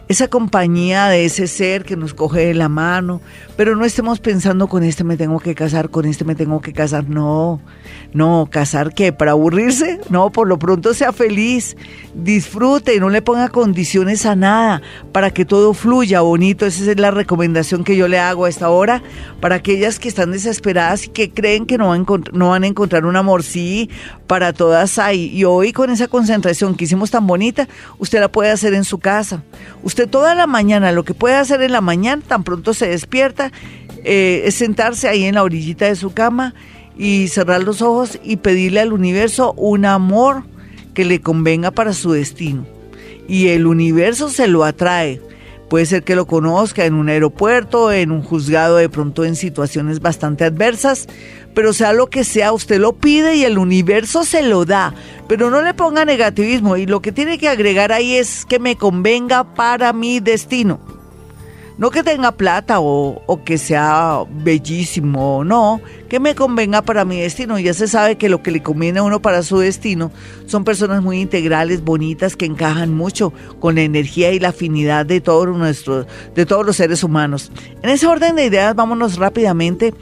esa 0.07 0.27
compañía 0.29 1.07
de 1.07 1.25
ese 1.25 1.47
ser 1.47 1.83
que 1.83 1.97
nos 1.97 2.13
coge 2.13 2.47
de 2.47 2.53
la 2.53 2.69
mano, 2.69 3.21
pero 3.57 3.75
no 3.75 3.83
estemos 3.83 4.19
pensando 4.19 4.67
con 4.67 4.83
este 4.83 5.03
me 5.03 5.17
tengo 5.17 5.39
que 5.39 5.53
casar, 5.53 5.89
con 5.89 6.05
este 6.05 6.23
me 6.23 6.35
tengo 6.35 6.61
que 6.61 6.71
casar, 6.71 7.09
no, 7.09 7.59
no, 8.13 8.47
casar 8.49 8.93
qué, 8.93 9.11
para 9.11 9.31
aburrirse, 9.31 9.99
no, 10.09 10.31
por 10.31 10.47
lo 10.47 10.59
pronto 10.59 10.93
sea 10.93 11.11
feliz, 11.11 11.75
disfrute 12.13 12.95
y 12.95 12.99
no 12.99 13.09
le 13.09 13.21
ponga 13.21 13.49
condiciones 13.49 14.25
a 14.25 14.35
nada 14.35 14.81
para 15.11 15.31
que 15.31 15.45
todo 15.45 15.73
fluya. 15.73 16.21
Bonito, 16.21 16.65
esa 16.65 16.91
es 16.91 16.99
la 16.99 17.11
recomendación 17.11 17.83
que 17.83 17.97
yo 17.97 18.07
le 18.07 18.19
hago 18.19 18.45
a 18.45 18.49
esta 18.49 18.69
hora 18.69 19.03
para 19.41 19.55
aquellas 19.55 19.99
que 19.99 20.07
están 20.07 20.31
desesperadas 20.31 21.05
y 21.05 21.09
que 21.09 21.31
creen 21.31 21.65
que 21.65 21.77
no 21.77 21.87
no 22.33 22.49
van 22.49 22.63
a 22.63 22.67
encontrar 22.67 23.05
un 23.05 23.15
amor, 23.15 23.43
sí, 23.43 23.89
para 24.27 24.53
todas 24.53 24.99
hay, 24.99 25.25
y 25.35 25.45
hoy 25.45 25.71
con 25.73 25.89
esa 25.89 26.07
concentración 26.07 26.75
que 26.75 26.83
hicimos 26.83 27.11
tan 27.11 27.25
bonita, 27.25 27.67
usted 27.97 28.19
la 28.19 28.31
puede 28.31 28.51
hacer 28.51 28.73
en 28.73 28.83
su 28.83 28.99
casa, 28.99 29.43
usted 29.83 30.07
toda 30.07 30.35
la 30.35 30.47
mañana, 30.47 30.91
lo 30.91 31.03
que 31.03 31.13
puede 31.13 31.35
hacer 31.35 31.61
en 31.61 31.71
la 31.71 31.81
mañana, 31.81 32.21
tan 32.27 32.43
pronto 32.43 32.73
se 32.73 32.87
despierta, 32.87 33.51
eh, 34.03 34.43
es 34.45 34.55
sentarse 34.55 35.07
ahí 35.07 35.23
en 35.23 35.35
la 35.35 35.43
orillita 35.43 35.85
de 35.85 35.95
su 35.95 36.13
cama 36.13 36.53
y 36.97 37.27
cerrar 37.29 37.63
los 37.63 37.81
ojos 37.81 38.19
y 38.23 38.37
pedirle 38.37 38.79
al 38.81 38.93
universo 38.93 39.53
un 39.53 39.85
amor 39.85 40.43
que 40.93 41.05
le 41.05 41.21
convenga 41.21 41.71
para 41.71 41.93
su 41.93 42.11
destino. 42.11 42.65
Y 43.27 43.49
el 43.49 43.67
universo 43.67 44.29
se 44.29 44.47
lo 44.47 44.63
atrae. 44.63 45.21
Puede 45.69 45.85
ser 45.85 46.03
que 46.03 46.15
lo 46.15 46.25
conozca 46.25 46.85
en 46.85 46.93
un 46.93 47.09
aeropuerto, 47.09 47.91
en 47.91 48.11
un 48.11 48.23
juzgado, 48.23 48.77
de 48.77 48.87
pronto 48.87 49.25
en 49.25 49.35
situaciones 49.35 49.99
bastante 49.99 50.45
adversas, 50.45 51.07
pero 51.53 51.73
sea 51.73 51.91
lo 51.91 52.07
que 52.07 52.23
sea, 52.23 52.53
usted 52.53 52.79
lo 52.79 52.93
pide 52.93 53.35
y 53.35 53.43
el 53.43 53.57
universo 53.57 54.23
se 54.23 54.43
lo 54.43 54.63
da. 54.63 54.93
Pero 55.27 55.49
no 55.49 55.61
le 55.61 55.73
ponga 55.73 56.05
negativismo 56.05 56.77
y 56.77 56.85
lo 56.85 57.01
que 57.01 57.11
tiene 57.11 57.37
que 57.37 57.49
agregar 57.49 57.91
ahí 57.91 58.15
es 58.15 58.45
que 58.45 58.59
me 58.59 58.77
convenga 58.77 59.55
para 59.55 59.91
mi 59.91 60.21
destino. 60.21 60.96
No 61.77 61.91
que 61.91 62.01
tenga 62.01 62.31
plata 62.31 62.79
o, 62.79 63.41
que 63.45 63.59
sea 63.59 64.23
bellísimo, 64.29 65.43
no, 65.43 65.79
que 66.09 66.19
me 66.19 66.33
convenga 66.33 66.81
para 66.81 67.05
mi 67.05 67.19
destino. 67.19 67.59
Ya 67.59 67.73
se 67.75 67.87
sabe 67.87 68.17
que 68.17 68.29
lo 68.29 68.41
que 68.41 68.49
le 68.49 68.63
conviene 68.63 68.97
a 68.97 69.03
uno 69.03 69.21
para 69.21 69.43
su 69.43 69.59
destino 69.59 70.11
son 70.47 70.63
personas 70.63 71.03
muy 71.03 71.21
integrales, 71.21 71.83
bonitas, 71.83 72.35
que 72.35 72.45
encajan 72.45 72.95
mucho 72.95 73.31
con 73.59 73.75
la 73.75 73.81
energía 73.81 74.31
y 74.31 74.39
la 74.39 74.49
afinidad 74.49 75.05
de 75.05 75.21
todos 75.21 75.55
nuestros, 75.55 76.07
de 76.33 76.45
todos 76.47 76.65
los 76.65 76.77
seres 76.77 77.03
humanos. 77.03 77.51
En 77.83 77.91
ese 77.91 78.07
orden 78.07 78.35
de 78.35 78.45
ideas, 78.45 78.73
vámonos 78.73 79.17
rápidamente 79.17 79.93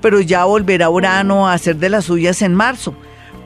pero 0.01 0.21
ya 0.21 0.45
volverá 0.45 0.91
Urano 0.91 1.49
a 1.49 1.55
hacer 1.55 1.77
de 1.77 1.89
las 1.89 2.07
suyas 2.07 2.43
en 2.43 2.55
marzo. 2.55 2.95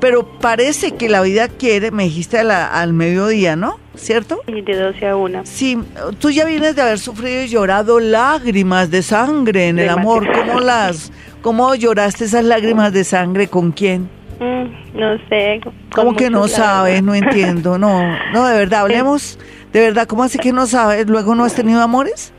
Pero 0.00 0.26
parece 0.40 0.92
que 0.92 1.08
la 1.08 1.22
vida 1.22 1.48
quiere, 1.48 1.90
me 1.90 2.04
dijiste 2.04 2.38
al 2.38 2.92
mediodía, 2.92 3.56
¿no? 3.56 3.78
¿Cierto? 3.94 4.42
Sí, 4.46 4.60
de 4.60 4.76
12 4.76 5.06
a 5.06 5.16
1. 5.16 5.40
Sí, 5.44 5.78
tú 6.18 6.30
ya 6.30 6.44
vienes 6.44 6.76
de 6.76 6.82
haber 6.82 6.98
sufrido 6.98 7.44
y 7.44 7.48
llorado 7.48 7.98
lágrimas 7.98 8.90
de 8.90 9.02
sangre 9.02 9.68
en 9.68 9.78
el 9.78 9.88
amor. 9.88 10.30
¿Cómo 10.30 10.60
las, 10.60 11.10
cómo 11.40 11.74
lloraste 11.74 12.26
esas 12.26 12.44
lágrimas 12.44 12.92
de 12.92 13.04
sangre? 13.04 13.48
¿Con 13.48 13.72
quién? 13.72 14.10
Mm, 14.38 14.98
no 14.98 15.18
sé. 15.28 15.60
¿Cómo 15.94 16.14
que 16.14 16.30
no 16.30 16.48
sabes? 16.48 17.02
No 17.02 17.14
entiendo. 17.14 17.78
No, 17.78 18.02
no, 18.32 18.46
de 18.46 18.58
verdad, 18.58 18.80
hablemos. 18.82 19.38
¿De 19.72 19.80
verdad? 19.80 20.06
¿Cómo 20.06 20.22
así 20.24 20.38
que 20.38 20.52
no 20.52 20.66
sabes? 20.66 21.06
¿Luego 21.08 21.34
no 21.34 21.44
has 21.44 21.54
tenido 21.54 21.80
amores? 21.82 22.32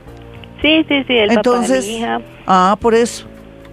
Sí, 0.61 0.85
sí, 0.87 1.03
sí, 1.07 1.13
el 1.13 1.31
Entonces, 1.31 1.85
papá 1.85 1.87
de 1.87 1.91
mi 1.91 1.97
hija. 1.97 2.21
Ah, 2.47 2.77
por 2.79 2.95
eso. 2.95 3.27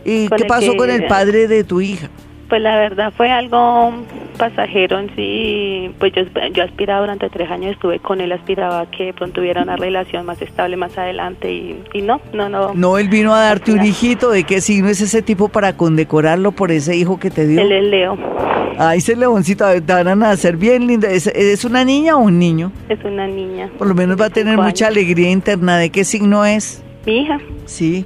¿Y 0.04 0.28
qué 0.28 0.44
pasó 0.44 0.76
con 0.76 0.90
el 0.90 1.06
padre 1.06 1.48
de 1.48 1.64
tu 1.64 1.80
hija? 1.80 2.10
Pues 2.48 2.60
la 2.60 2.76
verdad 2.76 3.12
fue 3.16 3.30
algo 3.30 3.92
pasajero 4.36 4.98
en 4.98 5.14
sí. 5.16 5.90
Pues 5.98 6.12
yo, 6.12 6.22
yo 6.52 6.64
aspiraba 6.64 7.00
durante 7.00 7.30
tres 7.30 7.50
años, 7.50 7.72
estuve 7.72 7.98
con 8.00 8.20
él, 8.20 8.32
aspiraba 8.32 8.86
que 8.90 9.12
pronto 9.12 9.40
hubiera 9.40 9.62
una 9.62 9.76
relación 9.76 10.26
más 10.26 10.40
estable 10.42 10.76
más 10.76 10.96
adelante 10.98 11.52
y, 11.52 11.82
y 11.92 12.02
no, 12.02 12.20
no, 12.32 12.48
no. 12.48 12.74
No, 12.74 12.98
él 12.98 13.08
vino 13.08 13.34
a 13.34 13.40
darte 13.40 13.72
un 13.72 13.84
hijito. 13.84 14.30
¿De 14.30 14.44
qué 14.44 14.60
signo 14.60 14.88
es 14.88 15.00
ese 15.00 15.22
tipo 15.22 15.48
para 15.48 15.76
condecorarlo 15.76 16.52
por 16.52 16.70
ese 16.70 16.96
hijo 16.96 17.18
que 17.18 17.30
te 17.30 17.46
dio? 17.46 17.60
Él 17.60 17.72
es 17.72 17.84
Leo. 17.84 18.18
Ay, 18.78 18.98
ese 18.98 19.14
leoncito, 19.14 19.64
te 19.66 19.92
van 19.92 20.08
a 20.08 20.14
nacer 20.16 20.56
bien 20.56 20.86
linda. 20.86 21.08
¿Es, 21.08 21.26
¿Es, 21.28 21.64
una 21.64 21.84
niña 21.84 22.16
o 22.16 22.20
un 22.20 22.38
niño? 22.38 22.72
Es 22.88 22.98
una 23.04 23.26
niña. 23.26 23.70
Por 23.78 23.86
lo 23.86 23.94
menos 23.94 24.20
va 24.20 24.26
a 24.26 24.30
tener 24.30 24.56
mucha 24.58 24.88
alegría 24.88 25.30
interna. 25.30 25.78
¿De 25.78 25.90
qué 25.90 26.04
signo 26.04 26.44
es? 26.44 26.82
Mi 27.06 27.22
hija. 27.22 27.38
Sí. 27.66 28.04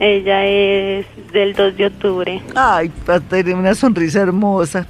Ella 0.00 0.44
es 0.46 1.06
del 1.32 1.54
2 1.54 1.76
de 1.76 1.86
octubre. 1.86 2.42
Ay, 2.54 2.90
tener 3.28 3.54
una 3.54 3.74
sonrisa 3.74 4.20
hermosa. 4.20 4.86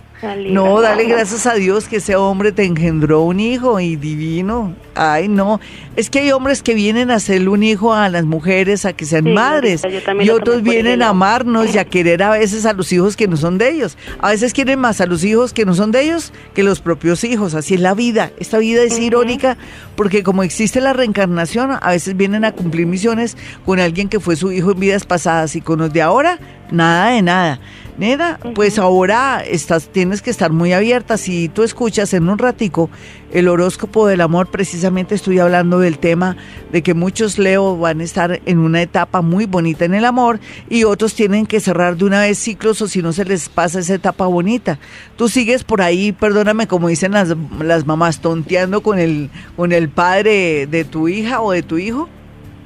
No, 0.50 0.80
dale 0.80 1.04
gracias 1.04 1.46
a 1.46 1.54
Dios 1.54 1.86
que 1.86 1.96
ese 1.96 2.16
hombre 2.16 2.50
te 2.50 2.64
engendró 2.64 3.22
un 3.22 3.38
hijo 3.38 3.78
y 3.78 3.94
divino. 3.94 4.74
Ay, 4.94 5.28
no. 5.28 5.60
Es 5.94 6.10
que 6.10 6.18
hay 6.18 6.32
hombres 6.32 6.62
que 6.62 6.74
vienen 6.74 7.12
a 7.12 7.16
hacerle 7.16 7.48
un 7.48 7.62
hijo 7.62 7.94
a 7.94 8.08
las 8.08 8.24
mujeres, 8.24 8.84
a 8.84 8.92
que 8.92 9.04
sean 9.04 9.32
madres. 9.32 9.82
Y 10.20 10.30
otros 10.30 10.62
vienen 10.62 11.02
a 11.02 11.10
amarnos 11.10 11.72
y 11.72 11.78
a 11.78 11.84
querer 11.84 12.22
a 12.24 12.30
veces 12.30 12.66
a 12.66 12.72
los 12.72 12.92
hijos 12.92 13.16
que 13.16 13.28
no 13.28 13.36
son 13.36 13.58
de 13.58 13.70
ellos. 13.70 13.96
A 14.18 14.30
veces 14.30 14.52
quieren 14.52 14.80
más 14.80 15.00
a 15.00 15.06
los 15.06 15.22
hijos 15.22 15.52
que 15.52 15.64
no 15.64 15.74
son 15.74 15.92
de 15.92 16.02
ellos 16.02 16.32
que 16.52 16.64
los 16.64 16.80
propios 16.80 17.22
hijos. 17.22 17.54
Así 17.54 17.74
es 17.74 17.80
la 17.80 17.94
vida. 17.94 18.32
Esta 18.38 18.58
vida 18.58 18.82
es 18.82 18.98
irónica 18.98 19.56
porque 19.94 20.24
como 20.24 20.42
existe 20.42 20.80
la 20.80 20.92
reencarnación, 20.92 21.70
a 21.80 21.90
veces 21.90 22.16
vienen 22.16 22.44
a 22.44 22.52
cumplir 22.52 22.86
misiones 22.86 23.36
con 23.64 23.78
alguien 23.78 24.08
que 24.08 24.18
fue 24.18 24.34
su 24.34 24.50
hijo 24.50 24.72
en 24.72 24.80
vidas 24.80 25.04
pasadas 25.04 25.54
y 25.54 25.60
con 25.60 25.78
los 25.78 25.92
de 25.92 26.02
ahora, 26.02 26.40
nada 26.72 27.10
de 27.10 27.22
nada. 27.22 27.60
Nena, 27.99 28.38
pues 28.55 28.78
ahora 28.78 29.42
estás, 29.44 29.88
tienes 29.88 30.22
que 30.22 30.30
estar 30.30 30.53
muy 30.53 30.72
abierta. 30.72 31.16
Si 31.16 31.49
tú 31.49 31.64
escuchas 31.64 32.14
en 32.14 32.28
un 32.28 32.38
ratico 32.38 32.90
el 33.32 33.49
horóscopo 33.49 34.07
del 34.07 34.20
amor, 34.20 34.53
precisamente 34.53 35.16
estoy 35.16 35.40
hablando 35.40 35.80
del 35.80 35.99
tema 35.99 36.36
de 36.70 36.82
que 36.82 36.94
muchos 36.94 37.38
Leo 37.38 37.76
van 37.76 38.01
a 38.01 38.05
estar 38.05 38.40
en 38.46 38.59
una 38.59 38.82
etapa 38.82 39.20
muy 39.20 39.46
bonita 39.46 39.84
en 39.84 39.94
el 39.94 40.05
amor 40.05 40.38
y 40.70 40.84
otros 40.84 41.14
tienen 41.14 41.44
que 41.44 41.59
cerrar 41.59 41.96
de 41.96 42.05
una 42.05 42.20
vez 42.20 42.38
ciclos 42.38 42.80
o 42.82 42.86
si 42.86 43.03
no 43.03 43.12
se 43.12 43.24
les 43.24 43.49
pasa 43.49 43.80
esa 43.80 43.94
etapa 43.94 44.26
bonita. 44.26 44.78
Tú 45.16 45.28
sigues 45.28 45.64
por 45.64 45.82
ahí, 45.82 46.12
perdóname, 46.12 46.68
como 46.68 46.86
dicen 46.86 47.11
las, 47.11 47.34
las 47.61 47.84
mamás, 47.84 48.20
tonteando 48.20 48.80
con 48.80 49.01
el, 49.01 49.28
con 49.57 49.72
el 49.72 49.88
padre 49.88 50.68
de 50.68 50.84
tu 50.84 51.09
hija 51.09 51.40
o 51.40 51.51
de 51.51 51.64
tu 51.64 51.78
hijo. 51.78 52.09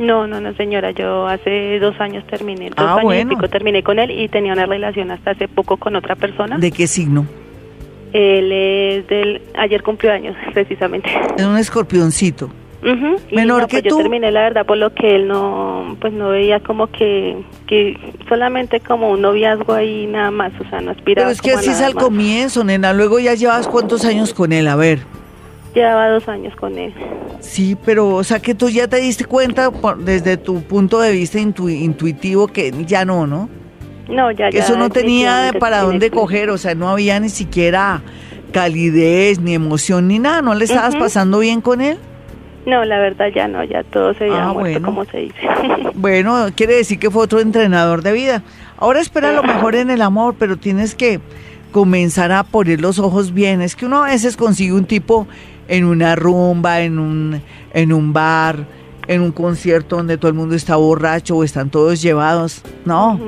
No, 0.03 0.27
no, 0.27 0.41
no, 0.41 0.55
señora. 0.55 0.91
Yo 0.91 1.27
hace 1.27 1.79
dos 1.79 1.99
años 2.01 2.25
terminé. 2.27 2.71
Dos 2.71 2.79
Ah, 2.79 2.93
años 2.95 3.03
bueno. 3.05 3.33
y 3.33 3.35
pico 3.37 3.49
terminé 3.49 3.83
con 3.83 3.99
él 3.99 4.11
y 4.11 4.29
tenía 4.29 4.53
una 4.53 4.67
relación 4.67 5.11
hasta 5.11 5.31
hace 5.33 5.49
poco 5.49 5.77
con 5.77 5.95
otra 5.97 6.17
persona. 6.17 6.59
¿De 6.59 6.71
qué 6.73 6.87
signo? 6.87 7.27
Él 8.13 8.53
es 8.53 9.07
del. 9.09 9.41
Ayer 9.57 9.83
cumplió 9.83 10.13
años, 10.13 10.37
precisamente. 10.53 11.09
Es 11.37 11.45
un 11.45 11.57
escorpioncito. 11.57 12.51
Ujú, 12.83 13.17
y 13.31 13.37
Menor 13.37 13.63
no, 13.63 13.69
que 13.69 13.77
pues 13.81 13.85
tú. 13.85 13.89
Yo 13.91 13.97
terminé, 13.99 14.33
la 14.33 14.41
verdad, 14.43 14.67
por 14.67 14.77
lo 14.77 14.93
que 14.93 15.15
él 15.15 15.29
no. 15.29 15.97
Pues 16.01 16.13
no 16.13 16.31
veía 16.31 16.59
como 16.61 16.89
que. 16.89 17.37
que 17.69 17.97
solamente 18.29 18.81
como 18.81 19.11
un 19.11 19.21
noviazgo 19.23 19.73
ahí 19.73 20.07
nada 20.09 20.31
más. 20.33 20.53
O 20.61 20.69
sea, 20.69 20.81
no 20.81 20.91
aspiraba. 20.91 21.29
Pero 21.29 21.31
es 21.31 21.41
que 21.41 21.53
así 21.53 21.71
es 21.71 21.81
al 21.81 21.95
más. 21.95 22.03
comienzo, 22.05 22.65
nena. 22.65 22.93
Luego 22.93 23.21
ya 23.21 23.35
llevas 23.35 23.69
cuántos 23.69 24.05
años 24.05 24.35
con 24.35 24.53
él, 24.53 24.67
a 24.67 24.75
ver. 24.77 24.99
Llevaba 25.75 26.09
dos 26.11 26.29
años 26.29 26.55
con 26.57 26.77
él. 26.79 26.93
Sí, 27.41 27.77
pero 27.85 28.09
o 28.11 28.25
sea 28.25 28.41
que 28.41 28.55
tú 28.55 28.69
ya 28.69 28.89
te 28.89 28.97
diste 28.99 29.25
cuenta 29.25 29.71
por- 29.71 29.99
desde 30.05 30.37
tu 30.37 30.63
punto 30.63 31.01
de 31.01 31.13
vista 31.13 31.39
intu- 31.39 31.71
intuitivo 31.73 32.47
que 32.47 32.73
ya 32.87 33.05
no, 33.05 33.27
¿no? 33.27 33.49
No, 34.09 34.31
ya, 34.31 34.51
Que 34.51 34.59
ya. 34.59 34.65
eso 34.65 34.77
no 34.77 34.91
tenía 34.91 35.53
para 35.59 35.81
dónde 35.81 36.11
coger, 36.11 36.51
o 36.51 36.59
sea, 36.59 36.75
no 36.75 36.89
había 36.91 37.19
ni 37.21 37.31
siquiera 37.31 38.03
calidez, 38.53 39.41
ni 39.41 39.55
emoción, 39.55 40.09
ni 40.09 40.19
nada. 40.19 40.43
¿No 40.43 40.55
le 40.55 40.65
estabas 40.65 40.95
pasando 40.97 41.39
bien 41.39 41.61
con 41.61 41.81
él? 41.81 41.97
No, 42.67 42.85
la 42.85 42.99
verdad 42.99 43.27
ya 43.35 43.49
no, 43.49 43.65
ya 43.65 43.83
todo 43.83 44.13
se 44.15 44.25
había 44.25 44.45
Ah, 44.45 44.53
muerto, 44.53 44.61
bueno. 44.81 44.87
como 44.87 45.05
se 45.07 45.19
dice. 45.19 45.37
Bueno, 45.95 46.47
quiere 46.55 46.75
decir 46.75 46.99
que 46.99 47.11
fue 47.11 47.23
otro 47.25 47.41
entrenador 47.41 48.03
de 48.03 48.13
vida. 48.13 48.43
Ahora 48.79 49.01
espera 49.01 49.33
lo 49.33 49.43
mejor 49.43 49.75
en 49.75 49.91
el 49.91 50.03
amor, 50.03 50.35
pero 50.39 50.57
tienes 50.57 50.95
que 50.95 51.21
comenzar 51.73 52.31
a 52.33 52.43
poner 52.45 52.81
los 52.81 52.99
ojos 52.99 53.33
bien. 53.33 53.63
Es 53.63 53.75
que 53.77 53.87
uno 53.87 54.05
a 54.05 54.09
veces 54.09 54.37
consigue 54.37 54.73
un 54.75 54.85
tipo 54.85 55.27
en 55.73 55.85
una 55.87 56.15
rumba, 56.17 56.83
en 56.83 56.99
un, 56.99 57.41
en 57.73 57.93
un 57.95 58.13
bar, 58.13 58.67
en 59.09 59.23
un 59.23 59.33
concierto 59.33 59.97
donde 59.97 60.19
todo 60.19 60.29
el 60.29 60.35
mundo 60.35 60.55
está 60.55 60.77
borracho 60.77 61.35
o 61.35 61.45
están 61.45 61.71
todos 61.71 62.03
llevados, 62.03 62.61
¿no? 62.85 63.19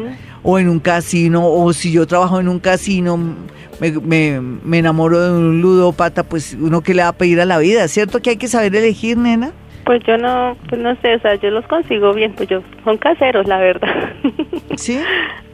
O 0.42 0.58
en 0.58 0.68
un 0.68 0.78
casino, 0.78 1.48
o 1.48 1.72
si 1.72 1.90
yo 1.90 2.06
trabajo 2.06 2.38
en 2.38 2.48
un 2.48 2.58
casino, 2.58 3.16
me, 3.80 3.92
me, 3.92 4.40
me 4.42 4.78
enamoro 4.78 5.22
de 5.22 5.30
un 5.30 5.62
ludópata, 5.62 6.22
pues 6.22 6.54
uno 6.60 6.82
que 6.82 6.92
le 6.92 7.00
va 7.00 7.08
a 7.08 7.12
pedir 7.16 7.40
a 7.40 7.46
la 7.46 7.56
vida, 7.56 7.88
¿cierto? 7.88 8.20
Que 8.20 8.28
hay 8.28 8.36
que 8.36 8.48
saber 8.48 8.76
elegir, 8.76 9.16
nena. 9.16 9.52
Pues 9.84 10.02
yo 10.06 10.16
no, 10.16 10.56
pues 10.68 10.80
no 10.80 10.96
sé, 11.02 11.16
o 11.16 11.20
sea, 11.20 11.34
yo 11.36 11.50
los 11.50 11.66
consigo 11.66 12.14
bien, 12.14 12.32
pues 12.34 12.48
yo, 12.48 12.62
son 12.84 12.96
caseros, 12.96 13.46
la 13.46 13.58
verdad. 13.58 13.88
¿Sí? 14.76 14.98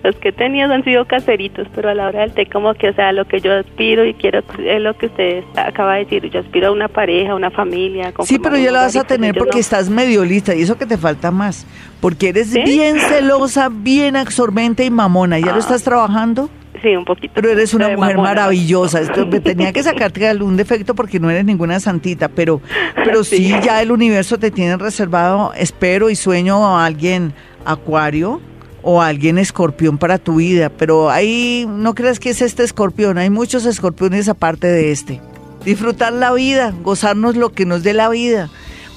los 0.02 0.16
que 0.16 0.30
he 0.30 0.32
tenido 0.32 0.72
han 0.72 0.82
sido 0.82 1.04
caseritos, 1.04 1.68
pero 1.74 1.90
a 1.90 1.94
la 1.94 2.06
hora 2.08 2.20
del 2.20 2.32
té 2.32 2.46
como 2.46 2.72
que, 2.72 2.88
o 2.88 2.94
sea, 2.94 3.12
lo 3.12 3.26
que 3.26 3.38
yo 3.40 3.52
aspiro 3.54 4.02
y 4.06 4.14
quiero 4.14 4.38
es 4.64 4.80
lo 4.80 4.94
que 4.96 5.06
usted 5.06 5.44
acaba 5.56 5.96
de 5.96 6.04
decir, 6.04 6.30
yo 6.30 6.40
aspiro 6.40 6.68
a 6.68 6.70
una 6.72 6.88
pareja, 6.88 7.34
una 7.34 7.50
familia. 7.50 8.10
Sí, 8.24 8.38
pero 8.38 8.56
ya 8.56 8.72
la 8.72 8.80
vas 8.82 8.96
a 8.96 9.04
tener 9.04 9.34
porque 9.36 9.58
está 9.58 9.78
estás 9.80 9.90
medio 9.90 10.24
lista 10.24 10.54
y 10.54 10.62
eso 10.62 10.78
que 10.78 10.86
te 10.86 10.96
falta 10.96 11.30
más. 11.30 11.66
Porque 12.00 12.30
eres 12.30 12.48
¿Sí? 12.48 12.62
bien 12.62 12.98
celosa, 12.98 13.68
bien 13.70 14.16
absorbente 14.16 14.86
y 14.86 14.90
mamona. 14.90 15.38
¿Ya 15.38 15.48
lo 15.48 15.56
Ah. 15.56 15.58
estás 15.58 15.82
trabajando? 15.82 16.48
Sí, 16.82 16.96
un 16.96 17.04
poquito. 17.04 17.34
Pero 17.34 17.50
eres 17.50 17.74
una 17.74 17.88
mujer 17.88 18.16
mamona. 18.16 18.30
maravillosa. 18.30 19.00
Esto, 19.02 19.28
tenía 19.28 19.72
que 19.72 19.82
sacarte 19.82 20.26
algún 20.26 20.56
defecto 20.56 20.94
porque 20.94 21.20
no 21.20 21.30
eres 21.30 21.44
ninguna 21.44 21.78
santita, 21.80 22.28
pero, 22.28 22.60
pero 22.94 23.22
sí. 23.24 23.36
Sí. 23.36 23.54
ya 23.62 23.82
el 23.82 23.92
universo 23.92 24.38
te 24.38 24.50
tiene 24.50 24.76
reservado, 24.76 25.52
espero 25.54 26.10
y 26.10 26.16
sueño 26.16 26.64
a 26.66 26.86
alguien 26.86 27.34
acuario 27.64 28.40
o 28.82 29.02
a 29.02 29.08
alguien 29.08 29.38
escorpión 29.38 29.98
para 29.98 30.18
tu 30.18 30.36
vida. 30.36 30.70
Pero 30.70 31.10
ahí 31.10 31.66
no 31.68 31.94
creas 31.94 32.18
que 32.18 32.30
es 32.30 32.40
este 32.40 32.64
escorpión, 32.64 33.18
hay 33.18 33.30
muchos 33.30 33.66
escorpiones 33.66 34.28
aparte 34.28 34.66
de 34.66 34.92
este. 34.92 35.20
Disfrutar 35.64 36.14
la 36.14 36.32
vida, 36.32 36.72
gozarnos 36.82 37.36
lo 37.36 37.50
que 37.50 37.66
nos 37.66 37.82
dé 37.82 37.92
la 37.92 38.08
vida. 38.08 38.48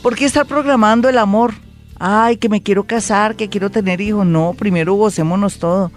¿Por 0.01 0.15
qué 0.15 0.23
estar 0.23 0.45
programando 0.45 1.09
el 1.09 1.17
amor? 1.17 1.53
Ay, 1.99 2.37
que 2.37 2.47
me 2.47 2.61
quiero 2.61 2.85
casar, 2.85 3.35
que 3.35 3.49
quiero 3.49 3.69
tener 3.69 3.99
hijos. 3.99 4.25
No, 4.25 4.55
primero 4.57 4.93
gocémonos 4.93 5.59
todo 5.59 5.91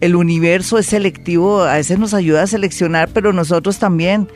el 0.00 0.14
universo 0.14 0.78
es 0.78 0.86
selectivo, 0.86 1.62
a 1.62 1.74
veces 1.74 1.98
nos 1.98 2.14
ayuda 2.14 2.42
a 2.42 2.46
seleccionar, 2.46 3.08
pero 3.12 3.32
nosotros 3.32 3.78
también 3.78 4.28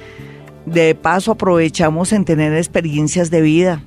de 0.66 0.94
paso 0.94 1.32
aprovechamos 1.32 2.12
en 2.12 2.24
tener 2.24 2.54
experiencias 2.54 3.30
de 3.30 3.40
vida, 3.40 3.82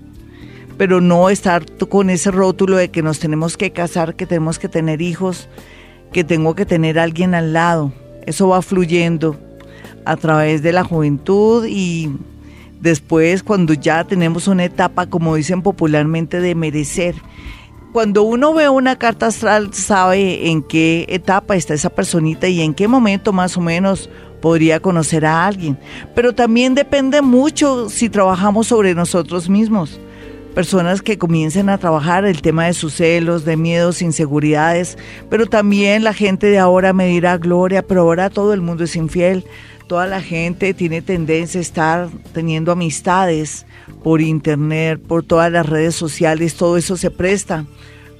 pero 0.77 1.01
no 1.01 1.29
estar 1.29 1.65
con 1.87 2.09
ese 2.09 2.31
rótulo 2.31 2.77
de 2.77 2.89
que 2.89 3.01
nos 3.01 3.19
tenemos 3.19 3.57
que 3.57 3.71
casar, 3.71 4.15
que 4.15 4.25
tenemos 4.25 4.59
que 4.59 4.69
tener 4.69 5.01
hijos, 5.01 5.49
que 6.11 6.23
tengo 6.23 6.55
que 6.55 6.65
tener 6.65 6.99
a 6.99 7.03
alguien 7.03 7.33
al 7.33 7.53
lado. 7.53 7.93
Eso 8.25 8.49
va 8.49 8.61
fluyendo 8.61 9.37
a 10.05 10.15
través 10.17 10.63
de 10.63 10.71
la 10.71 10.83
juventud 10.83 11.65
y 11.67 12.09
después 12.81 13.43
cuando 13.43 13.73
ya 13.73 14.03
tenemos 14.05 14.47
una 14.47 14.65
etapa, 14.65 15.07
como 15.07 15.35
dicen 15.35 15.61
popularmente, 15.61 16.39
de 16.39 16.55
merecer 16.55 17.15
cuando 17.95 18.23
uno 18.23 18.53
ve 18.53 18.67
una 18.67 18.97
carta 18.97 19.27
astral 19.27 19.73
sabe 19.73 20.49
en 20.49 20.63
qué 20.63 21.05
etapa 21.07 21.55
está 21.55 21.73
esa 21.73 21.89
personita 21.89 22.45
y 22.45 22.59
en 22.59 22.73
qué 22.73 22.89
momento 22.89 23.31
más 23.31 23.55
o 23.55 23.61
menos 23.61 24.09
podría 24.41 24.81
conocer 24.81 25.25
a 25.25 25.45
alguien. 25.45 25.79
Pero 26.13 26.35
también 26.35 26.75
depende 26.75 27.21
mucho 27.21 27.89
si 27.89 28.09
trabajamos 28.09 28.67
sobre 28.67 28.93
nosotros 28.95 29.47
mismos. 29.47 29.97
Personas 30.53 31.01
que 31.01 31.17
comiencen 31.17 31.69
a 31.69 31.77
trabajar 31.77 32.25
el 32.25 32.41
tema 32.41 32.65
de 32.65 32.73
sus 32.73 32.95
celos, 32.95 33.45
de 33.45 33.55
miedos, 33.55 34.01
inseguridades, 34.01 34.97
pero 35.29 35.45
también 35.45 36.03
la 36.03 36.11
gente 36.11 36.47
de 36.47 36.59
ahora 36.59 36.91
me 36.91 37.07
dirá, 37.07 37.37
Gloria, 37.37 37.81
pero 37.81 38.01
ahora 38.01 38.29
todo 38.29 38.53
el 38.53 38.59
mundo 38.59 38.83
es 38.83 38.97
infiel, 38.97 39.45
toda 39.87 40.05
la 40.05 40.19
gente 40.19 40.73
tiene 40.73 41.01
tendencia 41.01 41.59
a 41.59 41.61
estar 41.61 42.09
teniendo 42.33 42.73
amistades 42.73 43.65
por 44.03 44.21
internet, 44.21 45.01
por 45.01 45.23
todas 45.23 45.51
las 45.51 45.67
redes 45.67 45.95
sociales, 45.95 46.55
todo 46.55 46.77
eso 46.77 46.97
se 46.97 47.11
presta 47.11 47.65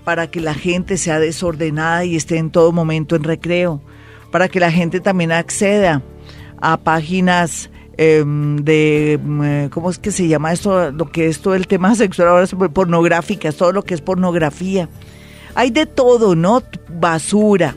para 0.03 0.28
que 0.28 0.39
la 0.39 0.53
gente 0.53 0.97
sea 0.97 1.20
desordenada 1.20 2.05
y 2.05 2.16
esté 2.16 2.38
en 2.38 2.51
todo 2.51 2.72
momento 2.72 3.16
en 3.16 3.24
recreo, 3.24 3.82
para 4.32 4.47
que 4.47 4.59
la 4.59 4.72
gente 4.72 4.99
también 4.99 5.32
acceda 5.32 6.01
a 6.61 6.78
páginas 6.78 7.70
eh, 7.97 8.24
de, 8.26 9.20
eh, 9.43 9.70
¿cómo 9.72 9.89
es 9.89 9.97
que 9.97 10.11
se 10.11 10.28
llama 10.28 10.51
esto? 10.51 10.91
Lo 10.91 11.09
que 11.09 11.28
es 11.28 11.39
todo 11.39 11.55
el 11.55 11.68
tema 11.68 11.95
sexual, 11.95 12.28
ahora 12.28 12.43
es 12.43 12.55
pornográficas, 12.74 13.55
todo 13.55 13.72
lo 13.72 13.84
que 13.84 13.93
es 13.93 14.01
pornografía. 14.01 14.89
Hay 15.55 15.72
de 15.72 15.86
todo, 15.86 16.36
¿no? 16.36 16.61
Basura, 16.89 17.76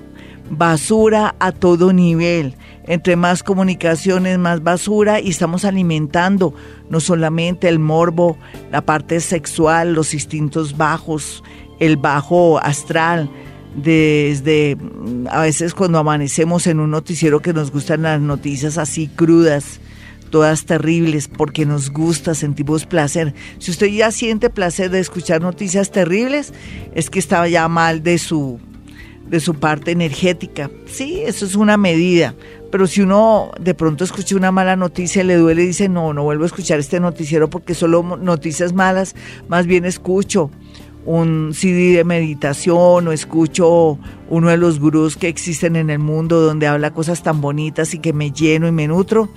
basura 0.50 1.36
a 1.38 1.52
todo 1.52 1.92
nivel. 1.92 2.56
Entre 2.88 3.16
más 3.16 3.42
comunicaciones, 3.42 4.38
más 4.38 4.62
basura 4.62 5.20
y 5.20 5.28
estamos 5.28 5.64
alimentando 5.64 6.54
no 6.90 7.00
solamente 7.00 7.68
el 7.68 7.78
morbo, 7.78 8.38
la 8.72 8.80
parte 8.80 9.20
sexual, 9.20 9.92
los 9.92 10.14
instintos 10.14 10.76
bajos, 10.76 11.44
el 11.78 11.98
bajo 11.98 12.58
astral, 12.58 13.30
desde 13.76 14.76
mm, 14.76 15.26
a 15.30 15.42
veces 15.42 15.74
cuando 15.74 15.98
amanecemos 15.98 16.66
en 16.66 16.80
un 16.80 16.90
noticiero 16.90 17.40
que 17.40 17.52
nos 17.52 17.70
gustan 17.70 18.02
las 18.02 18.20
noticias 18.20 18.78
así 18.78 19.08
crudas, 19.08 19.80
todas 20.30 20.64
terribles, 20.64 21.28
porque 21.28 21.66
nos 21.66 21.90
gusta, 21.90 22.34
sentimos 22.34 22.86
placer. 22.86 23.34
Si 23.58 23.70
usted 23.70 23.88
ya 23.88 24.10
siente 24.10 24.50
placer 24.50 24.90
de 24.90 25.00
escuchar 25.00 25.40
noticias 25.40 25.90
terribles, 25.90 26.52
es 26.94 27.10
que 27.10 27.18
estaba 27.18 27.48
ya 27.48 27.68
mal 27.68 28.02
de 28.02 28.18
su 28.18 28.60
de 29.28 29.40
su 29.40 29.54
parte 29.54 29.90
energética. 29.90 30.70
Sí, 30.86 31.20
eso 31.20 31.44
es 31.44 31.54
una 31.54 31.76
medida. 31.76 32.34
Pero 32.70 32.86
si 32.86 33.00
uno 33.00 33.50
de 33.60 33.74
pronto 33.74 34.04
escucha 34.04 34.36
una 34.36 34.52
mala 34.52 34.76
noticia, 34.76 35.24
le 35.24 35.36
duele 35.36 35.62
y 35.62 35.68
dice, 35.68 35.88
no, 35.88 36.12
no 36.12 36.22
vuelvo 36.22 36.44
a 36.44 36.46
escuchar 36.46 36.78
este 36.78 37.00
noticiero 37.00 37.48
porque 37.48 37.74
solo 37.74 38.02
noticias 38.20 38.72
malas, 38.72 39.14
más 39.48 39.66
bien 39.66 39.84
escucho 39.84 40.50
un 41.08 41.54
CD 41.54 41.96
de 41.96 42.04
meditación 42.04 43.08
o 43.08 43.12
escucho 43.12 43.98
uno 44.28 44.50
de 44.50 44.58
los 44.58 44.78
gurús 44.78 45.16
que 45.16 45.28
existen 45.28 45.76
en 45.76 45.88
el 45.88 45.98
mundo 45.98 46.42
donde 46.42 46.66
habla 46.66 46.92
cosas 46.92 47.22
tan 47.22 47.40
bonitas 47.40 47.94
y 47.94 47.98
que 47.98 48.12
me 48.12 48.30
lleno 48.30 48.68
y 48.68 48.72
me 48.72 48.86
nutro, 48.88 49.30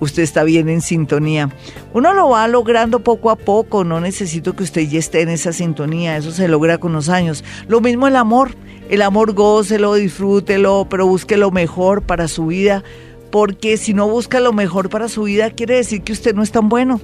usted 0.00 0.22
está 0.22 0.42
bien 0.44 0.70
en 0.70 0.80
sintonía. 0.80 1.50
Uno 1.92 2.14
lo 2.14 2.30
va 2.30 2.48
logrando 2.48 3.00
poco 3.00 3.30
a 3.30 3.36
poco, 3.36 3.84
no 3.84 4.00
necesito 4.00 4.56
que 4.56 4.62
usted 4.62 4.88
ya 4.88 4.98
esté 4.98 5.20
en 5.20 5.28
esa 5.28 5.52
sintonía, 5.52 6.16
eso 6.16 6.30
se 6.30 6.48
logra 6.48 6.78
con 6.78 6.94
los 6.94 7.10
años. 7.10 7.44
Lo 7.66 7.82
mismo 7.82 8.06
el 8.06 8.16
amor, 8.16 8.52
el 8.88 9.02
amor 9.02 9.32
gócelo, 9.34 9.94
disfrútelo, 9.94 10.86
pero 10.88 11.06
busque 11.06 11.36
lo 11.36 11.50
mejor 11.50 12.02
para 12.02 12.28
su 12.28 12.46
vida, 12.46 12.82
porque 13.30 13.76
si 13.76 13.94
no 13.94 14.08
busca 14.08 14.40
lo 14.40 14.52
mejor 14.52 14.88
para 14.88 15.08
su 15.08 15.24
vida 15.24 15.50
quiere 15.50 15.76
decir 15.76 16.02
que 16.02 16.12
usted 16.12 16.34
no 16.34 16.42
es 16.42 16.50
tan 16.50 16.68
bueno 16.68 17.00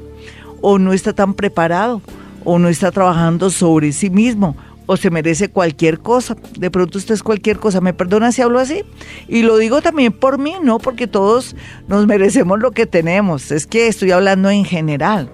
o 0.63 0.79
no 0.79 0.93
está 0.93 1.13
tan 1.13 1.35
preparado 1.35 2.01
o 2.45 2.59
no 2.59 2.69
está 2.69 2.91
trabajando 2.91 3.51
sobre 3.51 3.93
sí 3.93 4.09
mismo 4.09 4.57
o 4.87 4.97
se 4.97 5.11
merece 5.11 5.49
cualquier 5.49 5.99
cosa. 6.01 6.37
De 6.59 6.71
pronto 6.71 6.99
usted 6.99 7.15
es 7.15 7.23
cualquier 7.23 7.59
cosa. 7.59 7.81
¿Me 7.81 7.95
perdona 7.95 8.33
si 8.33 8.43
hablo 8.43 8.59
así? 8.59 8.83
Y 9.29 9.43
lo 9.43 9.57
digo 9.57 9.81
también 9.83 10.13
por 10.13 10.39
mí, 10.39 10.57
¿no? 10.63 10.79
Porque 10.79 11.07
todos 11.07 11.57
nos 11.89 12.07
merecemos 12.07 12.59
lo 12.59 12.71
que 12.73 12.87
tenemos. 12.87 13.51
Es 13.51 13.67
que 13.67 13.87
estoy 13.87 14.11
hablando 14.11 14.51
en 14.51 14.65
general. 14.65 15.31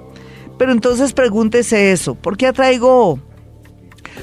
Pero 0.59 0.73
entonces 0.73 1.13
pregúntese 1.13 1.93
eso. 1.93 2.15
¿Por 2.15 2.37
qué 2.37 2.47
atraigo 2.47 3.19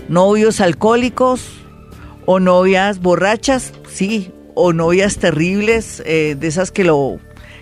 novios 0.08 0.62
alcohólicos 0.62 1.67
o 2.28 2.40
novias 2.40 3.00
borrachas? 3.00 3.72
Sí. 3.90 4.32
O 4.54 4.74
novias 4.74 5.18
terribles, 5.18 6.04
eh, 6.06 6.36
de 6.38 6.48
esas 6.48 6.72
que 6.72 6.84
lo 6.84 7.20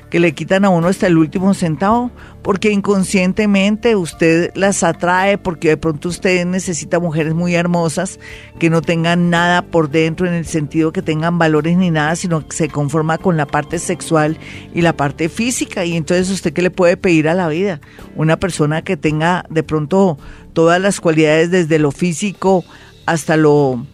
que 0.09 0.19
le 0.19 0.33
quitan 0.33 0.65
a 0.65 0.69
uno 0.69 0.87
hasta 0.87 1.07
el 1.07 1.17
último 1.17 1.53
centavo, 1.53 2.09
porque 2.41 2.71
inconscientemente 2.71 3.95
usted 3.95 4.51
las 4.55 4.83
atrae, 4.83 5.37
porque 5.37 5.69
de 5.69 5.77
pronto 5.77 6.09
usted 6.09 6.45
necesita 6.45 6.99
mujeres 6.99 7.33
muy 7.33 7.53
hermosas 7.53 8.19
que 8.59 8.69
no 8.69 8.81
tengan 8.81 9.29
nada 9.29 9.63
por 9.63 9.89
dentro 9.89 10.25
en 10.25 10.33
el 10.33 10.45
sentido 10.45 10.93
que 10.93 11.01
tengan 11.01 11.37
valores 11.37 11.75
ni 11.77 11.91
nada, 11.91 12.15
sino 12.15 12.47
que 12.47 12.55
se 12.55 12.69
conforma 12.69 13.17
con 13.17 13.35
la 13.35 13.45
parte 13.45 13.77
sexual 13.77 14.37
y 14.73 14.81
la 14.81 14.93
parte 14.93 15.27
física. 15.27 15.85
Y 15.85 15.97
entonces 15.97 16.29
usted 16.29 16.53
qué 16.53 16.61
le 16.61 16.71
puede 16.71 16.97
pedir 16.97 17.27
a 17.27 17.33
la 17.33 17.49
vida? 17.49 17.81
Una 18.15 18.37
persona 18.37 18.83
que 18.83 18.95
tenga 18.95 19.43
de 19.49 19.63
pronto 19.63 20.17
todas 20.53 20.79
las 20.79 21.01
cualidades 21.01 21.51
desde 21.51 21.77
lo 21.77 21.91
físico 21.91 22.63
hasta 23.05 23.37
lo 23.37 23.85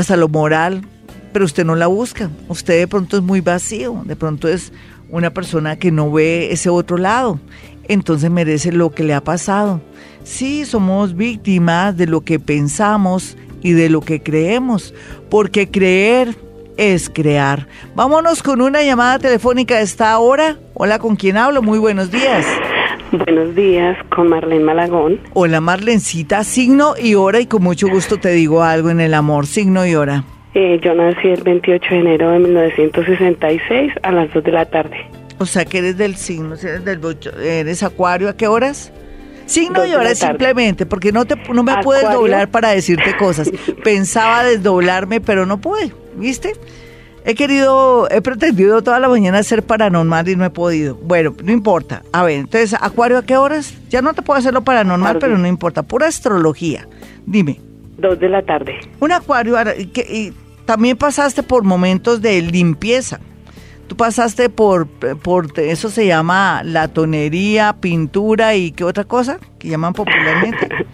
hasta 0.00 0.16
lo 0.16 0.28
moral, 0.28 0.82
pero 1.32 1.44
usted 1.44 1.64
no 1.64 1.76
la 1.76 1.86
busca. 1.86 2.30
Usted 2.48 2.78
de 2.78 2.88
pronto 2.88 3.16
es 3.16 3.22
muy 3.22 3.40
vacío, 3.40 4.02
de 4.04 4.16
pronto 4.16 4.48
es 4.48 4.72
una 5.10 5.30
persona 5.30 5.76
que 5.76 5.90
no 5.90 6.10
ve 6.10 6.52
ese 6.52 6.70
otro 6.70 6.96
lado, 6.96 7.38
entonces 7.88 8.30
merece 8.30 8.72
lo 8.72 8.90
que 8.90 9.04
le 9.04 9.14
ha 9.14 9.22
pasado. 9.22 9.80
Sí, 10.24 10.64
somos 10.64 11.16
víctimas 11.16 11.96
de 11.96 12.06
lo 12.06 12.22
que 12.22 12.38
pensamos 12.38 13.36
y 13.62 13.72
de 13.72 13.90
lo 13.90 14.00
que 14.00 14.22
creemos, 14.22 14.94
porque 15.28 15.70
creer 15.70 16.36
es 16.76 17.10
crear. 17.10 17.66
Vámonos 17.94 18.42
con 18.42 18.62
una 18.62 18.82
llamada 18.82 19.18
telefónica 19.18 19.76
a 19.76 19.80
esta 19.80 20.18
hora. 20.18 20.58
Hola, 20.74 20.98
¿con 20.98 21.16
quién 21.16 21.36
hablo? 21.36 21.62
Muy 21.62 21.78
buenos 21.78 22.10
días. 22.10 22.46
Buenos 23.12 23.56
días, 23.56 23.96
con 24.14 24.28
Marlene 24.28 24.62
Malagón. 24.62 25.20
Hola, 25.34 25.60
Marlencita, 25.60 26.44
signo 26.44 26.94
y 26.96 27.16
hora, 27.16 27.40
y 27.40 27.46
con 27.46 27.62
mucho 27.62 27.88
gusto 27.88 28.18
te 28.18 28.30
digo 28.30 28.62
algo 28.62 28.88
en 28.90 29.00
el 29.00 29.14
amor, 29.14 29.46
signo 29.46 29.84
y 29.84 29.96
hora. 29.96 30.22
Eh, 30.54 30.80
yo 30.82 30.94
nací 30.94 31.28
el 31.28 31.42
28 31.42 31.86
de 31.90 31.96
enero 31.96 32.30
de 32.30 32.38
1966 32.38 33.92
a 34.02 34.12
las 34.12 34.32
2 34.32 34.44
de 34.44 34.52
la 34.52 34.64
tarde. 34.64 34.96
O 35.38 35.46
sea 35.46 35.64
que 35.64 35.78
eres 35.78 35.96
del 35.96 36.14
signo, 36.16 36.54
eres, 36.54 36.84
del, 36.84 37.00
eres 37.42 37.82
acuario, 37.82 38.28
¿a 38.28 38.36
qué 38.36 38.46
horas? 38.46 38.92
Signo 39.46 39.84
y 39.84 39.92
hora 39.92 40.14
simplemente, 40.14 40.86
porque 40.86 41.10
no, 41.10 41.24
te, 41.24 41.34
no 41.52 41.64
me 41.64 41.82
puedes 41.82 42.08
doblar 42.12 42.48
para 42.48 42.68
decirte 42.68 43.16
cosas. 43.16 43.50
Pensaba 43.82 44.44
desdoblarme, 44.44 45.20
pero 45.20 45.46
no 45.46 45.60
pude, 45.60 45.92
¿viste? 46.14 46.52
He 47.24 47.34
querido, 47.34 48.08
he 48.10 48.22
pretendido 48.22 48.82
toda 48.82 48.98
la 48.98 49.08
mañana 49.08 49.42
ser 49.42 49.62
paranormal 49.62 50.28
y 50.28 50.36
no 50.36 50.44
he 50.44 50.50
podido. 50.50 50.94
Bueno, 50.96 51.34
no 51.42 51.52
importa. 51.52 52.02
A 52.12 52.24
ver, 52.24 52.38
entonces, 52.40 52.74
¿Acuario 52.80 53.18
a 53.18 53.22
qué 53.22 53.36
horas? 53.36 53.74
Ya 53.90 54.00
no 54.00 54.14
te 54.14 54.22
puedo 54.22 54.38
hacer 54.38 54.54
lo 54.54 54.62
paranormal, 54.62 55.18
pero 55.18 55.36
no 55.36 55.46
importa. 55.46 55.82
Pura 55.82 56.06
astrología. 56.06 56.88
Dime. 57.26 57.60
Dos 57.98 58.18
de 58.18 58.28
la 58.28 58.42
tarde. 58.42 58.80
Un 59.00 59.12
acuario, 59.12 59.56
que, 59.92 60.00
y 60.00 60.32
también 60.64 60.96
pasaste 60.96 61.42
por 61.42 61.62
momentos 61.62 62.22
de 62.22 62.40
limpieza. 62.40 63.20
Tú 63.86 63.96
pasaste 63.96 64.48
por, 64.48 64.86
por, 64.86 65.58
eso 65.58 65.90
se 65.90 66.06
llama 66.06 66.62
la 66.64 66.88
tonería, 66.88 67.74
pintura 67.80 68.54
y 68.54 68.70
qué 68.70 68.84
otra 68.84 69.04
cosa 69.04 69.38
que 69.58 69.68
llaman 69.68 69.92
popularmente. 69.92 70.68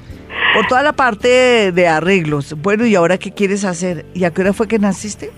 Por 0.55 0.66
toda 0.66 0.83
la 0.83 0.95
parte 0.95 1.70
de, 1.72 1.87
arreglos. 1.89 2.55
Bueno, 2.62 2.87
¿y 2.87 2.95
ahora 2.95 3.18
qué 3.18 3.33
quieres 3.33 3.64
hacer? 3.64 4.07
¿Y 4.14 4.24
a 4.24 4.31
qué 4.33 4.41
hora 4.41 4.55
fue 4.55 4.66
que 4.66 4.79
naciste? 4.79 5.31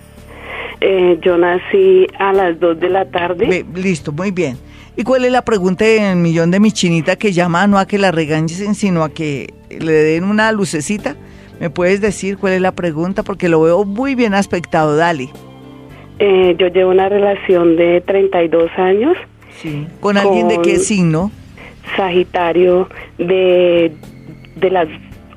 Eh, 0.81 1.19
yo 1.23 1.37
nací 1.37 2.07
a 2.19 2.33
las 2.33 2.59
dos 2.61 2.79
de 2.79 2.89
la 2.89 3.05
tarde. 3.07 3.65
listo, 3.75 4.13
muy 4.13 4.31
bien. 4.31 4.57
¿Y 4.97 5.05
cuál 5.05 5.25
es 5.25 5.33
la 5.33 5.43
pregunta 5.43 5.85
del 5.85 6.17
millón 6.17 6.51
de 6.51 6.61
mi 6.61 6.73
chinita 6.73 7.17
que 7.17 7.33
llama 7.33 7.67
no 7.67 7.79
a 7.79 7.87
que 7.87 7.99
la 7.99 8.11
regañen, 8.11 8.75
sino 8.75 9.05
a 9.05 9.11
que 9.11 9.55
le 9.71 9.93
den 9.93 10.25
una 10.25 10.51
lucecita? 10.53 11.17
¿Me 11.61 11.71
puedes 11.71 12.01
decir 12.01 12.37
cuál 12.37 12.53
es 12.55 12.61
la 12.61 12.73
pregunta? 12.73 13.23
Porque 13.23 13.49
lo 13.49 13.61
veo 13.61 13.85
muy 13.85 14.15
bien 14.15 14.35
aspectado, 14.35 14.97
Dali. 14.97 15.31
Eh, 16.21 16.57
yo 16.59 16.69
llevo 16.69 16.91
una 16.91 17.09
relación 17.09 17.77
de 17.77 18.01
32 18.01 18.71
años. 18.77 19.17
Sí. 19.61 19.87
¿Con, 20.01 20.17
alguien 20.17 20.49
de 20.49 20.61
qué 20.63 20.79
signo? 20.79 21.31
Sagitario 21.97 22.89
de, 23.19 23.93
de 24.57 24.71
las 24.71 24.89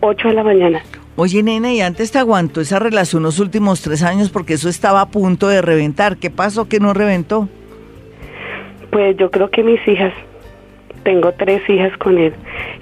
8 0.01 0.27
de 0.27 0.33
la 0.33 0.43
mañana. 0.43 0.81
Oye, 1.21 1.43
nena, 1.43 1.71
¿y 1.71 1.81
antes 1.81 2.11
te 2.11 2.17
aguantó 2.17 2.61
esa 2.61 2.79
relación 2.79 3.21
los 3.21 3.37
últimos 3.37 3.81
tres 3.81 4.01
años 4.01 4.31
porque 4.31 4.55
eso 4.55 4.69
estaba 4.69 5.01
a 5.01 5.09
punto 5.09 5.47
de 5.47 5.61
reventar? 5.61 6.17
¿Qué 6.17 6.31
pasó 6.31 6.67
que 6.67 6.79
no 6.79 6.95
reventó? 6.95 7.47
Pues 8.89 9.15
yo 9.17 9.29
creo 9.29 9.51
que 9.51 9.61
mis 9.61 9.87
hijas, 9.87 10.13
tengo 11.03 11.31
tres 11.33 11.61
hijas 11.69 11.95
con 11.97 12.17
él 12.17 12.33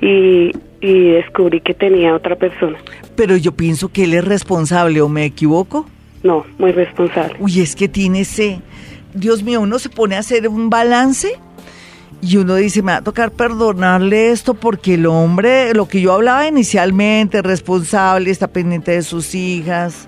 y, 0.02 0.52
y 0.80 1.12
descubrí 1.12 1.60
que 1.60 1.74
tenía 1.74 2.16
otra 2.16 2.38
persona 2.38 2.78
pero 3.20 3.36
yo 3.36 3.52
pienso 3.52 3.90
que 3.90 4.06
él 4.06 4.14
es 4.14 4.24
responsable, 4.24 5.02
¿o 5.02 5.10
me 5.10 5.26
equivoco? 5.26 5.86
No, 6.24 6.46
muy 6.58 6.72
responsable. 6.72 7.36
Uy, 7.40 7.60
es 7.60 7.76
que 7.76 7.90
tiene 7.90 8.22
ese... 8.22 8.62
Dios 9.14 9.44
mío, 9.44 9.60
uno 9.60 9.78
se 9.78 9.90
pone 9.90 10.16
a 10.16 10.20
hacer 10.20 10.48
un 10.48 10.70
balance 10.70 11.38
y 12.22 12.38
uno 12.38 12.56
dice, 12.56 12.82
me 12.82 12.92
va 12.92 12.98
a 12.98 13.04
tocar 13.04 13.32
perdonarle 13.32 14.32
esto 14.32 14.54
porque 14.54 14.96
el 14.96 15.06
hombre, 15.06 15.74
lo 15.74 15.88
que 15.88 16.02
yo 16.02 16.14
hablaba 16.14 16.48
inicialmente, 16.48 17.42
responsable, 17.42 18.30
está 18.30 18.48
pendiente 18.48 18.92
de 18.92 19.02
sus 19.04 19.34
hijas, 19.36 20.08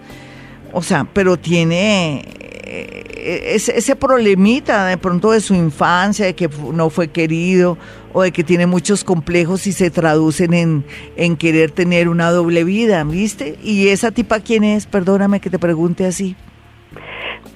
o 0.74 0.82
sea, 0.82 1.08
pero 1.14 1.38
tiene 1.38 2.24
eh, 2.64 3.56
ese, 3.56 3.96
problemita 3.96 4.88
de 4.88 4.98
pronto 4.98 5.32
de 5.32 5.40
su 5.40 5.56
infancia, 5.56 6.26
de 6.26 6.36
que 6.36 6.50
no 6.74 6.90
fue 6.90 7.10
querido 7.10 7.78
o 8.14 8.24
de 8.24 8.32
que 8.32 8.44
tiene 8.44 8.66
muchos 8.66 9.04
complejos 9.06 9.66
y 9.68 9.72
se 9.72 9.90
traducen 9.90 10.54
en, 10.54 10.84
en 11.16 11.38
querer 11.38 11.72
tener 11.72 12.10
una 12.10 12.32
doble 12.32 12.66
vida, 12.66 13.04
¿viste? 13.06 13.58
¿Y 13.64 13.88
esa 13.88 14.12
tipa 14.12 14.42
quién 14.42 14.66
es? 14.66 14.86
Perdóname 14.86 15.40
que 15.40 15.50
te 15.50 15.60
pregunte 15.60 16.06
así. 16.06 16.36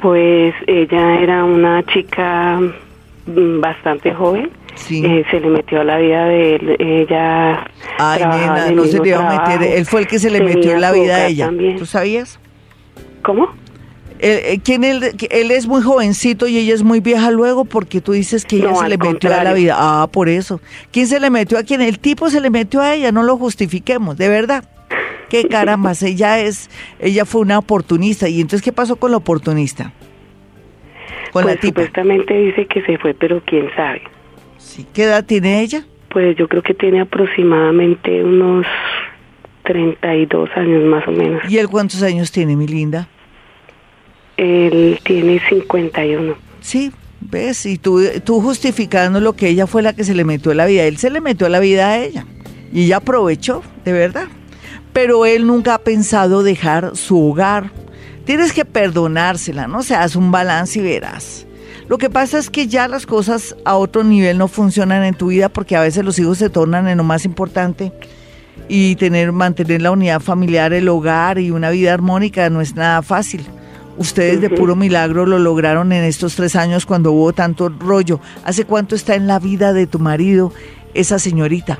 Pues 0.01 0.53
ella 0.67 1.19
era 1.19 1.43
una 1.43 1.83
chica 1.85 2.61
bastante 3.25 4.13
joven. 4.13 4.51
Sí. 4.75 5.05
Eh, 5.05 5.23
se 5.31 5.39
le 5.39 5.49
metió 5.49 5.81
a 5.81 5.83
la 5.83 5.97
vida 5.97 6.25
de 6.25 6.55
él, 6.55 6.75
ella... 6.79 7.65
Ay, 7.97 8.19
nena, 8.19 8.71
no 8.71 8.83
se 8.83 8.99
le 8.99 9.09
iba 9.09 9.25
a 9.25 9.47
meter, 9.49 9.77
él 9.77 9.85
fue 9.85 10.01
el 10.01 10.07
que 10.07 10.19
se 10.19 10.29
le 10.29 10.41
metió 10.41 10.73
en 10.73 10.81
la 10.81 10.91
vida 10.91 11.15
a 11.15 11.27
ella. 11.27 11.49
¿Tú 11.77 11.85
sabías? 11.85 12.39
¿Cómo? 13.21 13.49
Eh, 14.19 14.59
¿quién 14.63 14.83
él, 14.83 15.15
él 15.29 15.51
es 15.51 15.67
muy 15.67 15.81
jovencito 15.81 16.47
y 16.47 16.57
ella 16.57 16.73
es 16.73 16.83
muy 16.83 16.99
vieja 16.99 17.31
luego 17.31 17.65
porque 17.65 17.99
tú 17.99 18.13
dices 18.13 18.45
que 18.45 18.57
ella 18.57 18.73
se 18.75 18.87
le 18.87 18.97
metió 18.97 19.33
a 19.33 19.43
la 19.43 19.53
vida. 19.53 19.75
Ah, 19.77 20.07
por 20.11 20.29
eso. 20.29 20.61
¿Quién 20.91 21.07
se 21.07 21.19
le 21.19 21.29
metió 21.29 21.57
a 21.57 21.63
quién? 21.63 21.81
El 21.81 21.99
tipo 21.99 22.29
se 22.29 22.39
le 22.39 22.49
metió 22.49 22.81
a 22.81 22.93
ella, 22.93 23.11
no 23.11 23.23
lo 23.23 23.37
justifiquemos, 23.37 24.17
de 24.17 24.29
verdad. 24.29 24.63
Qué 25.29 25.47
caramba, 25.47 25.93
ella 26.01 26.39
es, 26.39 26.69
ella 26.99 27.25
fue 27.25 27.41
una 27.41 27.59
oportunista. 27.59 28.29
¿Y 28.29 28.39
entonces 28.39 28.61
qué 28.61 28.71
pasó 28.71 28.95
con 28.95 29.11
la 29.11 29.17
oportunista? 29.17 29.91
Con 31.35 31.43
pues 31.43 31.55
la 31.55 31.59
tipa. 31.59 31.81
Supuestamente 31.81 32.33
dice 32.33 32.65
que 32.65 32.81
se 32.83 32.97
fue, 32.97 33.13
pero 33.13 33.41
quién 33.45 33.67
sabe. 33.75 34.03
Sí. 34.57 34.87
¿Qué 34.93 35.03
edad 35.03 35.25
tiene 35.25 35.59
ella? 35.59 35.85
Pues 36.07 36.37
yo 36.37 36.47
creo 36.47 36.63
que 36.63 36.73
tiene 36.73 37.01
aproximadamente 37.01 38.23
unos 38.23 38.65
32 39.63 40.49
años 40.55 40.85
más 40.85 41.05
o 41.05 41.11
menos. 41.11 41.41
¿Y 41.49 41.57
él 41.57 41.67
cuántos 41.67 42.01
años 42.03 42.31
tiene, 42.31 42.55
mi 42.55 42.67
linda? 42.67 43.09
Él 44.37 44.97
tiene 45.03 45.41
51. 45.49 46.35
Sí, 46.61 46.93
¿ves? 47.19 47.65
Y 47.65 47.79
tú, 47.79 48.01
tú 48.23 48.39
justificando 48.39 49.19
lo 49.19 49.33
que 49.33 49.49
ella 49.49 49.67
fue 49.67 49.81
la 49.81 49.91
que 49.91 50.05
se 50.05 50.15
le 50.15 50.23
metió 50.23 50.53
a 50.53 50.55
la 50.55 50.65
vida. 50.65 50.85
Él 50.85 50.95
se 50.95 51.09
le 51.09 51.19
metió 51.19 51.47
a 51.47 51.49
la 51.49 51.59
vida 51.59 51.89
a 51.89 52.01
ella. 52.01 52.25
Y 52.71 52.85
ella 52.85 52.97
aprovechó, 52.97 53.61
de 53.83 53.91
verdad. 53.91 54.29
Pero 54.93 55.25
él 55.25 55.45
nunca 55.47 55.73
ha 55.73 55.79
pensado 55.79 56.43
dejar 56.43 56.95
su 56.95 57.21
hogar. 57.31 57.71
Tienes 58.25 58.53
que 58.53 58.65
perdonársela, 58.65 59.67
¿no? 59.67 59.83
Se 59.83 59.95
hace 59.95 60.17
un 60.17 60.31
balance 60.31 60.79
y 60.79 60.81
verás. 60.81 61.45
Lo 61.87 61.99
que 61.99 62.09
pasa 62.09 62.39
es 62.39 62.49
que 62.49 62.67
ya 62.67 62.87
las 62.87 63.05
cosas 63.05 63.55
a 63.63 63.75
otro 63.75 64.03
nivel 64.03 64.39
no 64.39 64.47
funcionan 64.47 65.03
en 65.03 65.13
tu 65.13 65.27
vida 65.27 65.49
porque 65.49 65.75
a 65.75 65.81
veces 65.81 66.03
los 66.03 66.17
hijos 66.17 66.39
se 66.39 66.49
tornan 66.49 66.87
en 66.87 66.97
lo 66.97 67.03
más 67.03 67.25
importante 67.25 67.91
y 68.67 68.95
tener 68.95 69.31
mantener 69.31 69.83
la 69.83 69.91
unidad 69.91 70.19
familiar, 70.19 70.73
el 70.73 70.89
hogar 70.89 71.37
y 71.37 71.51
una 71.51 71.69
vida 71.69 71.93
armónica 71.93 72.49
no 72.49 72.61
es 72.61 72.75
nada 72.75 73.03
fácil. 73.03 73.45
Ustedes 73.97 74.41
de 74.41 74.49
puro 74.49 74.75
milagro 74.75 75.25
lo 75.25 75.37
lograron 75.37 75.93
en 75.93 76.03
estos 76.03 76.35
tres 76.35 76.55
años 76.55 76.85
cuando 76.85 77.11
hubo 77.11 77.31
tanto 77.31 77.69
rollo. 77.69 78.19
¿Hace 78.43 78.65
cuánto 78.65 78.95
está 78.95 79.15
en 79.15 79.27
la 79.27 79.39
vida 79.39 79.71
de 79.71 79.85
tu 79.87 79.99
marido 79.99 80.51
esa 80.95 81.19
señorita? 81.19 81.79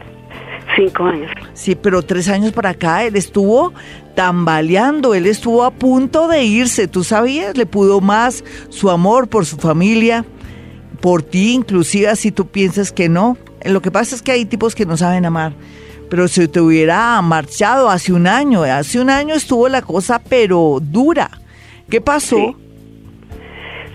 Cinco 0.76 1.06
años. 1.06 1.32
Sí, 1.54 1.76
pero 1.76 2.02
tres 2.02 2.28
años 2.28 2.52
para 2.52 2.72
acá 2.72 3.04
él 3.04 3.16
estuvo 3.16 3.74
tambaleando, 4.16 5.14
él 5.14 5.26
estuvo 5.26 5.64
a 5.64 5.72
punto 5.72 6.28
de 6.28 6.44
irse, 6.44 6.88
¿tú 6.88 7.04
sabías? 7.04 7.58
Le 7.58 7.66
pudo 7.66 8.02
más 8.02 8.44
su 8.70 8.90
amor 8.90 9.28
por 9.28 9.46
su 9.46 9.58
familia, 9.58 10.26
por 11.02 11.24
ti, 11.24 11.54
inclusive 11.54 12.16
si 12.16 12.32
tú 12.32 12.48
piensas 12.48 12.92
que 12.92 13.10
no. 13.10 13.38
Lo 13.64 13.82
que 13.82 13.92
pasa 13.92 14.16
es 14.16 14.22
que 14.22 14.32
hay 14.32 14.46
tipos 14.46 14.76
que 14.76 14.86
no 14.86 14.98
saben 14.98 15.26
amar 15.26 15.54
pero 16.10 16.28
si 16.28 16.48
te 16.48 16.60
hubiera 16.60 17.22
marchado 17.22 17.90
hace 17.90 18.14
un 18.14 18.28
año, 18.28 18.64
hace 18.64 19.00
un 19.00 19.10
año 19.10 19.36
estuvo 19.36 19.68
la 19.68 19.82
cosa 19.82 20.22
pero 20.30 20.80
dura. 20.82 21.30
¿Qué 21.90 22.02
pasó? 22.02 22.56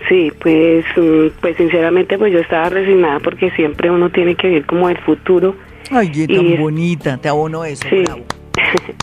Sí. 0.09 0.31
pues, 0.41 0.85
mm, 0.97 1.27
pues 1.39 1.55
sinceramente 1.57 2.17
pues 2.17 2.33
yo 2.33 2.39
estaba 2.39 2.69
resignada 2.69 3.19
porque 3.19 3.51
siempre 3.51 3.89
uno 3.89 4.09
tiene 4.09 4.35
que 4.35 4.47
vivir 4.47 4.65
como 4.65 4.89
el 4.89 4.97
futuro. 4.97 5.55
Ay, 5.91 6.09
qué 6.09 6.27
tan 6.27 6.57
bonita, 6.57 7.17
te 7.17 7.29
abono 7.29 7.65
eso. 7.65 7.87
Sí. 7.89 8.03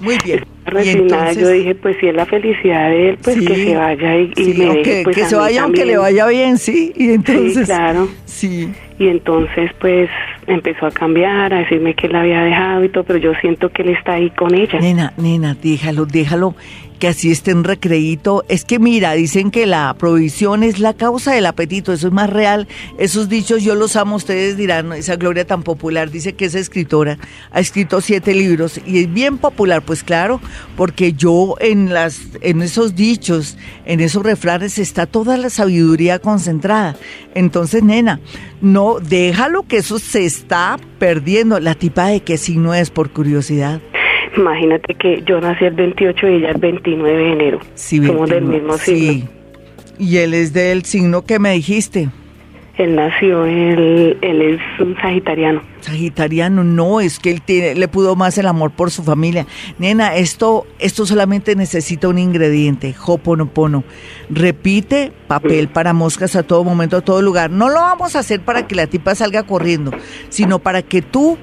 Muy 0.02 0.16
bien. 0.24 0.44
Resignada, 0.64 1.32
yo 1.32 1.48
dije, 1.48 1.74
pues 1.74 1.96
si 1.98 2.08
es 2.08 2.14
la 2.14 2.26
felicidad 2.26 2.90
de 2.90 3.10
él, 3.10 3.18
pues 3.22 3.38
que 3.38 3.54
se 3.54 3.76
vaya 3.76 4.16
y, 4.16 4.32
me 4.36 4.66
deje, 4.66 5.02
pues, 5.02 5.16
que 5.16 5.24
se 5.24 5.34
vaya 5.34 5.62
aunque 5.62 5.86
le 5.86 5.96
vaya 5.96 6.26
bien, 6.26 6.58
sí. 6.58 6.92
Y 6.94 7.12
entonces, 7.12 7.66
claro. 7.66 8.06
Sí. 8.26 8.70
Y 8.98 9.08
entonces, 9.08 9.70
pues 9.80 10.10
empezó 10.46 10.86
a 10.86 10.90
cambiar, 10.90 11.54
a 11.54 11.60
decirme 11.60 11.94
que 11.94 12.06
él 12.06 12.12
la 12.12 12.20
había 12.20 12.42
dejado 12.42 12.84
y 12.84 12.90
todo, 12.90 13.04
pero 13.04 13.18
yo 13.18 13.32
siento 13.40 13.70
que 13.70 13.82
él 13.82 13.90
está 13.90 14.14
ahí 14.14 14.28
con 14.30 14.54
ella. 14.54 14.78
Nena, 14.78 15.14
nena, 15.16 15.56
déjalo, 15.62 16.04
déjalo 16.04 16.54
que 16.98 17.08
así 17.08 17.30
esté 17.30 17.52
en 17.52 17.64
recreíto. 17.64 18.44
Es 18.48 18.64
que 18.64 18.78
mira, 18.78 19.12
dicen 19.12 19.50
que 19.50 19.66
la 19.66 19.94
provisión 19.98 20.62
es 20.62 20.78
la 20.78 20.94
causa 20.94 21.32
del 21.32 21.46
apetito, 21.46 21.92
eso 21.92 22.08
es 22.08 22.12
más 22.12 22.30
real. 22.30 22.68
Esos 22.98 23.28
dichos 23.28 23.62
yo 23.62 23.74
los 23.74 23.96
amo, 23.96 24.16
ustedes 24.16 24.56
dirán, 24.56 24.92
esa 24.92 25.16
Gloria 25.16 25.46
tan 25.46 25.62
popular, 25.62 26.10
dice 26.10 26.34
que 26.34 26.46
es 26.46 26.54
escritora, 26.54 27.18
ha 27.50 27.60
escrito 27.60 28.00
siete 28.00 28.34
libros 28.34 28.80
y 28.86 28.98
es 29.00 29.12
bien 29.12 29.38
popular, 29.38 29.82
pues 29.82 30.02
claro, 30.02 30.40
porque 30.76 31.12
yo 31.12 31.54
en, 31.60 31.92
las, 31.92 32.20
en 32.40 32.62
esos 32.62 32.94
dichos, 32.94 33.56
en 33.84 34.00
esos 34.00 34.22
refranes 34.22 34.78
está 34.78 35.06
toda 35.06 35.36
la 35.36 35.50
sabiduría 35.50 36.18
concentrada. 36.18 36.96
Entonces, 37.34 37.82
nena, 37.82 38.20
no, 38.60 38.98
déjalo 39.00 39.62
que 39.62 39.78
eso 39.78 39.98
se 39.98 40.24
está 40.24 40.78
perdiendo. 40.98 41.60
La 41.60 41.74
tipa 41.74 42.06
de 42.06 42.20
que 42.20 42.36
si 42.38 42.56
no 42.56 42.74
es 42.74 42.90
por 42.90 43.10
curiosidad. 43.10 43.80
Imagínate 44.38 44.94
que 44.94 45.22
yo 45.26 45.40
nací 45.40 45.64
el 45.64 45.74
28 45.74 46.28
y 46.28 46.34
ella 46.34 46.50
el 46.50 46.58
29 46.58 47.18
de 47.18 47.32
enero. 47.32 47.60
Sí, 47.74 48.04
Somos 48.06 48.30
del 48.30 48.44
mismo 48.44 48.78
signo. 48.78 49.12
Sí. 49.12 49.28
¿Y 49.98 50.18
él 50.18 50.32
es 50.32 50.52
del 50.52 50.84
signo 50.84 51.22
que 51.22 51.40
me 51.40 51.52
dijiste? 51.52 52.08
Él 52.76 52.94
nació, 52.94 53.44
él, 53.44 54.16
él 54.22 54.42
es 54.42 54.60
un 54.80 54.96
sagitariano. 55.00 55.60
Sagitariano, 55.80 56.62
no, 56.62 57.00
es 57.00 57.18
que 57.18 57.32
él 57.32 57.42
tiene, 57.42 57.74
le 57.74 57.88
pudo 57.88 58.14
más 58.14 58.38
el 58.38 58.46
amor 58.46 58.70
por 58.70 58.92
su 58.92 59.02
familia. 59.02 59.48
Nena, 59.80 60.14
esto, 60.14 60.64
esto 60.78 61.04
solamente 61.04 61.56
necesita 61.56 62.06
un 62.06 62.18
ingrediente, 62.18 62.94
hoponopono. 63.04 63.82
Repite 64.30 65.10
papel 65.26 65.66
para 65.66 65.92
moscas 65.92 66.36
a 66.36 66.44
todo 66.44 66.62
momento, 66.62 66.98
a 66.98 67.00
todo 67.00 67.20
lugar. 67.20 67.50
No 67.50 67.68
lo 67.68 67.80
vamos 67.80 68.14
a 68.14 68.20
hacer 68.20 68.42
para 68.42 68.68
que 68.68 68.76
la 68.76 68.86
tipa 68.86 69.16
salga 69.16 69.42
corriendo, 69.42 69.90
sino 70.28 70.60
para 70.60 70.82
que 70.82 71.02
tú 71.02 71.36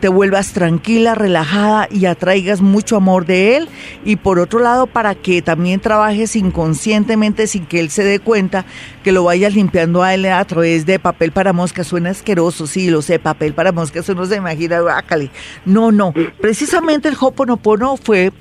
te 0.00 0.08
vuelvas 0.08 0.52
tranquila, 0.52 1.14
relajada 1.14 1.88
y 1.90 2.06
atraigas 2.06 2.60
mucho 2.60 2.96
amor 2.96 3.26
de 3.26 3.56
él. 3.56 3.68
Y 4.04 4.16
por 4.16 4.38
otro 4.38 4.60
lado, 4.60 4.86
para 4.86 5.14
que 5.14 5.42
también 5.42 5.80
trabajes 5.80 6.36
inconscientemente 6.36 7.46
sin 7.46 7.66
que 7.66 7.80
él 7.80 7.90
se 7.90 8.04
dé 8.04 8.20
cuenta, 8.20 8.64
que 9.02 9.12
lo 9.12 9.24
vayas 9.24 9.54
limpiando 9.54 10.02
a 10.02 10.14
él 10.14 10.26
a 10.26 10.44
través 10.44 10.86
de 10.86 10.98
papel 10.98 11.32
para 11.32 11.52
moscas. 11.52 11.86
Suena 11.86 12.10
asqueroso, 12.10 12.66
sí, 12.66 12.90
lo 12.90 13.02
sé, 13.02 13.18
papel 13.18 13.54
para 13.54 13.72
moscas, 13.72 14.08
uno 14.08 14.26
se 14.26 14.36
imagina, 14.36 14.80
bácale. 14.80 15.30
No, 15.64 15.90
no, 15.90 16.12
precisamente 16.40 17.08
el 17.08 17.16
Hoponopono 17.18 17.96
fue 17.96 18.32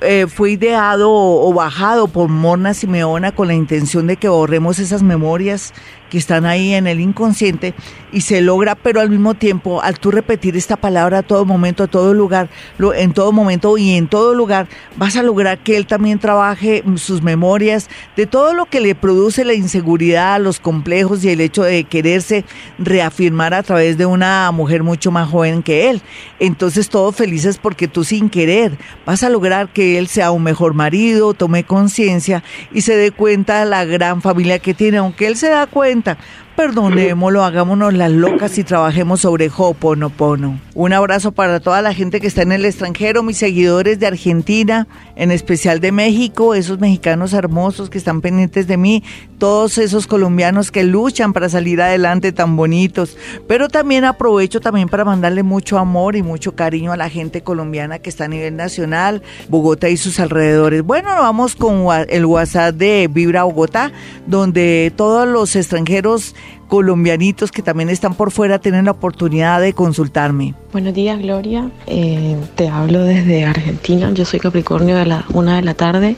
eh, 0.00 0.26
fue 0.26 0.50
ideado 0.50 1.10
o, 1.10 1.52
bajado 1.54 2.08
por 2.08 2.28
Mona 2.28 2.74
Simeona 2.74 3.32
con 3.32 3.48
la 3.48 3.54
intención 3.54 4.06
de 4.06 4.16
que 4.16 4.28
borremos 4.28 4.78
esas 4.78 5.02
memorias 5.02 5.72
están 6.18 6.46
ahí 6.46 6.74
en 6.74 6.86
el 6.86 7.00
inconsciente 7.00 7.74
y 8.12 8.20
se 8.20 8.40
logra, 8.40 8.76
pero 8.76 9.00
al 9.00 9.10
mismo 9.10 9.34
tiempo, 9.34 9.82
al 9.82 9.98
tú 9.98 10.10
repetir 10.10 10.56
esta 10.56 10.76
palabra 10.76 11.18
a 11.18 11.22
todo 11.22 11.44
momento, 11.44 11.82
a 11.82 11.86
todo 11.88 12.14
lugar, 12.14 12.48
en 12.94 13.12
todo 13.12 13.32
momento 13.32 13.76
y 13.76 13.94
en 13.94 14.06
todo 14.06 14.34
lugar, 14.34 14.68
vas 14.96 15.16
a 15.16 15.22
lograr 15.22 15.58
que 15.58 15.76
él 15.76 15.86
también 15.86 16.18
trabaje 16.18 16.84
sus 16.96 17.22
memorias 17.22 17.88
de 18.16 18.26
todo 18.26 18.54
lo 18.54 18.66
que 18.66 18.80
le 18.80 18.94
produce 18.94 19.44
la 19.44 19.54
inseguridad, 19.54 20.40
los 20.40 20.60
complejos 20.60 21.24
y 21.24 21.30
el 21.30 21.40
hecho 21.40 21.64
de 21.64 21.84
quererse 21.84 22.44
reafirmar 22.78 23.52
a 23.54 23.62
través 23.62 23.98
de 23.98 24.06
una 24.06 24.50
mujer 24.52 24.82
mucho 24.82 25.10
más 25.10 25.28
joven 25.28 25.62
que 25.62 25.90
él. 25.90 26.00
Entonces 26.38 26.88
todos 26.88 27.16
felices 27.16 27.58
porque 27.58 27.88
tú 27.88 28.04
sin 28.04 28.30
querer 28.30 28.78
vas 29.04 29.22
a 29.24 29.30
lograr 29.30 29.68
que 29.68 29.98
él 29.98 30.08
sea 30.08 30.30
un 30.30 30.42
mejor 30.42 30.74
marido, 30.74 31.34
tome 31.34 31.64
conciencia 31.64 32.44
y 32.72 32.82
se 32.82 32.96
dé 32.96 33.10
cuenta 33.10 33.60
de 33.60 33.66
la 33.66 33.84
gran 33.84 34.22
familia 34.22 34.58
que 34.58 34.74
tiene, 34.74 34.98
aunque 34.98 35.26
él 35.26 35.36
se 35.36 35.48
da 35.48 35.66
cuenta 35.66 36.03
pregunta, 36.04 36.18
Perdonémoslo, 36.56 37.42
hagámonos 37.42 37.94
las 37.94 38.12
locas 38.12 38.56
y 38.58 38.64
trabajemos 38.64 39.22
sobre 39.22 39.50
Ho'oponopono. 39.50 40.60
Un 40.74 40.92
abrazo 40.92 41.32
para 41.32 41.58
toda 41.58 41.82
la 41.82 41.92
gente 41.92 42.20
que 42.20 42.28
está 42.28 42.42
en 42.42 42.52
el 42.52 42.64
extranjero, 42.64 43.24
mis 43.24 43.38
seguidores 43.38 43.98
de 43.98 44.06
Argentina, 44.06 44.86
en 45.16 45.32
especial 45.32 45.80
de 45.80 45.90
México, 45.90 46.54
esos 46.54 46.78
mexicanos 46.78 47.32
hermosos 47.32 47.90
que 47.90 47.98
están 47.98 48.20
pendientes 48.20 48.68
de 48.68 48.76
mí, 48.76 49.02
todos 49.38 49.78
esos 49.78 50.06
colombianos 50.06 50.70
que 50.70 50.84
luchan 50.84 51.32
para 51.32 51.48
salir 51.48 51.82
adelante 51.82 52.30
tan 52.30 52.56
bonitos. 52.56 53.16
Pero 53.48 53.68
también 53.68 54.04
aprovecho 54.04 54.60
también 54.60 54.88
para 54.88 55.04
mandarle 55.04 55.42
mucho 55.42 55.78
amor 55.78 56.14
y 56.14 56.22
mucho 56.22 56.54
cariño 56.54 56.92
a 56.92 56.96
la 56.96 57.10
gente 57.10 57.42
colombiana 57.42 57.98
que 57.98 58.10
está 58.10 58.26
a 58.26 58.28
nivel 58.28 58.54
nacional, 58.54 59.22
Bogotá 59.48 59.88
y 59.88 59.96
sus 59.96 60.20
alrededores. 60.20 60.82
Bueno, 60.82 61.08
vamos 61.08 61.56
con 61.56 61.86
el 62.08 62.24
WhatsApp 62.26 62.76
de 62.76 63.08
Vibra 63.12 63.42
Bogotá, 63.42 63.92
donde 64.26 64.92
todos 64.96 65.28
los 65.28 65.56
extranjeros 65.56 66.34
colombianitos 66.68 67.52
que 67.52 67.62
también 67.62 67.88
están 67.88 68.14
por 68.14 68.30
fuera 68.30 68.58
tienen 68.58 68.86
la 68.86 68.92
oportunidad 68.92 69.60
de 69.60 69.72
consultarme. 69.72 70.54
Buenos 70.72 70.94
días, 70.94 71.18
Gloria. 71.18 71.70
Eh, 71.86 72.36
te 72.54 72.68
hablo 72.68 73.02
desde 73.04 73.44
Argentina. 73.44 74.10
Yo 74.12 74.24
soy 74.24 74.40
Capricornio 74.40 74.96
de 74.96 75.06
la 75.06 75.24
una 75.32 75.56
de 75.56 75.62
la 75.62 75.74
tarde 75.74 76.16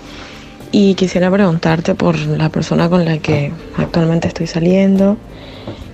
y 0.72 0.94
quisiera 0.94 1.30
preguntarte 1.30 1.94
por 1.94 2.18
la 2.18 2.48
persona 2.48 2.88
con 2.88 3.04
la 3.04 3.18
que 3.18 3.52
actualmente 3.76 4.28
estoy 4.28 4.46
saliendo. 4.46 5.16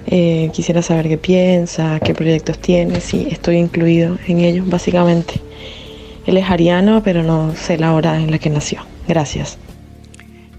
Eh, 0.07 0.51
quisiera 0.53 0.83
saber 0.83 1.09
qué 1.09 1.19
piensa, 1.19 2.01
qué 2.01 2.15
proyectos 2.15 2.59
tiene, 2.59 3.01
si 3.01 3.29
estoy 3.31 3.57
incluido 3.57 4.19
en 4.27 4.41
ellos, 4.41 4.69
básicamente. 4.69 5.35
Él 6.27 6.37
es 6.37 6.51
ariano, 6.51 7.03
pero 7.03 7.23
no 7.23 7.55
sé 7.55 7.79
la 7.79 7.93
hora 7.95 8.17
en 8.17 8.31
la 8.31 8.39
que 8.39 8.51
nació. 8.51 8.81
Gracias. 9.09 9.59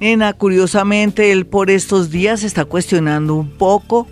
Nena, 0.04 0.34
curiosamente, 0.34 1.32
él 1.32 1.46
por 1.46 1.70
estos 1.70 2.10
días 2.12 2.44
está 2.44 2.66
cuestionando 2.66 3.36
un 3.36 3.50
poco 3.52 4.06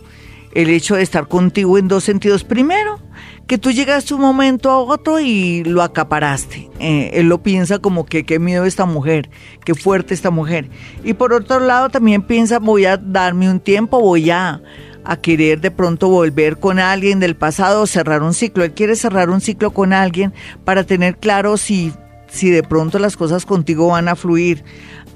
el 0.53 0.69
hecho 0.69 0.95
de 0.95 1.01
estar 1.03 1.27
contigo 1.27 1.77
en 1.77 1.89
dos 1.89 2.05
sentidos. 2.05 2.45
Primero, 2.45 3.01
que 3.45 3.57
tú 3.57 3.71
llegaste 3.71 4.13
un 4.13 4.21
momento 4.21 4.71
a 4.71 4.79
otro 4.79 5.19
y 5.19 5.65
lo 5.65 5.81
acaparaste. 5.81 6.69
Eh, 6.79 7.09
él 7.15 7.27
lo 7.27 7.43
piensa 7.43 7.79
como 7.79 8.05
que 8.05 8.23
qué 8.23 8.39
miedo 8.39 8.63
esta 8.63 8.85
mujer, 8.85 9.29
qué 9.65 9.75
fuerte 9.75 10.13
esta 10.13 10.31
mujer. 10.31 10.69
Y 11.03 11.13
por 11.13 11.33
otro 11.33 11.59
lado 11.59 11.89
también 11.89 12.21
piensa, 12.21 12.59
voy 12.59 12.85
a 12.85 12.95
darme 12.95 13.51
un 13.51 13.59
tiempo, 13.59 13.99
voy 13.99 14.29
a, 14.29 14.61
a 15.03 15.17
querer 15.17 15.59
de 15.59 15.71
pronto 15.71 16.07
volver 16.07 16.57
con 16.57 16.79
alguien 16.79 17.19
del 17.19 17.35
pasado, 17.35 17.85
cerrar 17.85 18.23
un 18.23 18.33
ciclo. 18.33 18.63
Él 18.63 18.71
quiere 18.71 18.95
cerrar 18.95 19.29
un 19.29 19.41
ciclo 19.41 19.71
con 19.71 19.91
alguien 19.91 20.33
para 20.63 20.85
tener 20.85 21.17
claro 21.17 21.57
si, 21.57 21.91
si 22.29 22.49
de 22.49 22.63
pronto 22.63 22.97
las 22.97 23.17
cosas 23.17 23.45
contigo 23.45 23.87
van 23.87 24.07
a 24.07 24.15
fluir 24.15 24.63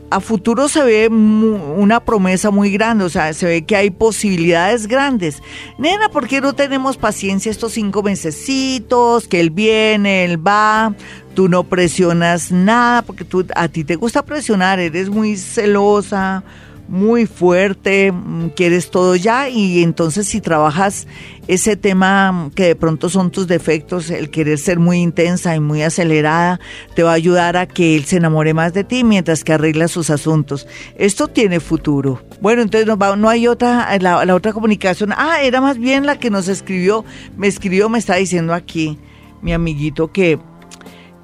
a 0.09 0.19
futuro 0.19 0.69
se 0.69 0.83
ve 0.83 1.07
una 1.07 1.99
promesa 1.99 2.51
muy 2.51 2.71
grande, 2.71 3.03
o 3.05 3.09
sea, 3.09 3.33
se 3.33 3.45
ve 3.45 3.61
que 3.63 3.75
hay 3.75 3.89
posibilidades 3.89 4.87
grandes. 4.87 5.41
Nena, 5.77 6.09
¿por 6.09 6.27
qué 6.27 6.41
no 6.41 6.53
tenemos 6.53 6.97
paciencia 6.97 7.49
estos 7.49 7.73
cinco 7.73 8.03
mesecitos? 8.03 9.27
Que 9.27 9.39
él 9.39 9.49
viene, 9.49 10.23
él 10.23 10.45
va, 10.45 10.93
tú 11.33 11.49
no 11.49 11.63
presionas 11.63 12.51
nada, 12.51 13.01
porque 13.01 13.25
tú, 13.25 13.45
a 13.55 13.67
ti 13.67 13.83
te 13.83 13.95
gusta 13.95 14.23
presionar, 14.23 14.79
eres 14.79 15.09
muy 15.09 15.37
celosa, 15.37 16.43
muy 16.87 17.25
fuerte, 17.25 18.11
mm, 18.11 18.49
quieres 18.55 18.91
todo 18.91 19.15
ya 19.15 19.49
y 19.49 19.83
entonces 19.83 20.27
si 20.27 20.41
trabajas 20.41 21.07
ese 21.47 21.75
tema 21.75 22.49
que 22.55 22.63
de 22.63 22.75
pronto 22.75 23.09
son 23.09 23.31
tus 23.31 23.47
defectos, 23.47 24.09
el 24.09 24.29
querer 24.29 24.57
ser 24.57 24.79
muy 24.79 24.99
intensa 24.99 25.55
y 25.55 25.59
muy 25.59 25.81
acelerada, 25.81 26.59
te 26.95 27.03
va 27.03 27.11
a 27.11 27.15
ayudar 27.15 27.57
a 27.57 27.67
que 27.67 27.95
él 27.95 28.05
se 28.05 28.17
enamore 28.17 28.53
más 28.53 28.73
de 28.73 28.83
ti 28.83 29.03
mientras 29.03 29.43
que 29.43 29.53
arregla 29.53 29.87
sus 29.87 30.09
asuntos. 30.09 30.67
Esto 30.97 31.27
tiene 31.27 31.59
futuro. 31.59 32.21
Bueno, 32.41 32.61
entonces 32.61 32.87
no, 32.87 33.15
no 33.15 33.29
hay 33.29 33.47
otra, 33.47 33.97
la, 33.99 34.25
la 34.25 34.35
otra 34.35 34.53
comunicación. 34.53 35.13
Ah, 35.15 35.41
era 35.41 35.61
más 35.61 35.77
bien 35.77 36.05
la 36.05 36.19
que 36.19 36.29
nos 36.29 36.47
escribió, 36.47 37.05
me 37.37 37.47
escribió, 37.47 37.89
me 37.89 37.99
está 37.99 38.15
diciendo 38.15 38.53
aquí 38.53 38.97
mi 39.41 39.53
amiguito 39.53 40.11
que 40.11 40.39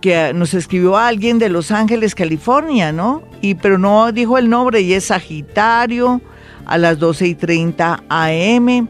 que 0.01 0.33
nos 0.33 0.53
escribió 0.53 0.97
alguien 0.97 1.39
de 1.39 1.49
Los 1.49 1.71
Ángeles, 1.71 2.15
California, 2.15 2.91
¿no? 2.91 3.23
Y 3.41 3.55
pero 3.55 3.77
no 3.77 4.11
dijo 4.11 4.37
el 4.37 4.49
nombre 4.49 4.81
y 4.81 4.93
es 4.93 5.05
Sagitario 5.05 6.21
a 6.65 6.77
las 6.77 6.99
12 6.99 7.27
y 7.27 7.35
30 7.35 8.03
AM. 8.09 8.89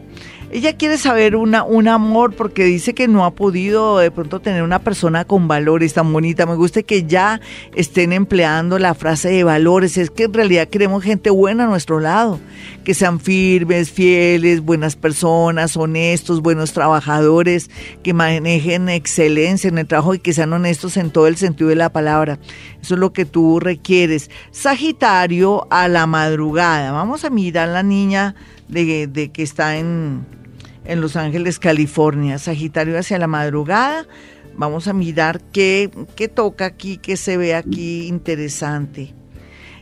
Ella 0.54 0.76
quiere 0.76 0.98
saber 0.98 1.34
un 1.34 1.88
amor 1.88 2.34
porque 2.34 2.64
dice 2.64 2.92
que 2.92 3.08
no 3.08 3.24
ha 3.24 3.30
podido 3.30 3.96
de 3.96 4.10
pronto 4.10 4.38
tener 4.38 4.62
una 4.62 4.80
persona 4.80 5.24
con 5.24 5.48
valores 5.48 5.94
tan 5.94 6.12
bonita. 6.12 6.44
Me 6.44 6.56
gusta 6.56 6.82
que 6.82 7.04
ya 7.04 7.40
estén 7.74 8.12
empleando 8.12 8.78
la 8.78 8.92
frase 8.92 9.30
de 9.30 9.44
valores. 9.44 9.96
Es 9.96 10.10
que 10.10 10.24
en 10.24 10.34
realidad 10.34 10.68
queremos 10.68 11.02
gente 11.02 11.30
buena 11.30 11.64
a 11.64 11.68
nuestro 11.68 12.00
lado, 12.00 12.38
que 12.84 12.92
sean 12.92 13.18
firmes, 13.18 13.90
fieles, 13.90 14.60
buenas 14.60 14.94
personas, 14.94 15.74
honestos, 15.74 16.42
buenos 16.42 16.74
trabajadores, 16.74 17.70
que 18.02 18.12
manejen 18.12 18.90
excelencia 18.90 19.68
en 19.68 19.78
el 19.78 19.86
trabajo 19.86 20.12
y 20.12 20.18
que 20.18 20.34
sean 20.34 20.52
honestos 20.52 20.98
en 20.98 21.10
todo 21.10 21.28
el 21.28 21.38
sentido 21.38 21.70
de 21.70 21.76
la 21.76 21.94
palabra. 21.94 22.38
Eso 22.82 22.92
es 22.92 23.00
lo 23.00 23.14
que 23.14 23.24
tú 23.24 23.58
requieres. 23.58 24.30
Sagitario 24.50 25.66
a 25.70 25.88
la 25.88 26.06
madrugada. 26.06 26.92
Vamos 26.92 27.24
a 27.24 27.30
mirar 27.30 27.70
a 27.70 27.72
la 27.72 27.82
niña 27.82 28.34
de, 28.68 29.06
de 29.06 29.30
que 29.30 29.42
está 29.42 29.78
en 29.78 30.41
en 30.84 31.00
Los 31.00 31.16
Ángeles, 31.16 31.58
California. 31.58 32.38
Sagitario 32.38 32.98
hacia 32.98 33.18
la 33.18 33.26
madrugada. 33.26 34.06
Vamos 34.54 34.88
a 34.88 34.92
mirar 34.92 35.40
qué, 35.52 35.90
qué 36.14 36.28
toca 36.28 36.66
aquí, 36.66 36.98
qué 36.98 37.16
se 37.16 37.36
ve 37.36 37.54
aquí 37.54 38.06
interesante. 38.06 39.14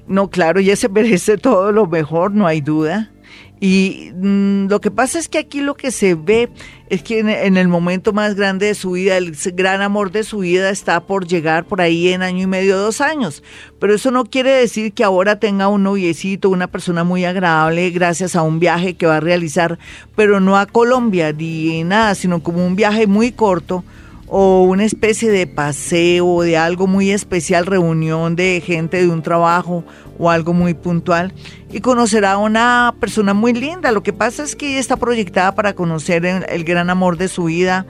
No, 0.07 0.31
claro, 0.31 0.61
ya 0.61 0.77
se 0.77 0.89
merece 0.91 1.37
todo 1.39 1.73
lo 1.73 1.87
mejor, 1.87 2.33
no 2.33 2.47
hay 2.47 2.61
duda. 2.61 3.13
Y 3.61 4.11
mm, 4.15 4.69
lo 4.69 4.81
que 4.81 4.91
pasa 4.91 5.19
es 5.19 5.29
que 5.29 5.39
aquí 5.39 5.61
lo 5.61 5.75
que 5.75 5.91
se 5.91 6.15
ve 6.15 6.49
es 6.89 7.03
que 7.03 7.21
en, 7.21 7.57
el 7.59 7.69
momento 7.69 8.15
más 8.15 8.35
grande 8.35 8.67
de 8.67 8.75
su 8.75 8.93
vida, 8.93 9.19
el 9.19 9.37
gran 9.53 9.83
amor 9.83 10.11
de 10.11 10.25
su 10.25 10.39
vida 10.39 10.71
está 10.71 11.01
por 11.01 11.27
llegar 11.27 11.67
por 11.67 11.83
ahí 11.83 12.09
en 12.09 12.23
año 12.23 12.45
y 12.45 12.47
medio, 12.47 12.79
dos 12.79 13.03
años. 13.03 13.43
Pero 13.79 13.95
eso 13.95 14.11
no 14.11 14.25
quiere 14.25 14.51
decir 14.51 14.93
que 14.95 15.05
ahora 15.05 15.39
tenga 15.39 15.69
un 15.69 15.83
noviecito, 15.83 16.49
una 16.49 16.69
persona 16.69 17.05
muy 17.05 17.27
agradable 17.27 17.91
gracias 17.91 18.35
a 18.35 18.43
un 18.43 18.59
viaje 18.61 18.95
que 18.95 19.07
va 19.07 19.19
a 19.19 19.21
realizar, 19.21 19.79
pero 20.17 20.41
no 20.41 20.57
a 20.57 20.65
Colombia 20.67 21.33
ni 21.33 21.85
nada, 21.85 22.15
sino 22.15 22.43
como 22.43 22.67
un 22.67 22.77
viaje 22.77 23.07
muy 23.07 23.31
corto 23.31 23.85
o 24.31 24.63
una 24.63 24.85
especie 24.85 25.29
de 25.31 25.49
paseo, 25.49 26.43
de 26.43 26.57
algo 26.57 26.87
muy 26.87 27.11
especial, 27.11 27.67
reunión 27.67 28.37
de 28.37 28.63
gente 28.65 28.99
de 28.99 29.09
un 29.09 29.23
trabajo 29.23 29.85
o 30.19 30.31
algo 30.31 30.53
muy 30.53 30.75
puntual 30.75 31.35
y 31.73 31.81
conocerá 31.81 32.33
a 32.33 32.39
una 32.39 32.95
persona 33.01 33.35
muy 33.35 33.53
linda. 33.53 33.91
Lo 33.91 34.05
que 34.05 34.13
pasa 34.13 34.45
es 34.45 34.55
que 34.55 34.71
ella 34.71 34.79
está 34.79 34.97
proyectada 34.97 35.57
para 35.57 35.75
conocer 35.75 36.25
el, 36.25 36.65
gran 36.65 36.91
amor 36.91 37.17
de 37.17 37.27
su 37.27 37.45
vida 37.45 37.87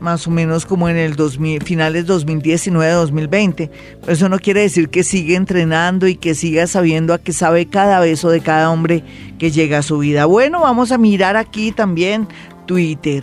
más 0.00 0.26
o 0.26 0.30
menos 0.30 0.66
como 0.66 0.88
en 0.88 0.96
el 0.96 1.16
2000, 1.16 1.62
finales 1.62 2.06
2019-2020. 2.06 3.70
Eso 4.08 4.28
no 4.28 4.38
quiere 4.38 4.62
decir 4.62 4.88
que 4.88 5.04
siga 5.04 5.36
entrenando 5.36 6.06
y 6.06 6.16
que 6.16 6.34
siga 6.34 6.66
sabiendo 6.66 7.12
a 7.12 7.18
qué 7.18 7.32
sabe 7.32 7.66
cada 7.66 8.00
beso 8.00 8.30
de 8.30 8.40
cada 8.40 8.70
hombre 8.70 9.04
que 9.38 9.50
llega 9.50 9.78
a 9.78 9.82
su 9.82 9.98
vida. 9.98 10.24
Bueno, 10.24 10.60
vamos 10.60 10.92
a 10.92 10.98
mirar 10.98 11.36
aquí 11.36 11.72
también 11.72 12.26
Twitter. 12.66 13.22